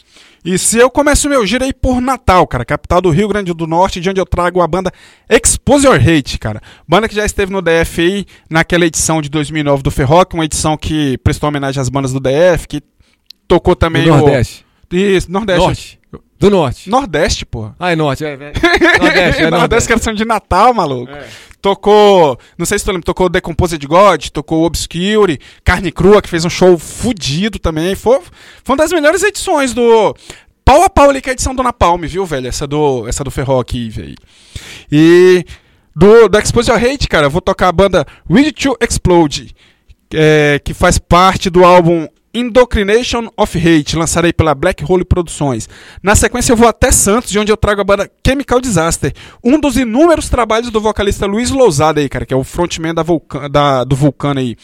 E 0.47 0.57
se 0.57 0.77
eu 0.77 0.89
começo 0.89 1.27
meu 1.27 1.45
giro 1.45 1.65
aí 1.65 1.73
por 1.73 1.99
Natal, 1.99 2.47
cara, 2.47 2.63
capital 2.63 3.01
do 3.01 3.09
Rio 3.09 3.27
Grande 3.27 3.53
do 3.53 3.67
Norte, 3.67 3.99
de 3.99 4.09
onde 4.09 4.21
eu 4.21 4.25
trago 4.25 4.61
a 4.61 4.67
banda 4.67 4.89
Expose 5.29 5.85
Your 5.85 5.99
Hate, 5.99 6.39
cara. 6.39 6.61
Banda 6.87 7.09
que 7.09 7.15
já 7.15 7.25
esteve 7.25 7.51
no 7.51 7.61
DF 7.61 7.99
aí, 7.99 8.25
naquela 8.49 8.85
edição 8.85 9.21
de 9.21 9.27
2009 9.27 9.83
do 9.83 9.91
Ferroc, 9.91 10.33
uma 10.33 10.45
edição 10.45 10.77
que 10.77 11.17
prestou 11.17 11.49
homenagem 11.49 11.81
às 11.81 11.89
bandas 11.89 12.13
do 12.13 12.21
DF, 12.21 12.65
que 12.65 12.81
tocou 13.45 13.75
Do 13.75 13.79
também 13.79 14.07
Nordeste. 14.07 14.65
o... 14.89 14.95
Isso, 14.95 15.29
Nordeste. 15.29 15.65
Norte. 15.65 15.96
Do 16.39 16.49
Norte. 16.49 16.89
Nordeste, 16.89 17.45
porra. 17.45 17.75
Ah, 17.79 17.91
é 17.91 17.95
Norte. 17.95 18.23
É, 18.23 18.33
é. 18.33 18.37
Nordeste, 18.99 19.43
é 19.43 19.49
Nordeste, 19.49 19.87
que 19.87 19.93
era 19.93 20.15
de 20.15 20.25
Natal, 20.25 20.73
maluco. 20.73 21.11
Tocou, 21.61 22.39
não 22.57 22.65
sei 22.65 22.77
se 22.77 22.85
tu 22.85 22.91
lembra, 22.91 23.03
tocou 23.03 23.27
Decomposed 23.27 23.85
God, 23.87 24.27
tocou 24.27 24.63
Obscure, 24.63 25.39
Carne 25.63 25.91
Crua, 25.91 26.21
que 26.21 26.29
fez 26.29 26.45
um 26.45 26.49
show 26.49 26.77
fudido 26.77 27.57
também. 27.57 27.95
Foi, 27.95 28.19
foi 28.63 28.75
uma 28.75 28.77
das 28.77 28.91
melhores 28.91 29.23
edições 29.23 29.73
do. 29.73 30.15
Pau 30.63 30.83
a 30.83 30.89
pau 30.89 31.09
ali 31.09 31.21
com 31.21 31.29
a 31.29 31.33
edição 31.33 31.55
do 31.55 31.63
Napalm, 31.63 32.01
viu, 32.01 32.25
velho? 32.25 32.47
Essa 32.47 32.67
do, 32.67 33.07
essa 33.07 33.23
do 33.23 33.31
Ferro 33.31 33.59
aqui, 33.59 33.89
velho. 33.89 34.15
E 34.91 35.43
do, 35.95 36.27
do 36.27 36.37
Expose 36.37 36.69
Your 36.69 36.79
Hate, 36.79 37.07
cara, 37.07 37.25
eu 37.25 37.31
vou 37.31 37.41
tocar 37.41 37.69
a 37.69 37.71
banda 37.71 38.05
Ready 38.29 38.51
to 38.51 38.77
Explode, 38.79 39.55
é, 40.13 40.61
que 40.63 40.73
faz 40.73 40.99
parte 40.99 41.49
do 41.49 41.65
álbum 41.65 42.07
Indoctrination 42.33 43.29
of 43.35 43.57
Hate, 43.57 43.95
lançado 43.95 44.25
aí 44.25 44.33
pela 44.33 44.53
Black 44.53 44.83
Hole 44.83 45.05
Produções. 45.05 45.67
Na 46.03 46.15
sequência 46.15 46.51
eu 46.51 46.57
vou 46.57 46.67
até 46.67 46.91
Santos, 46.91 47.29
de 47.29 47.39
onde 47.39 47.51
eu 47.51 47.57
trago 47.57 47.81
a 47.81 47.83
banda 47.83 48.11
Chemical 48.25 48.61
Disaster, 48.61 49.13
um 49.43 49.59
dos 49.59 49.77
inúmeros 49.77 50.29
trabalhos 50.29 50.69
do 50.69 50.81
vocalista 50.81 51.25
Luiz 51.25 51.49
Lousada 51.49 51.99
aí, 51.99 52.09
cara, 52.09 52.25
que 52.25 52.33
é 52.33 52.37
o 52.37 52.43
frontman 52.43 52.93
da 52.93 53.03
Vulcan, 53.03 53.49
da, 53.49 53.83
do 53.83 53.95
Vulcano 53.95 54.39
aí. 54.39 54.55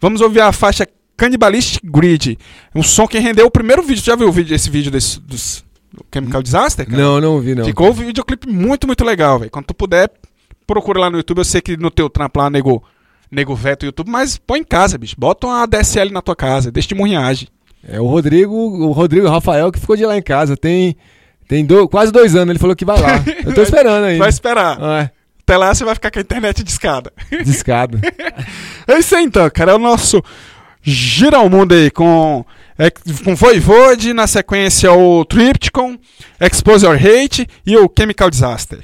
Vamos 0.00 0.20
ouvir 0.20 0.40
a 0.40 0.52
faixa 0.52 0.88
Cannibalistic 1.16 1.82
Grid, 1.84 2.38
um 2.74 2.82
som 2.82 3.06
que 3.06 3.18
rendeu 3.18 3.46
o 3.46 3.50
primeiro 3.50 3.82
vídeo. 3.82 4.02
Já 4.02 4.16
viu 4.16 4.28
o 4.28 4.32
vídeo, 4.32 4.54
esse 4.54 4.70
vídeo 4.70 4.90
desse, 4.90 5.20
dos 5.20 5.64
do 5.92 6.04
Chemical 6.12 6.42
Disaster, 6.42 6.86
cara? 6.86 7.02
Não, 7.02 7.20
não 7.20 7.40
vi, 7.40 7.54
não. 7.54 7.64
Ficou 7.64 7.90
um 7.90 7.92
videoclipe 7.92 8.48
muito, 8.48 8.86
muito 8.86 9.04
legal, 9.04 9.38
velho. 9.38 9.50
Quando 9.50 9.66
tu 9.66 9.74
puder, 9.74 10.10
procura 10.66 11.00
lá 11.00 11.10
no 11.10 11.16
YouTube. 11.18 11.38
Eu 11.38 11.44
sei 11.44 11.60
que 11.60 11.76
no 11.76 11.90
teu 11.90 12.08
trampo 12.08 12.38
lá, 12.38 12.48
nego, 12.48 12.82
nego 13.30 13.54
veto 13.54 13.84
YouTube, 13.86 14.10
mas 14.10 14.36
põe 14.36 14.60
em 14.60 14.64
casa, 14.64 14.98
bicho. 14.98 15.14
Bota 15.18 15.46
uma 15.46 15.66
DSL 15.66 16.10
na 16.10 16.20
tua 16.22 16.34
casa, 16.36 16.70
deixa 16.70 16.88
de 16.88 16.94
murriagem. 16.94 17.48
É 17.86 18.00
o 18.00 18.06
Rodrigo, 18.06 18.54
o 18.54 18.92
Rodrigo 18.92 19.28
Rafael 19.28 19.70
que 19.72 19.78
ficou 19.80 19.96
de 19.96 20.04
lá 20.04 20.16
em 20.16 20.22
casa. 20.22 20.56
Tem, 20.56 20.96
tem 21.48 21.64
do- 21.64 21.88
quase 21.88 22.12
dois 22.12 22.34
anos. 22.36 22.50
Ele 22.50 22.58
falou 22.58 22.76
que 22.76 22.84
vai 22.84 23.00
lá. 23.00 23.22
Eu 23.44 23.54
tô 23.54 23.62
esperando 23.62 24.04
ainda. 24.04 24.18
Vai 24.18 24.28
esperar. 24.28 24.76
Ah, 24.80 25.10
Até 25.42 25.56
lá 25.56 25.74
você 25.74 25.84
vai 25.84 25.94
ficar 25.94 26.10
com 26.10 26.18
a 26.18 26.22
internet 26.22 26.62
discada. 26.62 27.12
é, 27.30 27.38
discado. 27.44 27.98
É 28.86 28.98
isso 28.98 29.14
aí 29.16 29.24
então, 29.24 29.48
cara. 29.50 29.72
É 29.72 29.74
o 29.74 29.78
nosso 29.78 30.22
Gira 30.82 31.40
o 31.40 31.48
Mundo 31.48 31.72
aí 31.74 31.90
com, 31.90 32.44
é, 32.78 32.90
com 32.90 33.34
Voivode, 33.34 34.12
na 34.14 34.26
sequência 34.26 34.92
o 34.92 35.24
Tripticon, 35.24 35.96
Expose 36.40 36.84
Your 36.86 36.96
Hate 36.96 37.46
e 37.66 37.76
o 37.76 37.90
Chemical 37.98 38.28
Disaster. 38.30 38.80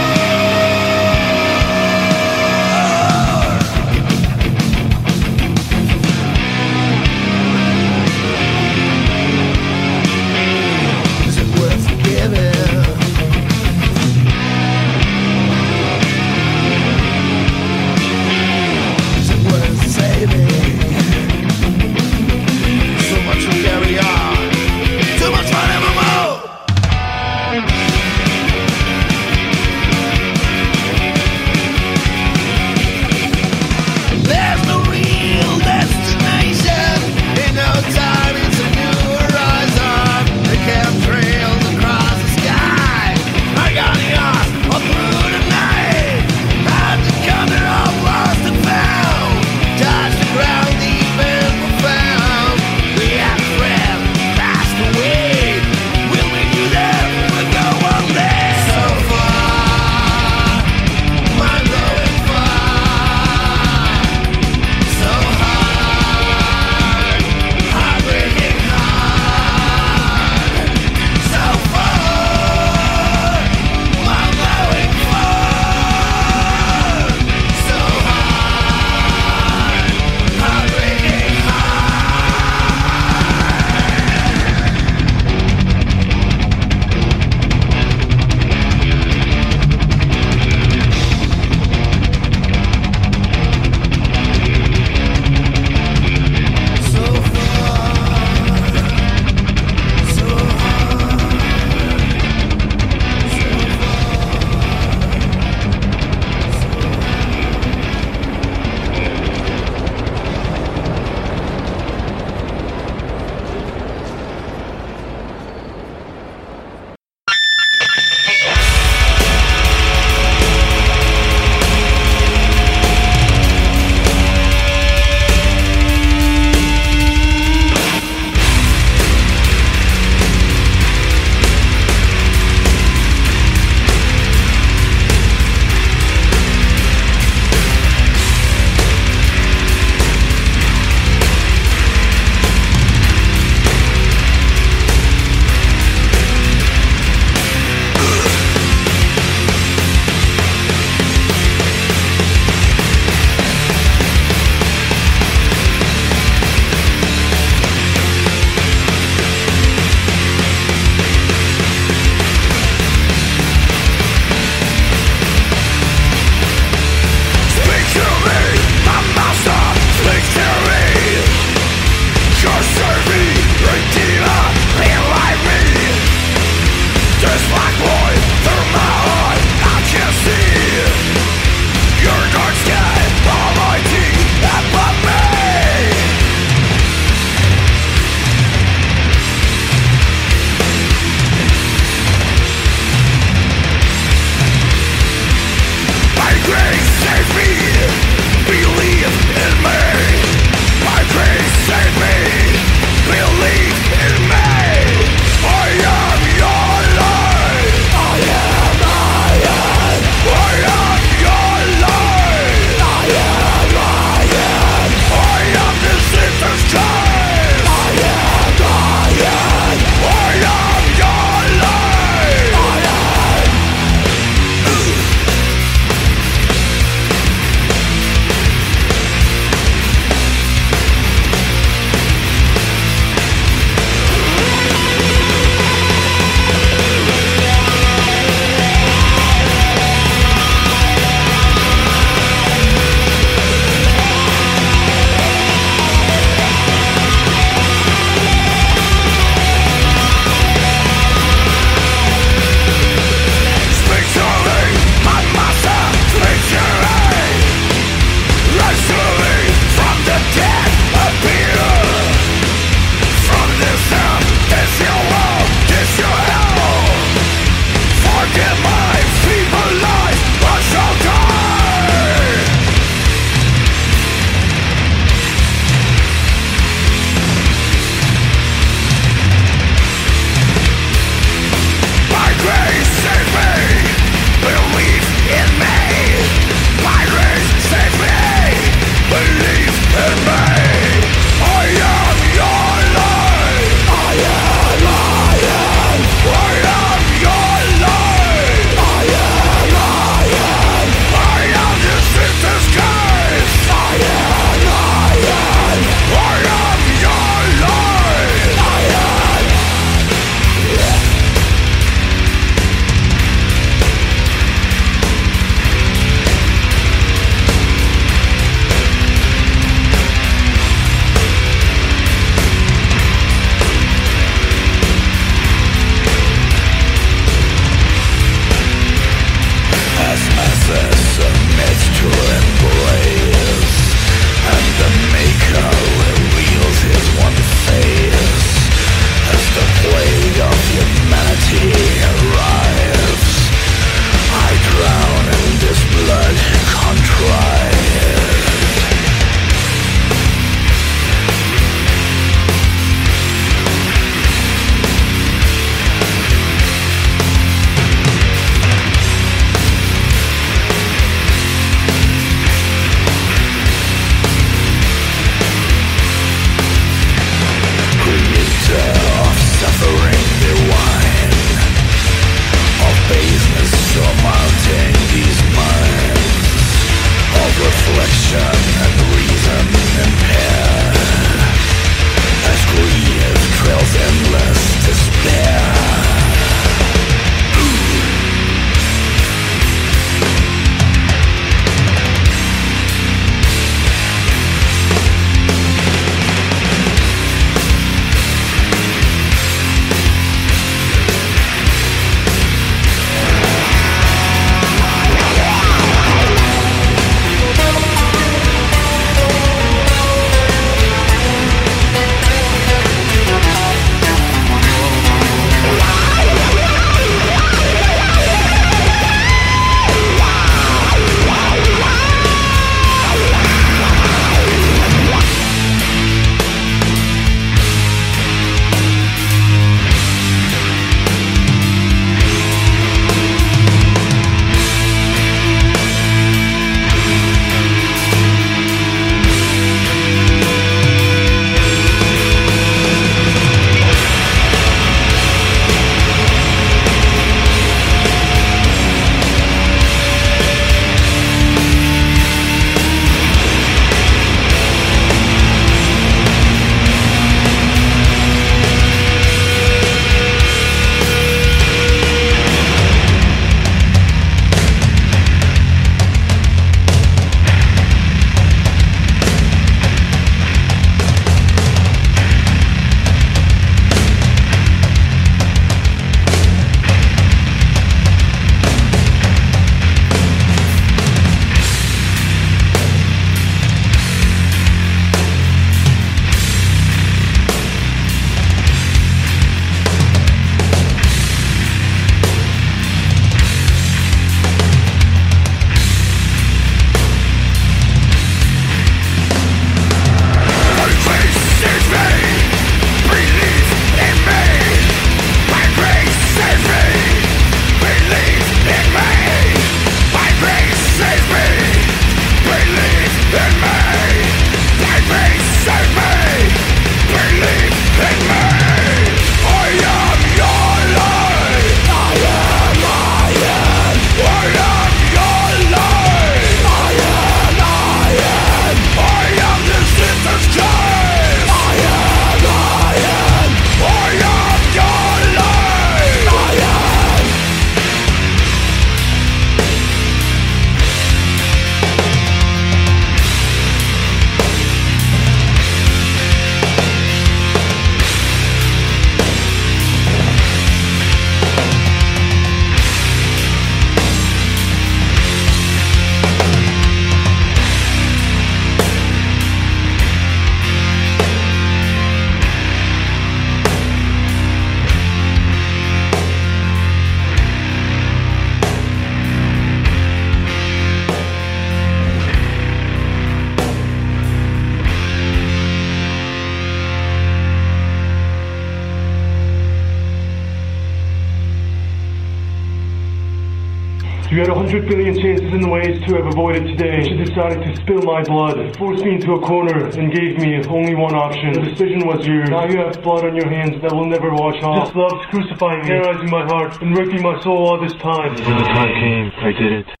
100 584.61 584.87
billion 584.87 585.17
chances 585.17 585.51
and 585.51 585.71
ways 585.71 585.97
to 586.05 586.13
have 586.13 586.27
avoided 586.27 586.77
today, 586.77 587.01
she 587.01 587.17
decided 587.17 587.65
to 587.65 587.75
spill 587.81 588.03
my 588.03 588.21
blood, 588.21 588.77
forced 588.77 589.03
me 589.03 589.15
into 589.15 589.33
a 589.33 589.41
corner, 589.41 589.89
and 589.89 590.13
gave 590.13 590.37
me 590.37 590.61
only 590.69 590.93
one 590.93 591.15
option. 591.15 591.51
The 591.53 591.61
decision 591.61 592.05
was 592.05 592.27
yours. 592.27 592.47
Now 592.47 592.69
you 592.69 592.77
have 592.77 593.01
blood 593.01 593.25
on 593.25 593.35
your 593.35 593.49
hands 593.49 593.81
that 593.81 593.91
will 593.91 594.05
never 594.05 594.29
wash 594.29 594.61
off. 594.61 594.85
This 594.85 594.95
love's 594.95 595.25
crucifying 595.31 595.81
me, 595.81 595.87
terrorizing 595.87 596.29
my 596.29 596.45
heart, 596.45 596.79
and 596.79 596.95
wrecking 596.95 597.23
my 597.23 597.41
soul 597.41 597.57
all 597.57 597.81
this 597.81 597.93
time. 597.93 598.35
When 598.35 598.57
the 598.61 598.69
time 598.69 598.93
came, 599.01 599.31
I 599.41 599.51
did 599.51 599.71
it. 599.81 600.00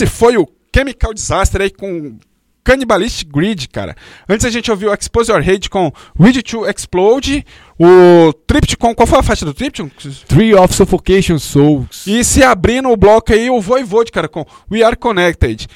Esse 0.00 0.06
foi 0.06 0.38
o 0.38 0.48
Chemical 0.74 1.12
Disaster 1.12 1.60
aí 1.60 1.68
com 1.68 2.16
Cannibalistic 2.64 3.28
Grid, 3.30 3.68
cara. 3.68 3.94
Antes 4.26 4.46
a 4.46 4.50
gente 4.50 4.70
ouviu 4.70 4.94
Expose 4.94 5.30
Your 5.30 5.46
Hate 5.46 5.68
com 5.68 5.92
Ready 6.18 6.42
to 6.42 6.66
Explode, 6.66 7.44
o 7.78 8.32
Tripticon, 8.46 8.94
qual 8.94 9.06
foi 9.06 9.18
a 9.18 9.22
faixa 9.22 9.44
do 9.44 9.52
Tripticon? 9.52 9.90
Tree 10.26 10.54
of 10.54 10.74
Suffocation 10.74 11.38
Souls. 11.38 12.06
E 12.06 12.24
se 12.24 12.42
abrindo 12.42 12.88
o 12.88 12.96
bloco 12.96 13.30
aí, 13.30 13.50
o 13.50 13.60
Voivode, 13.60 14.10
cara, 14.10 14.26
com 14.26 14.46
We 14.72 14.82
Are 14.82 14.96
Connected. 14.96 15.68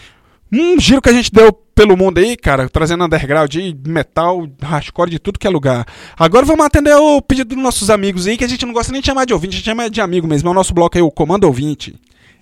Um 0.50 0.80
giro 0.80 1.02
que 1.02 1.10
a 1.10 1.12
gente 1.12 1.30
deu 1.30 1.52
pelo 1.52 1.94
mundo 1.94 2.16
aí, 2.16 2.34
cara, 2.34 2.66
trazendo 2.66 3.04
underground 3.04 3.54
aí, 3.54 3.76
metal, 3.86 4.48
hardcore 4.62 5.10
de 5.10 5.18
tudo 5.18 5.38
que 5.38 5.46
é 5.46 5.50
lugar. 5.50 5.84
Agora 6.16 6.46
vamos 6.46 6.64
atender 6.64 6.94
o 6.94 7.20
pedido 7.20 7.54
dos 7.54 7.62
nossos 7.62 7.90
amigos 7.90 8.26
aí, 8.26 8.38
que 8.38 8.44
a 8.44 8.48
gente 8.48 8.64
não 8.64 8.72
gosta 8.72 8.90
nem 8.90 9.02
de 9.02 9.06
chamar 9.06 9.26
de 9.26 9.34
ouvinte, 9.34 9.56
a 9.56 9.58
gente 9.58 9.66
chama 9.66 9.90
de 9.90 10.00
amigo 10.00 10.26
mesmo. 10.26 10.48
É 10.48 10.50
o 10.50 10.54
nosso 10.54 10.72
bloco 10.72 10.96
aí, 10.96 11.02
o 11.02 11.10
Comando 11.10 11.44
Ouvinte. 11.44 11.94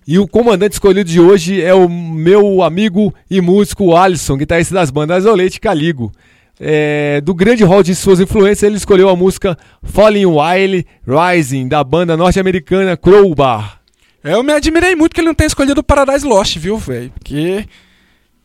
E 0.07 0.19
o 0.19 0.27
comandante 0.27 0.73
escolhido 0.73 1.09
de 1.09 1.20
hoje 1.20 1.62
é 1.62 1.73
o 1.73 1.89
meu 1.89 2.62
amigo 2.62 3.15
e 3.31 3.41
músico 3.41 3.95
Alisson, 3.95 4.37
guitarrista 4.37 4.74
das 4.74 4.91
bandas 4.91 5.24
Olete 5.27 5.59
e 5.59 5.61
Caligo. 5.61 6.11
É, 6.59 7.20
do 7.20 7.35
grande 7.35 7.65
hall 7.65 7.83
de 7.83 7.95
suas 7.95 8.20
influências, 8.20 8.62
ele 8.65 8.77
escolheu 8.77 9.09
a 9.09 9.16
música 9.16 9.57
Falling 9.83 10.27
Wild 10.27 10.87
Rising, 11.07 11.69
da 11.69 11.83
banda 11.85 12.16
norte-americana 12.16 12.97
Crowbar. 12.97 13.81
É, 14.24 14.35
Eu 14.35 14.43
me 14.43 14.53
admirei 14.53 14.95
muito 14.95 15.15
que 15.15 15.20
ele 15.20 15.29
não 15.29 15.35
tenha 15.35 15.47
escolhido 15.49 15.81
o 15.81 15.85
Paradise 15.85 16.27
Lost, 16.27 16.57
viu, 16.59 16.77
velho? 16.79 17.11
Porque 17.11 17.66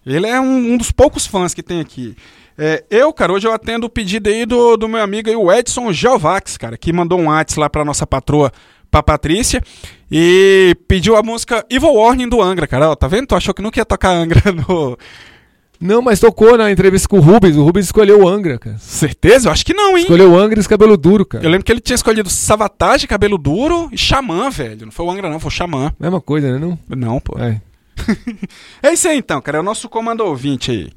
ele 0.06 0.28
é 0.28 0.40
um, 0.40 0.74
um 0.74 0.78
dos 0.78 0.92
poucos 0.92 1.26
fãs 1.26 1.54
que 1.54 1.64
tem 1.64 1.80
aqui. 1.80 2.16
É, 2.58 2.84
eu, 2.90 3.14
cara, 3.14 3.34
hoje 3.34 3.48
eu 3.48 3.54
atendo 3.54 3.86
o 3.86 3.90
pedido 3.90 4.30
aí 4.30 4.46
do, 4.46 4.78
do 4.78 4.88
meu 4.88 5.02
amigo 5.02 5.30
aí, 5.30 5.36
o 5.36 5.52
Edson 5.52 5.94
Geovax, 5.94 6.58
cara, 6.58 6.76
que 6.76 6.92
mandou 6.92 7.20
um 7.20 7.28
WhatsApp 7.28 7.60
lá 7.60 7.70
pra 7.70 7.86
nossa 7.86 8.08
patroa, 8.08 8.52
pra 8.90 9.04
Patrícia, 9.04 9.62
e 10.12 10.76
pediu 10.88 11.16
a 11.16 11.24
música 11.24 11.66
Evil 11.70 11.94
Warning 11.94 12.30
do 12.30 12.42
Angra, 12.42 12.68
cara. 12.68 12.90
Ó, 12.90 12.96
tá 12.96 13.08
vendo? 13.08 13.28
Tu 13.28 13.36
achou 13.36 13.54
que 13.54 13.62
nunca 13.62 13.80
ia 13.80 13.86
tocar 13.86 14.10
Angra 14.12 14.42
no. 14.52 14.98
Não, 15.80 16.02
mas 16.02 16.20
tocou 16.20 16.58
na 16.58 16.72
entrevista 16.72 17.08
com 17.08 17.20
o 17.20 17.22
Rubens. 17.22 17.56
O 17.56 17.64
Rubens 17.64 17.86
escolheu 17.86 18.24
o 18.24 18.28
Angra, 18.28 18.58
cara. 18.58 18.78
Certeza? 18.80 19.48
Eu 19.48 19.52
acho 19.52 19.64
que 19.64 19.76
não, 19.76 19.96
hein? 19.96 20.04
Escolheu 20.04 20.32
o 20.32 20.38
Angra 20.38 20.60
e 20.60 20.64
cabelo 20.64 20.98
duro, 20.98 21.26
cara. 21.26 21.44
Eu 21.44 21.50
lembro 21.52 21.64
que 21.64 21.72
ele 21.72 21.80
tinha 21.80 21.96
escolhido 21.96 22.30
Savatage, 22.30 23.06
Cabelo 23.06 23.38
Duro 23.38 23.88
e 23.92 23.98
Xamã, 23.98 24.50
velho. 24.50 24.86
Não 24.86 24.92
foi 24.92 25.06
o 25.06 25.12
Angra, 25.12 25.30
não, 25.30 25.40
foi 25.40 25.50
o 25.50 25.52
Xamã. 25.52 25.94
Mesma 26.00 26.20
coisa, 26.20 26.52
né? 26.52 26.58
Não? 26.58 26.80
Não, 26.90 27.20
pô. 27.20 27.38
É. 27.40 27.62
É 28.82 28.94
isso 28.94 29.08
aí 29.08 29.18
então, 29.18 29.42
cara. 29.42 29.58
É 29.58 29.62
o 29.62 29.64
nosso 29.64 29.88
comando 29.90 30.22
ouvinte 30.22 30.72
aí. 30.72 30.90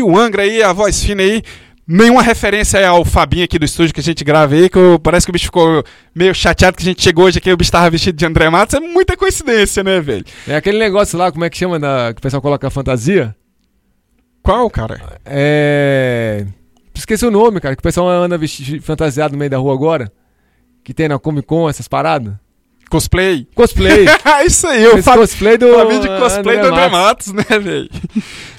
Foi 0.00 0.02
o 0.02 0.18
Angra 0.18 0.42
aí, 0.42 0.62
a 0.62 0.72
voz 0.72 1.02
fina 1.02 1.22
aí. 1.22 1.42
Nenhuma 1.86 2.22
referência 2.22 2.86
ao 2.88 3.04
Fabinho 3.04 3.44
aqui 3.44 3.58
do 3.58 3.64
estúdio 3.66 3.92
que 3.92 4.00
a 4.00 4.02
gente 4.02 4.24
grava 4.24 4.54
aí, 4.54 4.70
que 4.70 4.78
eu- 4.78 4.98
parece 4.98 5.26
que 5.26 5.30
o 5.30 5.32
bicho 5.34 5.44
ficou 5.46 5.84
meio 6.14 6.34
chateado 6.34 6.76
que 6.78 6.82
a 6.82 6.86
gente 6.86 7.02
chegou 7.02 7.26
hoje 7.26 7.36
aqui 7.38 7.50
e 7.50 7.52
o 7.52 7.56
bicho 7.58 7.70
tava 7.70 7.90
vestido 7.90 8.16
de 8.16 8.24
André 8.24 8.48
Matos. 8.48 8.74
É 8.74 8.80
muita 8.80 9.16
coincidência, 9.18 9.84
né, 9.84 10.00
velho? 10.00 10.24
É 10.48 10.56
aquele 10.56 10.78
negócio 10.78 11.18
lá, 11.18 11.30
como 11.30 11.44
é 11.44 11.50
que 11.50 11.58
chama, 11.58 11.78
da, 11.78 12.12
que 12.14 12.18
o 12.20 12.22
pessoal 12.22 12.40
coloca 12.40 12.66
a 12.66 12.70
fantasia? 12.70 13.36
Qual, 14.42 14.68
cara? 14.70 15.18
É. 15.26 16.46
Esqueci 16.94 17.26
o 17.26 17.30
nome, 17.30 17.60
cara, 17.60 17.74
que 17.76 17.80
o 17.80 17.82
pessoal 17.82 18.08
anda 18.08 18.38
vesti- 18.38 18.80
fantasiado 18.80 19.32
no 19.32 19.38
meio 19.38 19.50
da 19.50 19.58
rua 19.58 19.74
agora. 19.74 20.10
Que 20.82 20.94
tem 20.94 21.08
na 21.08 21.18
Comic 21.18 21.46
Con 21.46 21.68
essas 21.68 21.86
paradas. 21.88 22.32
Cosplay. 22.90 23.46
Cosplay. 23.54 24.06
isso 24.46 24.66
aí, 24.66 24.86
o 24.86 24.98
Esse 24.98 25.10
cosplay 25.10 25.58
do. 25.58 25.74
Fabinho 25.74 26.00
de 26.00 26.08
cosplay 26.08 26.58
do 26.60 26.66
André 26.68 26.88
Matos. 26.88 27.32
Matos, 27.32 27.32
né, 27.50 27.58
velho? 27.58 27.90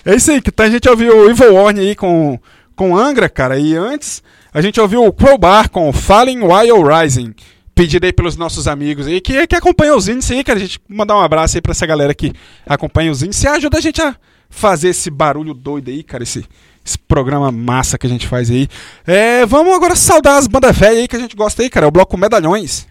É 0.05 0.15
isso 0.15 0.31
aí, 0.31 0.41
que 0.41 0.51
tá- 0.51 0.65
a 0.65 0.69
gente 0.69 0.87
ouviu 0.87 1.17
o 1.17 1.29
Evil 1.29 1.55
Warning 1.55 1.81
aí 1.81 1.95
com, 1.95 2.39
com 2.75 2.95
Angra, 2.95 3.27
cara, 3.27 3.57
e 3.57 3.75
antes 3.75 4.21
a 4.53 4.61
gente 4.61 4.79
ouviu 4.79 5.03
o 5.03 5.11
Crowbar 5.11 5.69
com 5.69 5.91
Falling 5.91 6.41
While 6.41 6.83
Rising. 6.87 7.33
Pedido 7.73 8.05
aí 8.05 8.13
pelos 8.13 8.37
nossos 8.37 8.67
amigos 8.69 9.05
aí, 9.07 9.19
que, 9.19 9.45
que 9.47 9.55
acompanham 9.55 9.97
os 9.97 10.07
índices 10.07 10.31
aí, 10.31 10.43
cara. 10.45 10.57
A 10.57 10.61
gente 10.61 10.79
mandar 10.87 11.17
um 11.17 11.19
abraço 11.19 11.57
aí 11.57 11.61
pra 11.61 11.71
essa 11.73 11.85
galera 11.85 12.13
que 12.13 12.31
acompanha 12.65 13.11
os 13.11 13.21
índices 13.21 13.43
e 13.43 13.47
ajuda 13.47 13.77
a 13.79 13.81
gente 13.81 14.01
a 14.01 14.15
fazer 14.49 14.89
esse 14.89 15.09
barulho 15.09 15.53
doido 15.53 15.89
aí, 15.89 16.01
cara, 16.01 16.23
esse, 16.23 16.45
esse 16.85 16.97
programa 16.97 17.51
massa 17.51 17.97
que 17.97 18.07
a 18.07 18.09
gente 18.09 18.27
faz 18.27 18.49
aí. 18.49 18.69
É, 19.05 19.45
vamos 19.45 19.75
agora 19.75 19.93
saudar 19.93 20.37
as 20.37 20.47
bandas 20.47 20.77
velhas 20.77 20.99
aí 20.99 21.07
que 21.09 21.17
a 21.17 21.19
gente 21.19 21.35
gosta 21.35 21.63
aí, 21.63 21.69
cara. 21.69 21.85
É 21.85 21.89
o 21.89 21.91
bloco 21.91 22.17
Medalhões. 22.17 22.87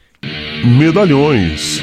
Medalhões. 0.62 1.80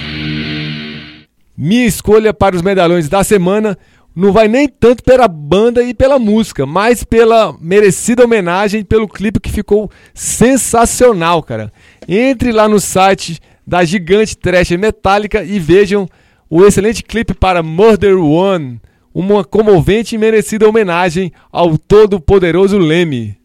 Minha 1.57 1.85
escolha 1.87 2.33
para 2.33 2.55
os 2.55 2.61
medalhões 2.61 3.09
da 3.09 3.23
semana 3.23 3.77
não 4.15 4.31
vai 4.31 4.47
nem 4.47 4.67
tanto 4.67 5.03
pela 5.03 5.27
banda 5.27 5.81
e 5.83 5.93
pela 5.93 6.19
música, 6.19 6.65
mas 6.65 7.03
pela 7.03 7.55
merecida 7.59 8.23
homenagem 8.23 8.83
pelo 8.83 9.07
clipe 9.07 9.39
que 9.39 9.51
ficou 9.51 9.89
sensacional, 10.13 11.41
cara. 11.41 11.71
Entre 12.07 12.51
lá 12.51 12.67
no 12.67 12.79
site 12.79 13.39
da 13.65 13.83
gigante 13.83 14.37
trash 14.37 14.71
metálica 14.71 15.43
e 15.43 15.59
vejam 15.59 16.07
o 16.49 16.65
excelente 16.65 17.03
clipe 17.03 17.33
para 17.33 17.63
Murder 17.63 18.17
One, 18.17 18.81
uma 19.13 19.43
comovente 19.43 20.15
e 20.15 20.17
merecida 20.17 20.67
homenagem 20.67 21.31
ao 21.51 21.77
todo-poderoso 21.77 22.77
Leme. 22.77 23.37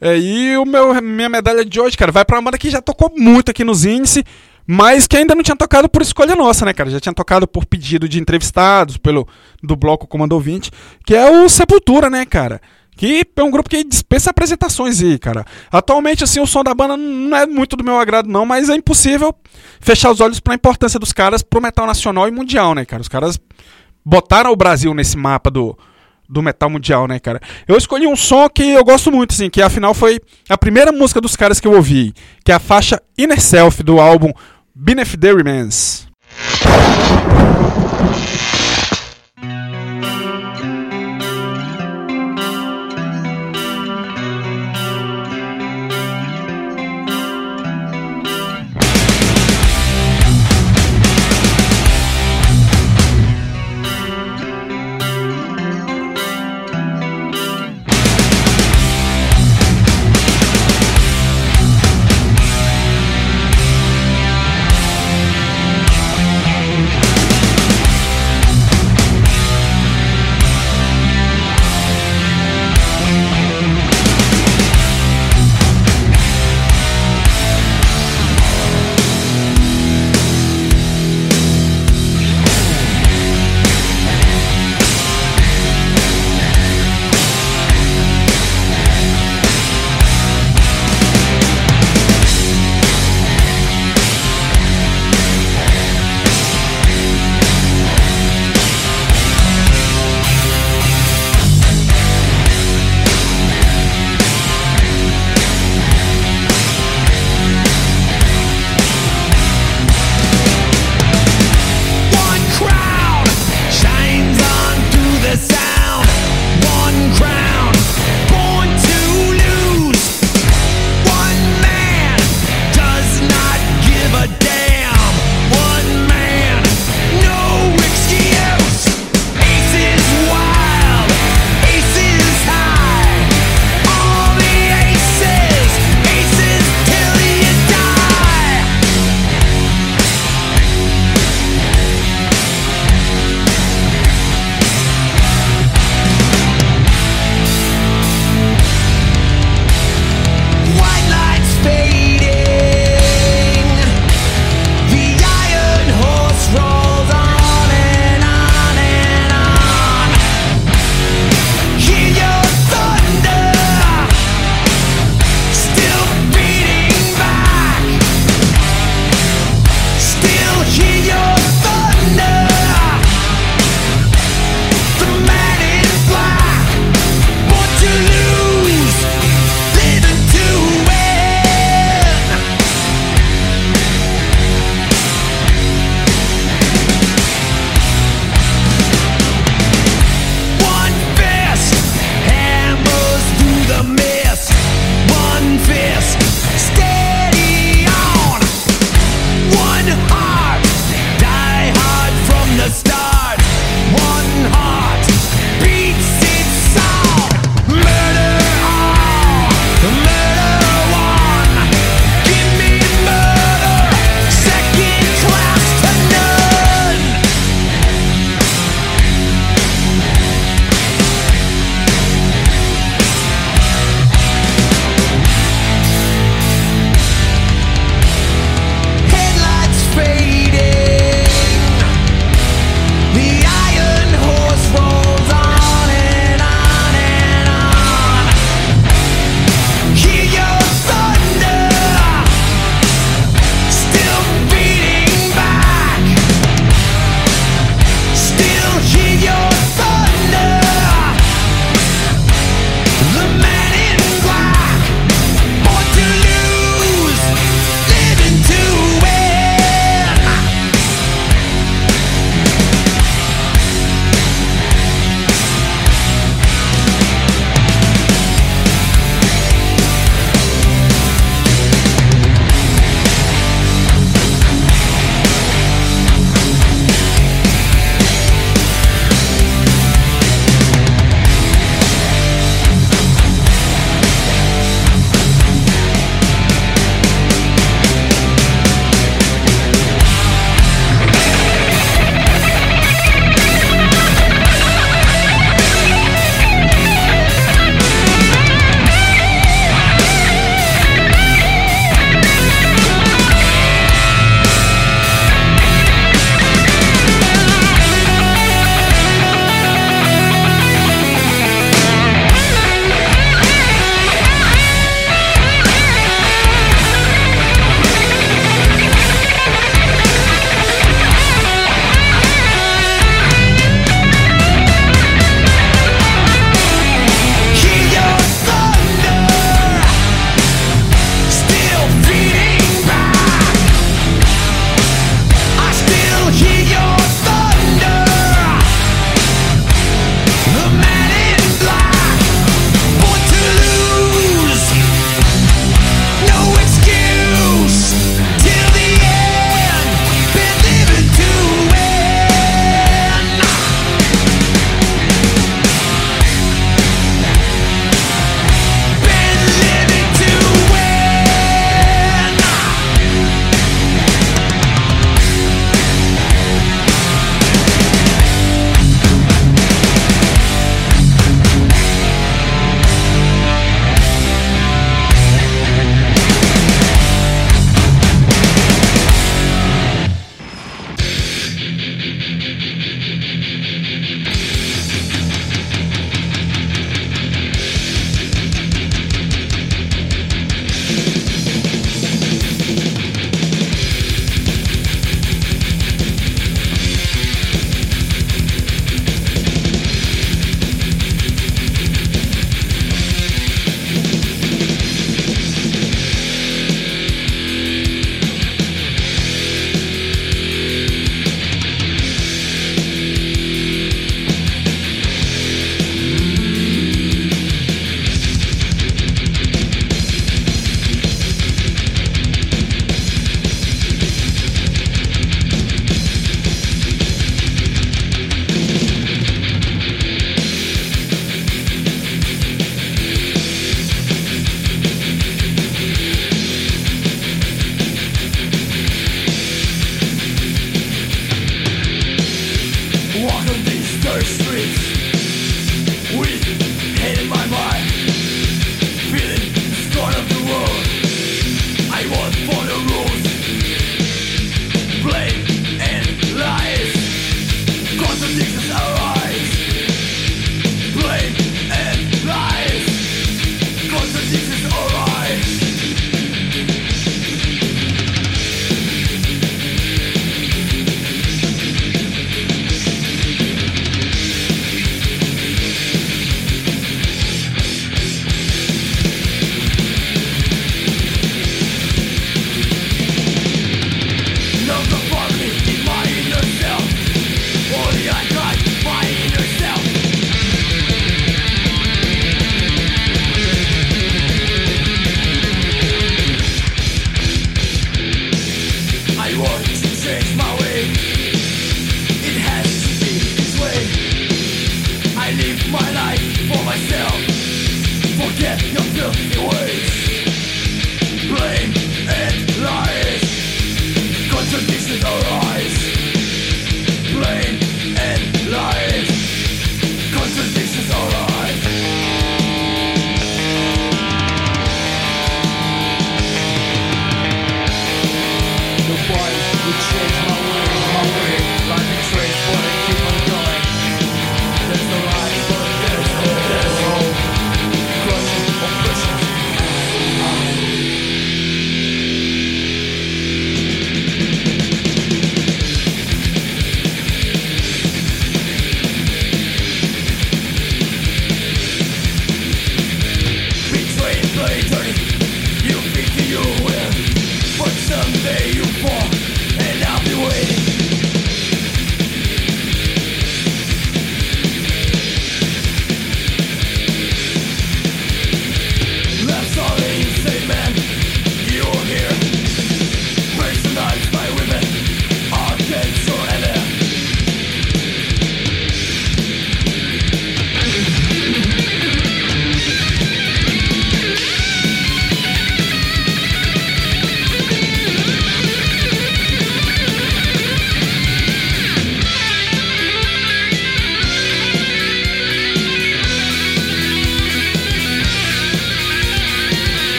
É, 0.00 0.16
e 0.16 0.56
o 0.56 0.64
meu, 0.64 0.94
minha 1.02 1.28
medalha 1.28 1.64
de 1.64 1.80
hoje, 1.80 1.96
cara, 1.96 2.12
vai 2.12 2.24
pra 2.24 2.36
uma 2.36 2.42
banda 2.42 2.58
que 2.58 2.70
já 2.70 2.80
tocou 2.80 3.12
muito 3.16 3.50
aqui 3.50 3.64
nos 3.64 3.84
índices, 3.84 4.22
mas 4.70 5.06
que 5.06 5.16
ainda 5.16 5.34
não 5.34 5.42
tinha 5.42 5.56
tocado 5.56 5.88
por 5.88 6.02
escolha 6.02 6.36
nossa, 6.36 6.66
né, 6.66 6.74
cara? 6.74 6.90
Já 6.90 7.00
tinha 7.00 7.14
tocado 7.14 7.48
por 7.48 7.64
pedido 7.64 8.06
de 8.06 8.20
entrevistados, 8.20 8.98
pelo 8.98 9.26
do 9.62 9.74
bloco 9.74 10.06
Comando 10.06 10.32
Ouvinte, 10.32 10.70
que 11.06 11.14
é 11.14 11.30
o 11.30 11.48
Sepultura, 11.48 12.10
né, 12.10 12.26
cara? 12.26 12.60
Que 12.94 13.26
é 13.34 13.42
um 13.42 13.50
grupo 13.50 13.70
que 13.70 13.82
dispensa 13.82 14.28
apresentações 14.28 15.00
aí, 15.00 15.18
cara. 15.18 15.46
Atualmente, 15.72 16.22
assim, 16.22 16.38
o 16.38 16.46
som 16.46 16.62
da 16.62 16.74
banda 16.74 16.98
não 16.98 17.34
é 17.34 17.46
muito 17.46 17.76
do 17.76 17.84
meu 17.84 17.98
agrado, 17.98 18.28
não, 18.28 18.44
mas 18.44 18.68
é 18.68 18.74
impossível 18.74 19.34
fechar 19.80 20.10
os 20.10 20.20
olhos 20.20 20.38
pra 20.38 20.54
importância 20.54 21.00
dos 21.00 21.14
caras 21.14 21.40
pro 21.42 21.62
metal 21.62 21.86
nacional 21.86 22.28
e 22.28 22.30
mundial, 22.30 22.74
né, 22.74 22.84
cara? 22.84 23.00
Os 23.00 23.08
caras 23.08 23.40
botaram 24.04 24.52
o 24.52 24.56
Brasil 24.56 24.92
nesse 24.92 25.16
mapa 25.16 25.50
do, 25.50 25.78
do 26.28 26.42
metal 26.42 26.68
mundial, 26.68 27.08
né, 27.08 27.18
cara? 27.18 27.40
Eu 27.66 27.78
escolhi 27.78 28.06
um 28.06 28.16
som 28.16 28.46
que 28.50 28.68
eu 28.68 28.84
gosto 28.84 29.10
muito, 29.10 29.32
assim, 29.32 29.48
que 29.48 29.62
afinal 29.62 29.94
foi 29.94 30.20
a 30.46 30.58
primeira 30.58 30.92
música 30.92 31.22
dos 31.22 31.34
caras 31.34 31.58
que 31.58 31.66
eu 31.66 31.72
ouvi, 31.72 32.12
que 32.44 32.52
é 32.52 32.54
a 32.54 32.60
faixa 32.60 33.00
Inner 33.16 33.40
Self 33.40 33.82
do 33.82 33.98
álbum 33.98 34.30
Beneath 34.80 35.20
the 35.20 35.34
Remains. 35.34 36.06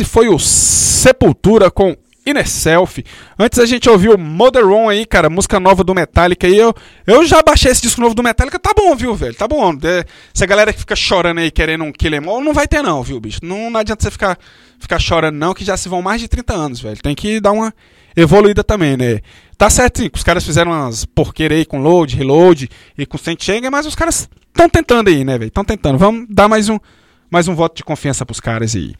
Esse 0.00 0.08
foi 0.08 0.30
o 0.30 0.38
Sepultura 0.38 1.70
com 1.70 1.94
Inner 2.24 2.48
Self. 2.48 3.04
Antes 3.38 3.58
a 3.58 3.66
gente 3.66 3.86
ouviu 3.90 4.16
Mother 4.16 4.66
On 4.66 4.88
aí, 4.88 5.04
cara, 5.04 5.28
música 5.28 5.60
nova 5.60 5.84
do 5.84 5.94
Metallica 5.94 6.46
aí. 6.46 6.56
Eu, 6.56 6.74
eu 7.06 7.26
já 7.26 7.42
baixei 7.42 7.70
esse 7.70 7.82
disco 7.82 8.00
novo 8.00 8.14
do 8.14 8.22
Metallica, 8.22 8.58
tá 8.58 8.72
bom, 8.74 8.96
viu, 8.96 9.14
velho? 9.14 9.34
Tá 9.34 9.46
bom. 9.46 9.74
É, 9.82 10.06
essa 10.34 10.46
galera 10.46 10.72
que 10.72 10.78
fica 10.78 10.96
chorando 10.96 11.36
aí 11.36 11.50
querendo 11.50 11.84
um 11.84 11.92
Kill 11.92 12.14
Em 12.14 12.26
All, 12.26 12.42
não 12.42 12.54
vai 12.54 12.66
ter 12.66 12.80
não, 12.80 13.02
viu, 13.02 13.20
bicho? 13.20 13.40
Não, 13.42 13.68
não 13.68 13.78
adianta 13.78 14.02
você 14.02 14.10
ficar, 14.10 14.38
ficar 14.78 14.98
chorando 14.98 15.36
não, 15.36 15.52
que 15.52 15.66
já 15.66 15.76
se 15.76 15.86
vão 15.86 16.00
mais 16.00 16.18
de 16.18 16.28
30 16.28 16.54
anos, 16.54 16.80
velho. 16.80 16.96
Tem 17.02 17.14
que 17.14 17.38
dar 17.38 17.52
uma 17.52 17.70
evoluída 18.16 18.64
também, 18.64 18.96
né? 18.96 19.20
Tá 19.58 19.68
certo, 19.68 19.98
sim, 19.98 20.08
os 20.14 20.22
caras 20.22 20.46
fizeram 20.46 20.72
umas 20.72 21.04
porqueiras 21.04 21.58
aí 21.58 21.66
com 21.66 21.82
load, 21.82 22.16
reload 22.16 22.70
e 22.96 23.04
com 23.04 23.18
Sentenga, 23.18 23.70
mas 23.70 23.84
os 23.84 23.94
caras 23.94 24.30
estão 24.48 24.66
tentando 24.66 25.08
aí, 25.08 25.26
né, 25.26 25.36
velho? 25.36 25.48
Estão 25.48 25.62
tentando. 25.62 25.98
Vamos 25.98 26.24
dar 26.30 26.48
mais 26.48 26.70
um, 26.70 26.78
mais 27.30 27.46
um 27.46 27.54
voto 27.54 27.76
de 27.76 27.84
confiança 27.84 28.26
pros 28.26 28.40
caras 28.40 28.74
aí. 28.74 28.94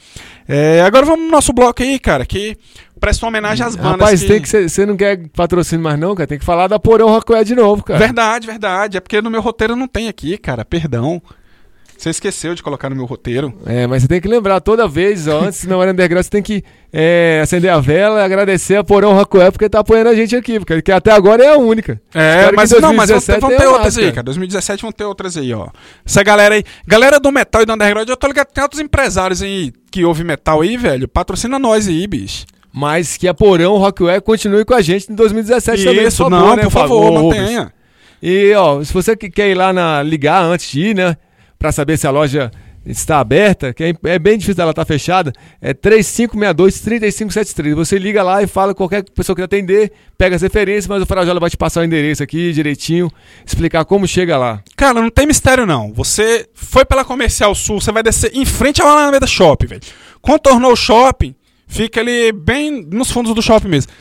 É, 0.49 0.81
agora 0.83 1.05
vamos 1.05 1.25
no 1.25 1.31
nosso 1.31 1.53
bloco 1.53 1.83
aí, 1.83 1.99
cara, 1.99 2.25
que 2.25 2.57
presta 3.01 3.25
uma 3.25 3.31
homenagem 3.31 3.67
às 3.67 3.75
bandas. 3.75 3.93
Rapaz, 3.93 4.23
tem 4.23 4.41
que 4.41 4.49
você 4.49 4.87
não 4.87 4.97
quer 4.97 5.29
patrocínio 5.31 5.83
mais 5.83 5.99
não, 5.99 6.15
cara? 6.15 6.27
Tem 6.27 6.39
que 6.39 6.45
falar 6.45 6.69
da 6.69 6.79
Porão 6.79 7.09
Rockwell 7.09 7.43
de 7.45 7.55
novo, 7.55 7.83
cara. 7.83 7.99
Verdade, 7.99 8.47
verdade. 8.47 8.97
É 8.97 9.01
porque 9.01 9.21
no 9.21 9.31
meu 9.31 9.41
roteiro 9.41 9.75
não 9.75 9.89
tem 9.89 10.09
aqui, 10.09 10.39
cara. 10.39 10.65
Perdão. 10.65 11.21
Você 12.01 12.09
esqueceu 12.09 12.55
de 12.55 12.63
colocar 12.63 12.89
no 12.89 12.97
meu 12.97 13.05
roteiro. 13.05 13.53
É, 13.67 13.87
mas 13.87 14.01
você 14.01 14.09
tem 14.09 14.23
que 14.23 14.27
lembrar 14.27 14.59
toda 14.61 14.89
vez, 14.89 15.29
ó, 15.29 15.43
antes 15.43 15.67
na 15.67 15.77
hora 15.77 15.91
underground, 15.93 16.25
você 16.25 16.31
tem 16.31 16.43
que 16.43 16.65
é, 16.91 17.41
acender 17.43 17.71
a 17.71 17.79
vela 17.79 18.21
e 18.21 18.25
agradecer 18.25 18.77
a 18.77 18.83
Porão 18.83 19.13
Rockwell 19.13 19.53
porque 19.53 19.69
tá 19.69 19.81
apoiando 19.81 20.09
a 20.09 20.15
gente 20.15 20.35
aqui, 20.35 20.59
porque 20.59 20.81
que 20.81 20.91
até 20.91 21.13
agora 21.13 21.45
é 21.45 21.49
a 21.49 21.59
única. 21.59 22.01
É, 22.15 22.39
Espero 22.39 22.57
mas 22.57 22.71
não, 22.71 22.95
mas 22.95 23.11
vão 23.11 23.21
ter, 23.21 23.39
2017 23.39 23.41
vão 23.41 23.51
ter 23.51 23.57
tenha 23.59 23.71
outras 23.71 23.99
aí, 23.99 24.05
cara. 24.05 24.15
cara. 24.15 24.25
2017 24.25 24.83
vão 24.83 24.93
ter 24.93 25.05
outras 25.05 25.37
aí, 25.37 25.53
ó. 25.53 25.69
Essa 26.07 26.23
galera 26.23 26.55
aí. 26.55 26.65
Galera 26.87 27.21
do 27.21 27.31
metal 27.31 27.61
e 27.61 27.67
do 27.67 27.75
underground, 27.75 28.09
eu 28.09 28.17
tô 28.17 28.27
ligado 28.29 28.47
que 28.47 28.55
tem 28.55 28.63
outros 28.63 28.81
empresários 28.81 29.43
aí 29.43 29.71
que 29.91 30.03
ouvem 30.03 30.25
metal 30.25 30.63
aí, 30.63 30.79
velho. 30.79 31.07
Patrocina 31.07 31.59
nós 31.59 31.87
aí, 31.87 32.07
bicho. 32.07 32.47
Mas 32.73 33.19
que 33.19 33.29
a 33.29 33.35
Porão 33.35 33.77
Rockwell 33.77 34.23
continue 34.23 34.65
com 34.65 34.73
a 34.73 34.81
gente 34.81 35.13
em 35.13 35.15
2017 35.15 35.85
também, 35.85 36.07
Isso, 36.07 36.23
por 36.23 36.31
não, 36.31 36.39
favor, 36.39 36.57
né, 36.57 36.63
por 36.63 36.73
favor? 36.73 37.13
Ô, 37.13 37.29
mantenha. 37.29 37.73
E, 38.23 38.55
ó, 38.55 38.83
se 38.83 38.91
você 38.91 39.15
que 39.15 39.29
quer 39.29 39.51
ir 39.51 39.55
lá 39.55 39.71
na 39.71 40.03
ligar 40.03 40.43
antes 40.43 40.71
de 40.71 40.81
ir, 40.81 40.95
né, 40.95 41.17
pra 41.61 41.71
saber 41.71 41.97
se 41.99 42.07
a 42.07 42.11
loja 42.11 42.51
está 42.87 43.21
aberta, 43.21 43.75
que 43.75 43.85
é, 43.85 43.93
é 44.05 44.19
bem 44.19 44.39
difícil 44.39 44.57
dela 44.57 44.71
estar 44.71 44.87
fechada, 44.87 45.31
é 45.61 45.75
3562-3573. 45.75 47.75
Você 47.75 47.99
liga 47.99 48.23
lá 48.23 48.43
e 48.43 48.47
fala 48.47 48.75
qualquer 48.75 49.05
pessoa 49.11 49.37
que 49.37 49.43
atender, 49.43 49.93
pega 50.17 50.35
as 50.35 50.41
referências, 50.41 50.87
mas 50.87 51.03
o 51.03 51.07
Frajola 51.07 51.39
vai 51.39 51.51
te 51.51 51.59
passar 51.59 51.83
o 51.83 51.85
endereço 51.85 52.23
aqui 52.23 52.55
direitinho, 52.55 53.13
explicar 53.45 53.85
como 53.85 54.09
chega 54.09 54.39
lá. 54.39 54.63
Cara, 54.75 55.03
não 55.03 55.11
tem 55.11 55.27
mistério 55.27 55.67
não. 55.67 55.93
Você 55.93 56.49
foi 56.55 56.87
pela 56.87 57.05
Comercial 57.05 57.55
Sul, 57.55 57.79
você 57.79 57.93
vai 57.93 58.03
descer 58.03 58.35
em 58.35 58.47
frente 58.47 58.81
ao 58.81 58.89
Alameda 58.89 59.27
Shopping, 59.27 59.67
velho. 59.67 59.83
Contornou 60.23 60.73
o 60.73 60.77
shopping, 60.77 61.35
fica 61.67 62.01
ali 62.01 62.33
bem 62.33 62.89
nos 62.91 63.11
fundos 63.11 63.35
do 63.35 63.43
shopping 63.43 63.69
mesmo. 63.69 63.93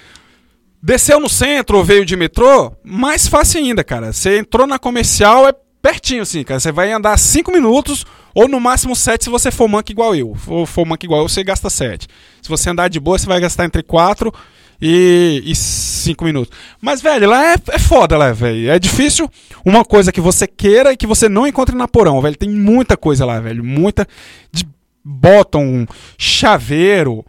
Desceu 0.82 1.20
no 1.20 1.28
centro 1.28 1.78
ou 1.78 1.84
veio 1.84 2.06
de 2.06 2.16
metrô, 2.16 2.72
mais 2.86 3.28
fácil 3.28 3.60
ainda, 3.60 3.84
cara. 3.84 4.14
Você 4.14 4.40
entrou 4.40 4.66
na 4.66 4.80
comercial, 4.80 5.46
é 5.46 5.52
pertinho 5.82 6.22
assim, 6.22 6.44
cara. 6.44 6.60
Você 6.60 6.72
vai 6.72 6.92
andar 6.92 7.18
5 7.18 7.52
minutos 7.52 8.06
ou 8.34 8.48
no 8.48 8.60
máximo 8.60 8.96
7 8.96 9.26
se 9.26 9.30
você 9.30 9.52
for 9.52 9.68
manco 9.68 9.92
igual 9.92 10.16
eu. 10.16 10.36
For, 10.36 10.66
for 10.66 10.86
manco 10.86 11.06
igual 11.06 11.22
eu, 11.22 11.30
você 11.30 11.44
gasta 11.44 11.70
7. 11.70 12.08
Se 12.42 12.50
você 12.50 12.70
andar 12.70 12.90
de 12.90 13.00
boa, 13.00 13.18
você 13.18 13.26
vai 13.26 13.40
gastar 13.40 13.66
entre 13.66 13.84
4 13.84 14.34
e 14.82 15.54
5 15.54 16.24
minutos. 16.24 16.58
Mas, 16.82 17.02
velho, 17.02 17.30
lá 17.30 17.54
é, 17.54 17.56
é 17.72 17.80
foda, 17.80 18.18
lá, 18.18 18.32
velho. 18.32 18.70
É 18.70 18.80
difícil 18.80 19.30
uma 19.66 19.84
coisa 19.84 20.12
que 20.12 20.22
você 20.22 20.48
queira 20.48 20.94
e 20.94 20.98
que 20.98 21.08
você 21.08 21.28
não 21.28 21.46
encontre 21.46 21.76
na 21.76 21.88
porão, 21.88 22.22
velho. 22.22 22.38
Tem 22.38 22.50
muita 22.50 22.96
coisa 22.96 23.26
lá, 23.26 23.40
velho. 23.40 23.64
Muita. 23.64 24.08
De 24.52 24.66
bottom, 25.04 25.86
chaveiro, 26.18 27.26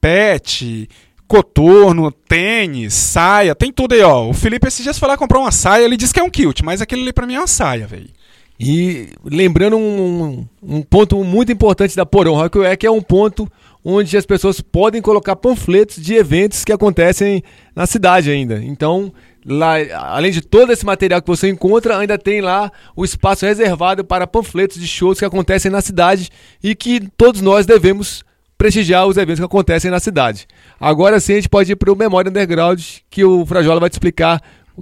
pet, 0.00 0.88
coturno, 1.34 2.12
tênis, 2.12 2.94
saia, 2.94 3.56
tem 3.56 3.72
tudo 3.72 3.92
aí, 3.92 4.02
ó. 4.02 4.28
O 4.28 4.32
Felipe 4.32 4.68
esses 4.68 4.84
dias 4.84 4.96
foi 4.96 5.08
lá 5.08 5.16
comprar 5.16 5.40
uma 5.40 5.50
saia, 5.50 5.84
ele 5.84 5.96
disse 5.96 6.14
que 6.14 6.20
é 6.20 6.22
um 6.22 6.30
kilt, 6.30 6.60
mas 6.62 6.80
aquele 6.80 7.02
ali 7.02 7.12
pra 7.12 7.26
mim 7.26 7.34
é 7.34 7.40
uma 7.40 7.46
saia, 7.48 7.88
velho. 7.88 8.08
E 8.58 9.08
lembrando 9.24 9.76
um, 9.76 10.46
um 10.62 10.80
ponto 10.80 11.24
muito 11.24 11.50
importante 11.50 11.96
da 11.96 12.06
Porão 12.06 12.34
Rockwell 12.34 12.64
é 12.64 12.76
que 12.76 12.86
é 12.86 12.90
um 12.90 13.02
ponto 13.02 13.50
onde 13.84 14.16
as 14.16 14.24
pessoas 14.24 14.60
podem 14.60 15.02
colocar 15.02 15.34
panfletos 15.34 15.96
de 15.96 16.14
eventos 16.14 16.64
que 16.64 16.72
acontecem 16.72 17.42
na 17.74 17.84
cidade 17.84 18.30
ainda. 18.30 18.62
Então, 18.62 19.12
lá, 19.44 19.74
além 20.14 20.30
de 20.30 20.40
todo 20.40 20.72
esse 20.72 20.86
material 20.86 21.20
que 21.20 21.26
você 21.26 21.48
encontra, 21.48 21.98
ainda 21.98 22.16
tem 22.16 22.40
lá 22.40 22.70
o 22.94 23.04
espaço 23.04 23.44
reservado 23.44 24.04
para 24.04 24.24
panfletos 24.24 24.80
de 24.80 24.86
shows 24.86 25.18
que 25.18 25.24
acontecem 25.24 25.68
na 25.68 25.80
cidade 25.80 26.30
e 26.62 26.76
que 26.76 27.00
todos 27.16 27.40
nós 27.40 27.66
devemos 27.66 28.24
prestigiar 28.64 29.06
os 29.06 29.18
eventos 29.18 29.40
que 29.40 29.44
acontecem 29.44 29.90
na 29.90 30.00
cidade. 30.00 30.46
Agora 30.80 31.20
sim 31.20 31.32
a 31.32 31.36
gente 31.36 31.50
pode 31.50 31.70
ir 31.70 31.76
para 31.76 31.92
o 31.92 31.96
Memória 31.96 32.30
Underground, 32.30 32.80
que 33.10 33.22
o 33.22 33.44
Frajola 33.44 33.78
vai 33.78 33.90
te 33.90 33.92
explicar 33.92 34.40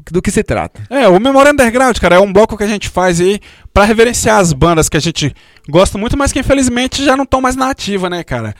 do 0.08 0.22
que 0.22 0.30
se 0.30 0.44
trata. 0.44 0.80
É, 0.88 1.08
o 1.08 1.18
Memória 1.18 1.50
Underground, 1.50 1.98
cara, 1.98 2.14
é 2.14 2.20
um 2.20 2.32
bloco 2.32 2.56
que 2.56 2.62
a 2.62 2.68
gente 2.68 2.88
faz 2.88 3.20
aí 3.20 3.40
pra 3.74 3.82
reverenciar 3.82 4.38
as 4.38 4.52
bandas 4.52 4.88
que 4.88 4.96
a 4.96 5.00
gente 5.00 5.34
gosta 5.68 5.98
muito, 5.98 6.16
mas 6.16 6.32
que 6.32 6.38
infelizmente 6.38 7.04
já 7.04 7.16
não 7.16 7.24
estão 7.24 7.40
mais 7.40 7.56
na 7.56 7.70
ativa, 7.70 8.08
né, 8.08 8.22
cara? 8.22 8.54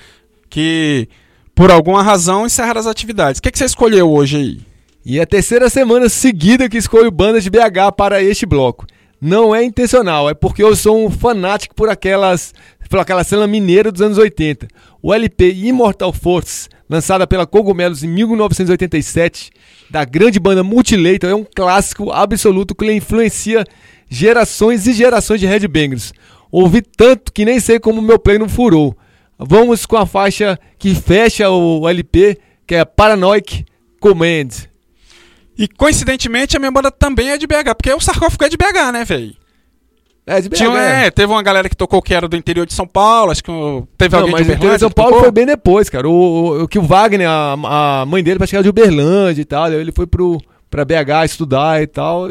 Que 0.50 1.08
por 1.54 1.70
alguma 1.70 2.02
razão 2.02 2.44
encerraram 2.44 2.80
as 2.80 2.88
atividades. 2.88 3.38
O 3.38 3.42
que, 3.42 3.52
que 3.52 3.58
você 3.58 3.64
escolheu 3.64 4.10
hoje 4.10 4.36
aí? 4.38 4.60
E 5.06 5.20
é 5.20 5.22
a 5.22 5.26
terceira 5.26 5.70
semana 5.70 6.08
seguida 6.08 6.68
que 6.68 6.78
escolho 6.78 7.12
bandas 7.12 7.44
de 7.44 7.50
BH 7.50 7.94
para 7.96 8.20
este 8.20 8.44
bloco. 8.44 8.86
Não 9.20 9.54
é 9.54 9.62
intencional, 9.62 10.28
é 10.28 10.34
porque 10.34 10.64
eu 10.64 10.74
sou 10.74 11.06
um 11.06 11.08
fanático 11.08 11.76
por 11.76 11.88
aquelas 11.88 12.52
por 12.92 12.98
aquela 12.98 13.24
cena 13.24 13.46
mineira 13.46 13.90
dos 13.90 14.02
anos 14.02 14.18
80. 14.18 14.68
O 15.02 15.14
LP 15.14 15.50
Immortal 15.50 16.12
Force, 16.12 16.68
lançada 16.90 17.26
pela 17.26 17.46
Cogumelos 17.46 18.04
em 18.04 18.06
1987, 18.06 19.50
da 19.88 20.04
grande 20.04 20.38
banda 20.38 20.62
Multilator, 20.62 21.30
é 21.30 21.34
um 21.34 21.42
clássico 21.42 22.12
absoluto 22.12 22.74
que 22.74 22.92
influencia 22.92 23.64
gerações 24.10 24.86
e 24.86 24.92
gerações 24.92 25.40
de 25.40 25.46
headbangers. 25.46 26.12
Ouvi 26.50 26.82
tanto 26.82 27.32
que 27.32 27.46
nem 27.46 27.58
sei 27.58 27.80
como 27.80 28.02
meu 28.02 28.18
play 28.18 28.36
não 28.36 28.46
furou. 28.46 28.94
Vamos 29.38 29.86
com 29.86 29.96
a 29.96 30.04
faixa 30.04 30.58
que 30.78 30.94
fecha 30.94 31.48
o 31.48 31.88
LP, 31.88 32.36
que 32.66 32.74
é 32.74 32.84
Paranoid 32.84 33.64
Command. 34.00 34.68
E 35.56 35.66
coincidentemente 35.66 36.58
a 36.58 36.60
minha 36.60 36.70
banda 36.70 36.90
também 36.90 37.30
é 37.30 37.38
de 37.38 37.46
BH, 37.46 37.74
porque 37.74 37.90
o 37.94 38.00
sarcófago 38.00 38.44
é 38.44 38.50
de 38.50 38.58
BH, 38.58 38.92
né, 38.92 39.04
velho? 39.06 39.41
É, 40.26 40.40
de 40.40 40.48
BH. 40.48 40.54
Tinha, 40.56 40.78
é, 40.78 41.10
teve 41.10 41.32
uma 41.32 41.42
galera 41.42 41.68
que 41.68 41.76
tocou 41.76 42.00
que 42.00 42.14
era 42.14 42.28
do 42.28 42.36
interior 42.36 42.64
de 42.64 42.72
São 42.72 42.86
Paulo, 42.86 43.32
acho 43.32 43.42
que 43.42 43.50
teve 43.98 44.14
Não, 44.14 44.20
alguém 44.20 44.32
mas 44.32 44.46
de 44.46 44.52
Uberlândia 44.52 44.76
de 44.76 44.80
São 44.80 44.90
Paulo 44.90 45.18
foi 45.18 45.30
bem 45.32 45.46
depois, 45.46 45.90
cara. 45.90 46.08
O, 46.08 46.62
o, 46.62 46.68
que 46.68 46.78
o 46.78 46.82
Wagner, 46.82 47.28
a, 47.28 48.00
a 48.00 48.06
mãe 48.06 48.22
dele, 48.22 48.38
parece 48.38 48.52
que 48.52 48.56
era 48.56 48.62
de 48.62 48.68
Uberlândia 48.68 49.42
e 49.42 49.44
tal. 49.44 49.72
Ele 49.72 49.90
foi 49.90 50.06
pro, 50.06 50.40
pra 50.70 50.84
BH 50.84 51.24
estudar 51.24 51.82
e 51.82 51.86
tal. 51.88 52.30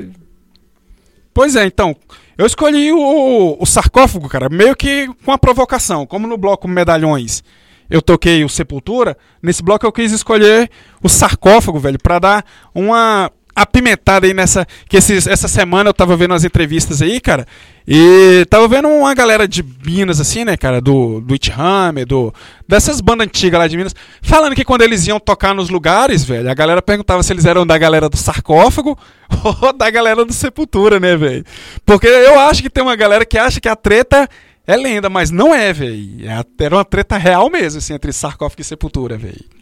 Pois 1.34 1.56
é, 1.56 1.66
então, 1.66 1.96
eu 2.38 2.46
escolhi 2.46 2.92
o, 2.94 3.58
o 3.60 3.66
sarcófago, 3.66 4.30
cara, 4.30 4.48
meio 4.50 4.76
que 4.76 5.10
com 5.26 5.32
a 5.32 5.38
provocação. 5.38 6.06
Como 6.06 6.28
no 6.28 6.38
bloco 6.38 6.68
Medalhões 6.68 7.44
eu 7.92 8.02
toquei 8.02 8.46
o 8.46 8.50
Sepultura, 8.50 9.18
nesse 9.44 9.62
bloco 9.62 9.86
eu 9.86 9.92
quis 9.92 10.14
escolher 10.14 10.72
o 11.04 11.10
sarcófago, 11.10 11.78
velho, 11.78 12.00
pra 12.02 12.20
dar 12.20 12.46
uma 12.74 13.30
apimentada 13.56 14.26
aí 14.28 14.34
nessa. 14.34 14.66
Que 14.88 14.98
esses, 14.98 15.28
essa 15.28 15.48
semana 15.48 15.90
eu 15.90 15.94
tava 15.94 16.16
vendo 16.16 16.34
as 16.34 16.44
entrevistas 16.44 17.02
aí, 17.02 17.20
cara, 17.20 17.46
e 17.88 18.46
tava 18.50 18.68
vendo 18.68 18.88
uma 18.88 19.14
galera 19.14 19.48
de 19.48 19.64
Minas, 19.64 20.20
assim, 20.20 20.46
né, 20.46 20.56
cara, 20.56 20.80
do, 20.80 21.20
do 21.22 21.34
It 21.34 21.52
Hammer, 21.52 22.06
do, 22.06 22.34
dessas 22.68 23.02
bandas 23.02 23.28
antigas 23.28 23.60
lá 23.60 23.68
de 23.68 23.76
Minas, 23.76 23.96
falando 24.22 24.56
que 24.56 24.64
quando 24.64 24.82
eles 24.82 25.08
iam 25.08 25.20
tocar 25.20 25.54
nos 25.54 25.70
lugares, 25.70 26.24
velho, 26.24 26.50
a 26.50 26.54
galera 26.54 26.82
perguntava 26.82 27.24
se 27.24 27.34
eles 27.34 27.46
eram 27.46 27.66
da 27.66 27.78
galera 27.78 28.08
do 28.08 28.18
sarcófago 28.18 28.98
ou 29.62 29.74
da 29.74 29.90
galera 29.90 30.24
do 30.24 30.34
Sepultura, 30.34 31.00
né, 31.00 31.18
velho? 31.18 31.44
Porque 31.86 32.08
eu 32.08 32.40
acho 32.40 32.62
que 32.62 32.70
tem 32.70 32.84
uma 32.84 32.96
galera 32.96 33.26
que 33.26 33.38
acha 33.38 33.60
que 33.60 33.70
a 33.70 33.76
treta 33.76 34.30
é 34.66 34.76
lenda, 34.76 35.10
mas 35.10 35.32
não 35.32 35.54
é, 35.54 35.74
velho. 35.74 36.30
É 36.30 36.64
Era 36.64 36.76
uma 36.76 36.86
treta 36.86 37.18
real 37.18 37.50
mesmo, 37.50 37.80
assim, 37.80 37.94
entre 37.94 38.14
sarcófago 38.14 38.62
e 38.62 38.64
sepultura, 38.66 39.18
velho. 39.18 39.61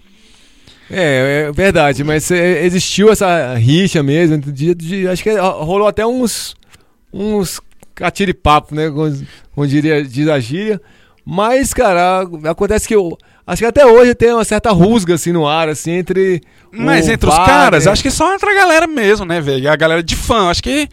É, 0.91 1.45
é 1.47 1.51
verdade, 1.51 2.03
mas 2.03 2.29
é, 2.31 2.65
existiu 2.65 3.11
essa 3.11 3.53
rixa 3.55 4.01
mesmo. 4.01 4.37
De, 4.39 4.73
de- 4.73 5.07
acho 5.07 5.21
que 5.23 5.31
rolou 5.35 5.87
até 5.87 6.05
uns. 6.05 6.55
uns 7.13 7.59
catiripapo, 7.95 8.73
né? 8.73 8.89
Como, 8.89 9.13
como 9.53 9.67
diria, 9.67 10.03
diz 10.03 10.27
a 10.27 10.39
gíria. 10.39 10.81
Mas, 11.25 11.73
cara, 11.73 12.21
acontece 12.45 12.87
que 12.87 12.95
eu. 12.95 13.17
Acho 13.45 13.59
que 13.61 13.65
até 13.65 13.85
hoje 13.85 14.13
tem 14.15 14.31
uma 14.33 14.43
certa 14.43 14.71
rusga 14.71 15.15
assim 15.15 15.31
no 15.31 15.47
ar, 15.47 15.69
assim, 15.69 15.91
entre. 15.91 16.41
Mas 16.71 17.07
entre 17.09 17.29
os 17.29 17.35
Wagner- 17.35 17.55
caras, 17.55 17.85
eu 17.85 17.91
acho 17.91 18.01
que 18.03 18.11
só 18.11 18.33
entre 18.33 18.49
a 18.49 18.55
galera 18.55 18.87
mesmo, 18.87 19.25
né, 19.25 19.41
velho? 19.41 19.71
A 19.71 19.75
galera 19.75 20.01
de 20.03 20.15
fã, 20.15 20.49
acho 20.49 20.61
que. 20.63 20.87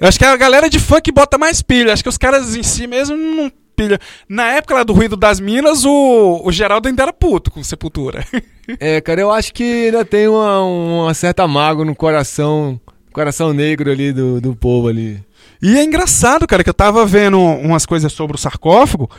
Acho 0.00 0.18
que 0.18 0.24
é 0.24 0.28
a 0.28 0.36
galera 0.36 0.68
de 0.68 0.78
fã 0.80 1.00
que 1.00 1.12
bota 1.12 1.38
mais 1.38 1.62
pilha. 1.62 1.92
Acho 1.92 2.02
que 2.02 2.08
os 2.08 2.18
caras 2.18 2.56
em 2.56 2.62
si 2.62 2.86
mesmo 2.86 3.16
não 3.16 3.50
pilha. 3.74 3.98
Na 4.28 4.52
época 4.52 4.74
lá 4.74 4.82
do 4.82 4.92
ruído 4.92 5.16
das 5.16 5.40
minas, 5.40 5.84
o, 5.84 6.42
o 6.44 6.52
Geraldo 6.52 6.88
ainda 6.88 7.02
era 7.02 7.12
puto 7.12 7.50
com 7.50 7.62
sepultura. 7.62 8.24
É, 8.80 8.98
cara, 8.98 9.20
eu 9.20 9.30
acho 9.30 9.52
que 9.52 9.62
ainda 9.62 10.06
tem 10.06 10.26
uma, 10.26 10.62
uma 10.62 11.12
certa 11.12 11.46
mágoa 11.46 11.84
no 11.84 11.94
coração, 11.94 12.80
coração 13.12 13.52
negro 13.52 13.90
ali 13.90 14.10
do, 14.10 14.40
do 14.40 14.56
povo 14.56 14.88
ali. 14.88 15.22
E 15.60 15.76
é 15.76 15.84
engraçado, 15.84 16.46
cara, 16.46 16.64
que 16.64 16.70
eu 16.70 16.74
tava 16.74 17.04
vendo 17.04 17.38
umas 17.38 17.84
coisas 17.84 18.10
sobre 18.10 18.36
o 18.36 18.40
sarcófago. 18.40 19.10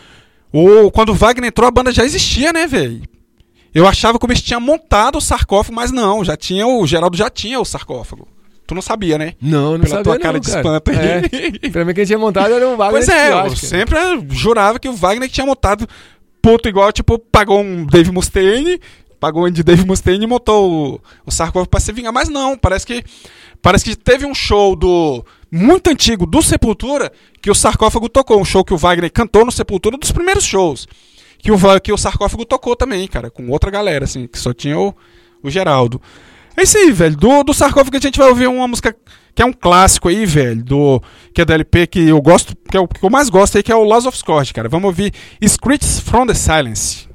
O, 0.52 0.90
quando 0.90 1.10
o 1.10 1.14
Wagner 1.14 1.50
entrou, 1.50 1.68
a 1.68 1.72
banda 1.72 1.92
já 1.92 2.04
existia, 2.04 2.52
né, 2.52 2.66
velho? 2.66 3.04
Eu 3.72 3.86
achava 3.86 4.18
que 4.18 4.26
o 4.26 4.28
bicho 4.28 4.42
tinha 4.42 4.60
montado 4.60 5.18
o 5.18 5.22
sarcófago, 5.22 5.76
mas 5.76 5.92
não, 5.92 6.24
já 6.26 6.36
tinha 6.36 6.66
o 6.66 6.88
Geraldo 6.88 7.16
já 7.16 7.30
tinha 7.30 7.60
o 7.60 7.66
sarcófago. 7.66 8.28
Tu 8.68 8.74
não 8.74 8.82
sabia, 8.82 9.18
né? 9.18 9.34
Não, 9.40 9.74
não 9.74 9.82
Pela 9.82 9.88
sabia 9.90 10.04
tua 10.04 10.14
não, 10.16 10.22
cara 10.22 10.40
de 10.40 10.48
cara. 10.48 10.60
espanto 10.60 10.92
aí. 10.92 10.98
É. 11.64 11.70
Pra 11.70 11.86
mim 11.86 11.94
quem 11.94 12.06
tinha 12.06 12.18
montado 12.18 12.54
era 12.54 12.68
o 12.68 12.76
Wagner 12.78 12.92
Pois 13.06 13.10
é, 13.10 13.32
eu 13.32 13.56
sempre 13.56 13.98
jurava 14.32 14.80
que 14.80 14.90
o 14.90 14.94
Wagner 14.94 15.30
tinha 15.30 15.46
montado 15.46 15.88
puto 16.42 16.68
igual, 16.68 16.92
tipo, 16.92 17.20
pagou 17.20 17.62
um 17.62 17.86
Dave 17.86 18.12
Mustaine, 18.12 18.80
pagou 19.20 19.46
um 19.46 19.52
de 19.52 19.64
Dave 19.64 19.86
Mustaine 19.86 20.24
e 20.24 20.28
montou 20.28 20.96
o, 20.96 21.02
o 21.26 21.32
sarcófago 21.32 21.70
pra 21.70 21.80
se 21.80 21.92
vingar. 21.92 22.14
Mas 22.14 22.28
não, 22.30 22.58
parece 22.58 22.86
que 22.86 23.04
parece 23.62 23.86
que 23.86 23.96
teve 23.96 24.26
um 24.26 24.34
show 24.34 24.76
do 24.76 25.24
muito 25.52 25.90
antigo 25.90 26.26
do 26.26 26.42
Sepultura 26.42 27.12
que 27.42 27.50
o 27.50 27.56
sarcófago 27.56 28.10
tocou, 28.10 28.42
um 28.42 28.46
show 28.46 28.64
que 28.64 28.74
o 28.74 28.78
Wagner 28.78 29.12
cantou 29.12 29.46
no 29.46 29.52
Sepultura, 29.52 29.98
dos 29.98 30.12
primeiros 30.12 30.44
shows. 30.44 30.88
Que 31.38 31.52
o, 31.52 31.58
que 31.80 31.94
o 31.94 31.98
sarcófago 31.98 32.46
tocou 32.46 32.76
também, 32.76 33.08
cara, 33.08 33.30
com 33.30 33.48
outra 33.50 33.70
galera, 33.70 34.06
assim, 34.06 34.26
que 34.26 34.40
só 34.40 34.52
tinha 34.52 34.80
o, 34.80 34.94
o 35.44 35.50
Geraldo. 35.50 36.02
É 36.58 36.64
isso 36.64 36.78
aí, 36.78 36.92
velho. 36.92 37.16
Do, 37.16 37.44
do 37.44 37.54
sarcófago 37.54 37.98
a 37.98 38.00
gente 38.00 38.18
vai 38.18 38.30
ouvir 38.30 38.48
uma 38.48 38.68
música 38.68 38.96
que 39.34 39.42
é 39.42 39.46
um 39.46 39.52
clássico 39.52 40.08
aí, 40.08 40.26
velho, 40.26 40.64
do 40.64 41.02
que 41.34 41.42
é 41.42 41.46
do 41.46 41.52
LP 41.54 41.88
que 41.88 42.08
eu 42.08 42.22
gosto, 42.22 42.56
que 42.70 42.78
é 42.78 42.80
o 42.80 42.88
que 42.88 43.04
eu 43.04 43.10
mais 43.10 43.30
gosto 43.30 43.58
aí, 43.58 43.64
que 43.64 43.72
é 43.72 43.76
o 43.76 43.84
Laws 43.84 44.06
of 44.06 44.18
Scourge, 44.18 44.54
cara. 44.54 44.70
Vamos 44.70 44.88
ouvir 44.88 45.14
Screams 45.46 46.00
from 46.00 46.26
the 46.26 46.34
Silence. 46.34 47.08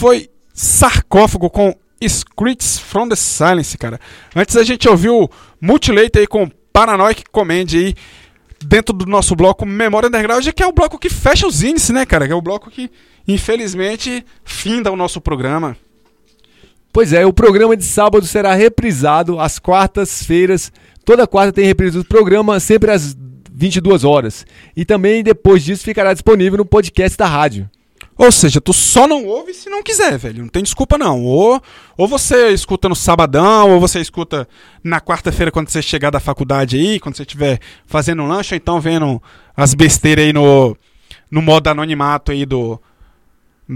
Foi 0.00 0.30
Sarcófago 0.54 1.50
com 1.50 1.74
Scripts 2.00 2.78
from 2.78 3.06
the 3.10 3.16
Silence, 3.16 3.76
cara. 3.76 4.00
Antes 4.34 4.56
a 4.56 4.64
gente 4.64 4.88
ouviu 4.88 5.30
Mutilate 5.60 6.18
aí 6.18 6.26
com 6.26 6.50
Paranoid 6.72 7.22
Command 7.30 7.66
aí 7.74 7.94
dentro 8.64 8.94
do 8.94 9.04
nosso 9.04 9.36
bloco 9.36 9.66
Memória 9.66 10.06
Underground, 10.06 10.48
que 10.48 10.62
é 10.62 10.66
o 10.66 10.72
bloco 10.72 10.98
que 10.98 11.10
fecha 11.10 11.46
os 11.46 11.62
índices, 11.62 11.90
né, 11.90 12.06
cara? 12.06 12.26
Que 12.26 12.32
é 12.32 12.34
o 12.34 12.40
bloco 12.40 12.70
que, 12.70 12.90
infelizmente, 13.28 14.24
finda 14.42 14.90
o 14.90 14.96
nosso 14.96 15.20
programa. 15.20 15.76
Pois 16.90 17.12
é, 17.12 17.26
o 17.26 17.32
programa 17.32 17.76
de 17.76 17.84
sábado 17.84 18.24
será 18.24 18.54
reprisado 18.54 19.38
às 19.38 19.58
quartas-feiras. 19.58 20.72
Toda 21.04 21.26
quarta 21.26 21.52
tem 21.52 21.66
reprise 21.66 21.98
do 21.98 22.06
programa, 22.06 22.58
sempre 22.58 22.90
às 22.90 23.14
22 23.52 24.02
horas. 24.02 24.46
E 24.74 24.86
também 24.86 25.22
depois 25.22 25.62
disso 25.62 25.84
ficará 25.84 26.14
disponível 26.14 26.56
no 26.56 26.64
podcast 26.64 27.18
da 27.18 27.26
rádio. 27.26 27.68
Ou 28.20 28.30
seja, 28.30 28.60
tu 28.60 28.74
só 28.74 29.08
não 29.08 29.24
ouve 29.24 29.54
se 29.54 29.70
não 29.70 29.82
quiser, 29.82 30.18
velho. 30.18 30.42
Não 30.42 30.48
tem 30.50 30.62
desculpa, 30.62 30.98
não. 30.98 31.24
Ou, 31.24 31.58
ou 31.96 32.06
você 32.06 32.50
escuta 32.50 32.86
no 32.86 32.94
sabadão, 32.94 33.70
ou 33.70 33.80
você 33.80 33.98
escuta 33.98 34.46
na 34.84 35.00
quarta-feira 35.00 35.50
quando 35.50 35.70
você 35.70 35.80
chegar 35.80 36.10
da 36.10 36.20
faculdade 36.20 36.76
aí, 36.76 37.00
quando 37.00 37.16
você 37.16 37.22
estiver 37.22 37.58
fazendo 37.86 38.22
um 38.22 38.28
lanche, 38.28 38.54
ou 38.54 38.56
então 38.58 38.78
vendo 38.78 39.22
as 39.56 39.72
besteiras 39.72 40.26
aí 40.26 40.34
no, 40.34 40.76
no 41.30 41.40
modo 41.40 41.68
anonimato 41.68 42.30
aí 42.30 42.44
do, 42.44 42.78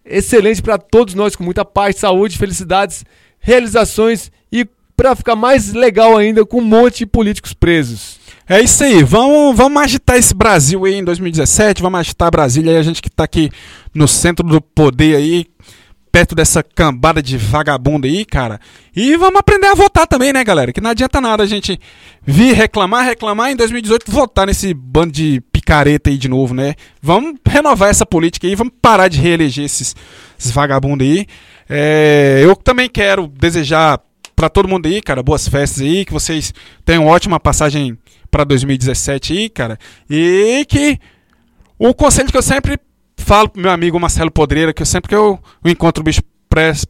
Excelente 0.04 0.62
para 0.62 0.78
todos 0.78 1.12
nós, 1.12 1.36
com 1.36 1.44
muita 1.44 1.66
paz, 1.66 1.96
saúde, 1.96 2.38
felicidades, 2.38 3.04
realizações 3.38 4.32
e 4.50 4.66
para 4.96 5.14
ficar 5.14 5.36
mais 5.36 5.74
legal 5.74 6.16
ainda, 6.16 6.44
com 6.44 6.58
um 6.58 6.64
monte 6.64 7.00
de 7.00 7.06
políticos 7.06 7.52
presos. 7.52 8.18
É 8.48 8.60
isso 8.60 8.82
aí, 8.82 9.02
vamos, 9.02 9.54
vamos 9.54 9.82
agitar 9.82 10.16
esse 10.16 10.34
Brasil 10.34 10.84
aí 10.86 10.94
em 10.94 11.04
2017, 11.04 11.82
vamos 11.82 12.00
agitar 12.00 12.30
Brasília 12.30 12.72
aí, 12.72 12.78
a 12.78 12.82
gente 12.82 13.02
que 13.02 13.10
tá 13.10 13.24
aqui 13.24 13.50
no 13.94 14.08
centro 14.08 14.44
do 14.44 14.60
poder 14.60 15.16
aí, 15.16 15.46
perto 16.18 16.34
dessa 16.34 16.64
cambada 16.64 17.22
de 17.22 17.38
vagabundo 17.38 18.04
aí, 18.04 18.24
cara. 18.24 18.58
E 18.94 19.16
vamos 19.16 19.38
aprender 19.38 19.68
a 19.68 19.74
votar 19.74 20.04
também, 20.04 20.32
né, 20.32 20.42
galera? 20.42 20.72
Que 20.72 20.80
não 20.80 20.90
adianta 20.90 21.20
nada 21.20 21.44
a 21.44 21.46
gente 21.46 21.78
vir 22.26 22.54
reclamar, 22.54 23.04
reclamar 23.04 23.52
em 23.52 23.56
2018 23.56 24.10
votar 24.10 24.44
nesse 24.44 24.74
bando 24.74 25.12
de 25.12 25.40
picareta 25.52 26.10
aí 26.10 26.18
de 26.18 26.26
novo, 26.26 26.52
né? 26.52 26.74
Vamos 27.00 27.34
renovar 27.46 27.90
essa 27.90 28.04
política 28.04 28.48
aí, 28.48 28.56
vamos 28.56 28.72
parar 28.82 29.06
de 29.06 29.20
reeleger 29.20 29.64
esses, 29.64 29.94
esses 30.36 30.50
vagabundos 30.50 31.06
aí. 31.06 31.24
É, 31.70 32.40
eu 32.42 32.56
também 32.56 32.88
quero 32.88 33.28
desejar 33.28 34.00
pra 34.34 34.48
todo 34.48 34.68
mundo 34.68 34.86
aí, 34.86 35.00
cara, 35.00 35.22
boas 35.22 35.46
festas 35.46 35.82
aí, 35.82 36.04
que 36.04 36.12
vocês 36.12 36.52
tenham 36.84 37.06
ótima 37.06 37.38
passagem 37.38 37.96
pra 38.28 38.42
2017 38.42 39.32
aí, 39.34 39.48
cara. 39.48 39.78
E 40.10 40.66
que 40.68 40.98
o 41.78 41.94
conselho 41.94 42.28
que 42.28 42.36
eu 42.36 42.42
sempre 42.42 42.76
falo 43.28 43.46
pro 43.46 43.60
meu 43.60 43.70
amigo 43.70 44.00
Marcelo 44.00 44.30
Podreira, 44.30 44.72
que 44.72 44.80
eu 44.80 44.86
sempre 44.86 45.10
que 45.10 45.14
eu, 45.14 45.38
encontro 45.62 46.00
o 46.00 46.04
bicho 46.04 46.22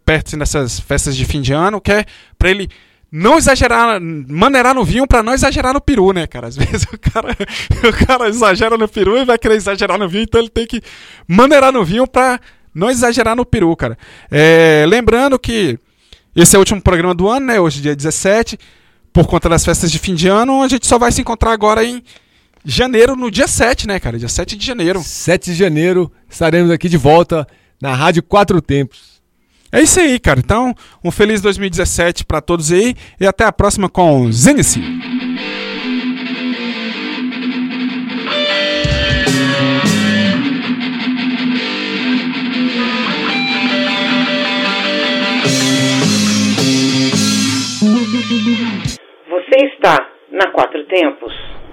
perto 0.04 0.36
nessas 0.36 0.78
festas 0.78 1.16
de 1.16 1.24
fim 1.24 1.40
de 1.40 1.52
ano, 1.52 1.80
que 1.80 1.90
é 1.90 2.04
pra 2.38 2.48
ele 2.48 2.68
não 3.10 3.36
exagerar, 3.36 4.00
maneirar 4.00 4.72
no 4.72 4.84
vinho 4.84 5.04
pra 5.04 5.20
não 5.20 5.34
exagerar 5.34 5.74
no 5.74 5.80
peru, 5.80 6.12
né, 6.12 6.28
cara? 6.28 6.46
Às 6.46 6.54
vezes 6.56 6.84
o 6.84 6.96
cara, 6.96 7.36
o 7.88 8.06
cara 8.06 8.28
exagera 8.28 8.78
no 8.78 8.86
peru 8.86 9.18
e 9.18 9.24
vai 9.24 9.36
querer 9.36 9.56
exagerar 9.56 9.98
no 9.98 10.08
vinho, 10.08 10.22
então 10.22 10.40
ele 10.40 10.48
tem 10.48 10.64
que 10.64 10.80
maneirar 11.26 11.72
no 11.72 11.84
vinho 11.84 12.06
pra 12.06 12.38
não 12.72 12.88
exagerar 12.88 13.34
no 13.34 13.44
peru, 13.44 13.74
cara. 13.74 13.98
É, 14.30 14.84
lembrando 14.86 15.40
que 15.40 15.76
esse 16.36 16.54
é 16.54 16.58
o 16.58 16.60
último 16.60 16.80
programa 16.80 17.16
do 17.16 17.28
ano, 17.28 17.46
né? 17.46 17.58
Hoje, 17.58 17.82
dia 17.82 17.96
17. 17.96 18.56
Por 19.12 19.26
conta 19.26 19.48
das 19.48 19.64
festas 19.64 19.90
de 19.90 19.98
fim 19.98 20.14
de 20.14 20.28
ano, 20.28 20.62
a 20.62 20.68
gente 20.68 20.86
só 20.86 21.00
vai 21.00 21.10
se 21.10 21.20
encontrar 21.20 21.50
agora 21.50 21.84
em 21.84 22.00
janeiro, 22.68 23.16
no 23.16 23.30
dia 23.30 23.48
7, 23.48 23.88
né, 23.88 23.98
cara? 23.98 24.18
Dia 24.18 24.28
7 24.28 24.56
de 24.56 24.66
janeiro. 24.66 25.00
7 25.00 25.52
de 25.52 25.54
janeiro 25.56 26.12
estaremos 26.28 26.70
aqui 26.70 26.88
de 26.88 26.98
volta 26.98 27.46
na 27.80 27.94
Rádio 27.94 28.22
Quatro 28.22 28.60
Tempos. 28.60 29.22
É 29.72 29.80
isso 29.80 29.98
aí, 29.98 30.18
cara. 30.18 30.38
Então, 30.38 30.74
um 31.02 31.10
feliz 31.10 31.40
2017 31.40 32.24
pra 32.24 32.40
todos 32.40 32.70
aí 32.70 32.94
e 33.18 33.26
até 33.26 33.44
a 33.44 33.52
próxima 33.52 33.88
com 33.88 34.30
Zenice. 34.30 34.80
Você 49.28 49.64
está 49.74 49.96
na 50.30 50.50
Quatro 50.52 50.84
Tempos. 50.86 51.57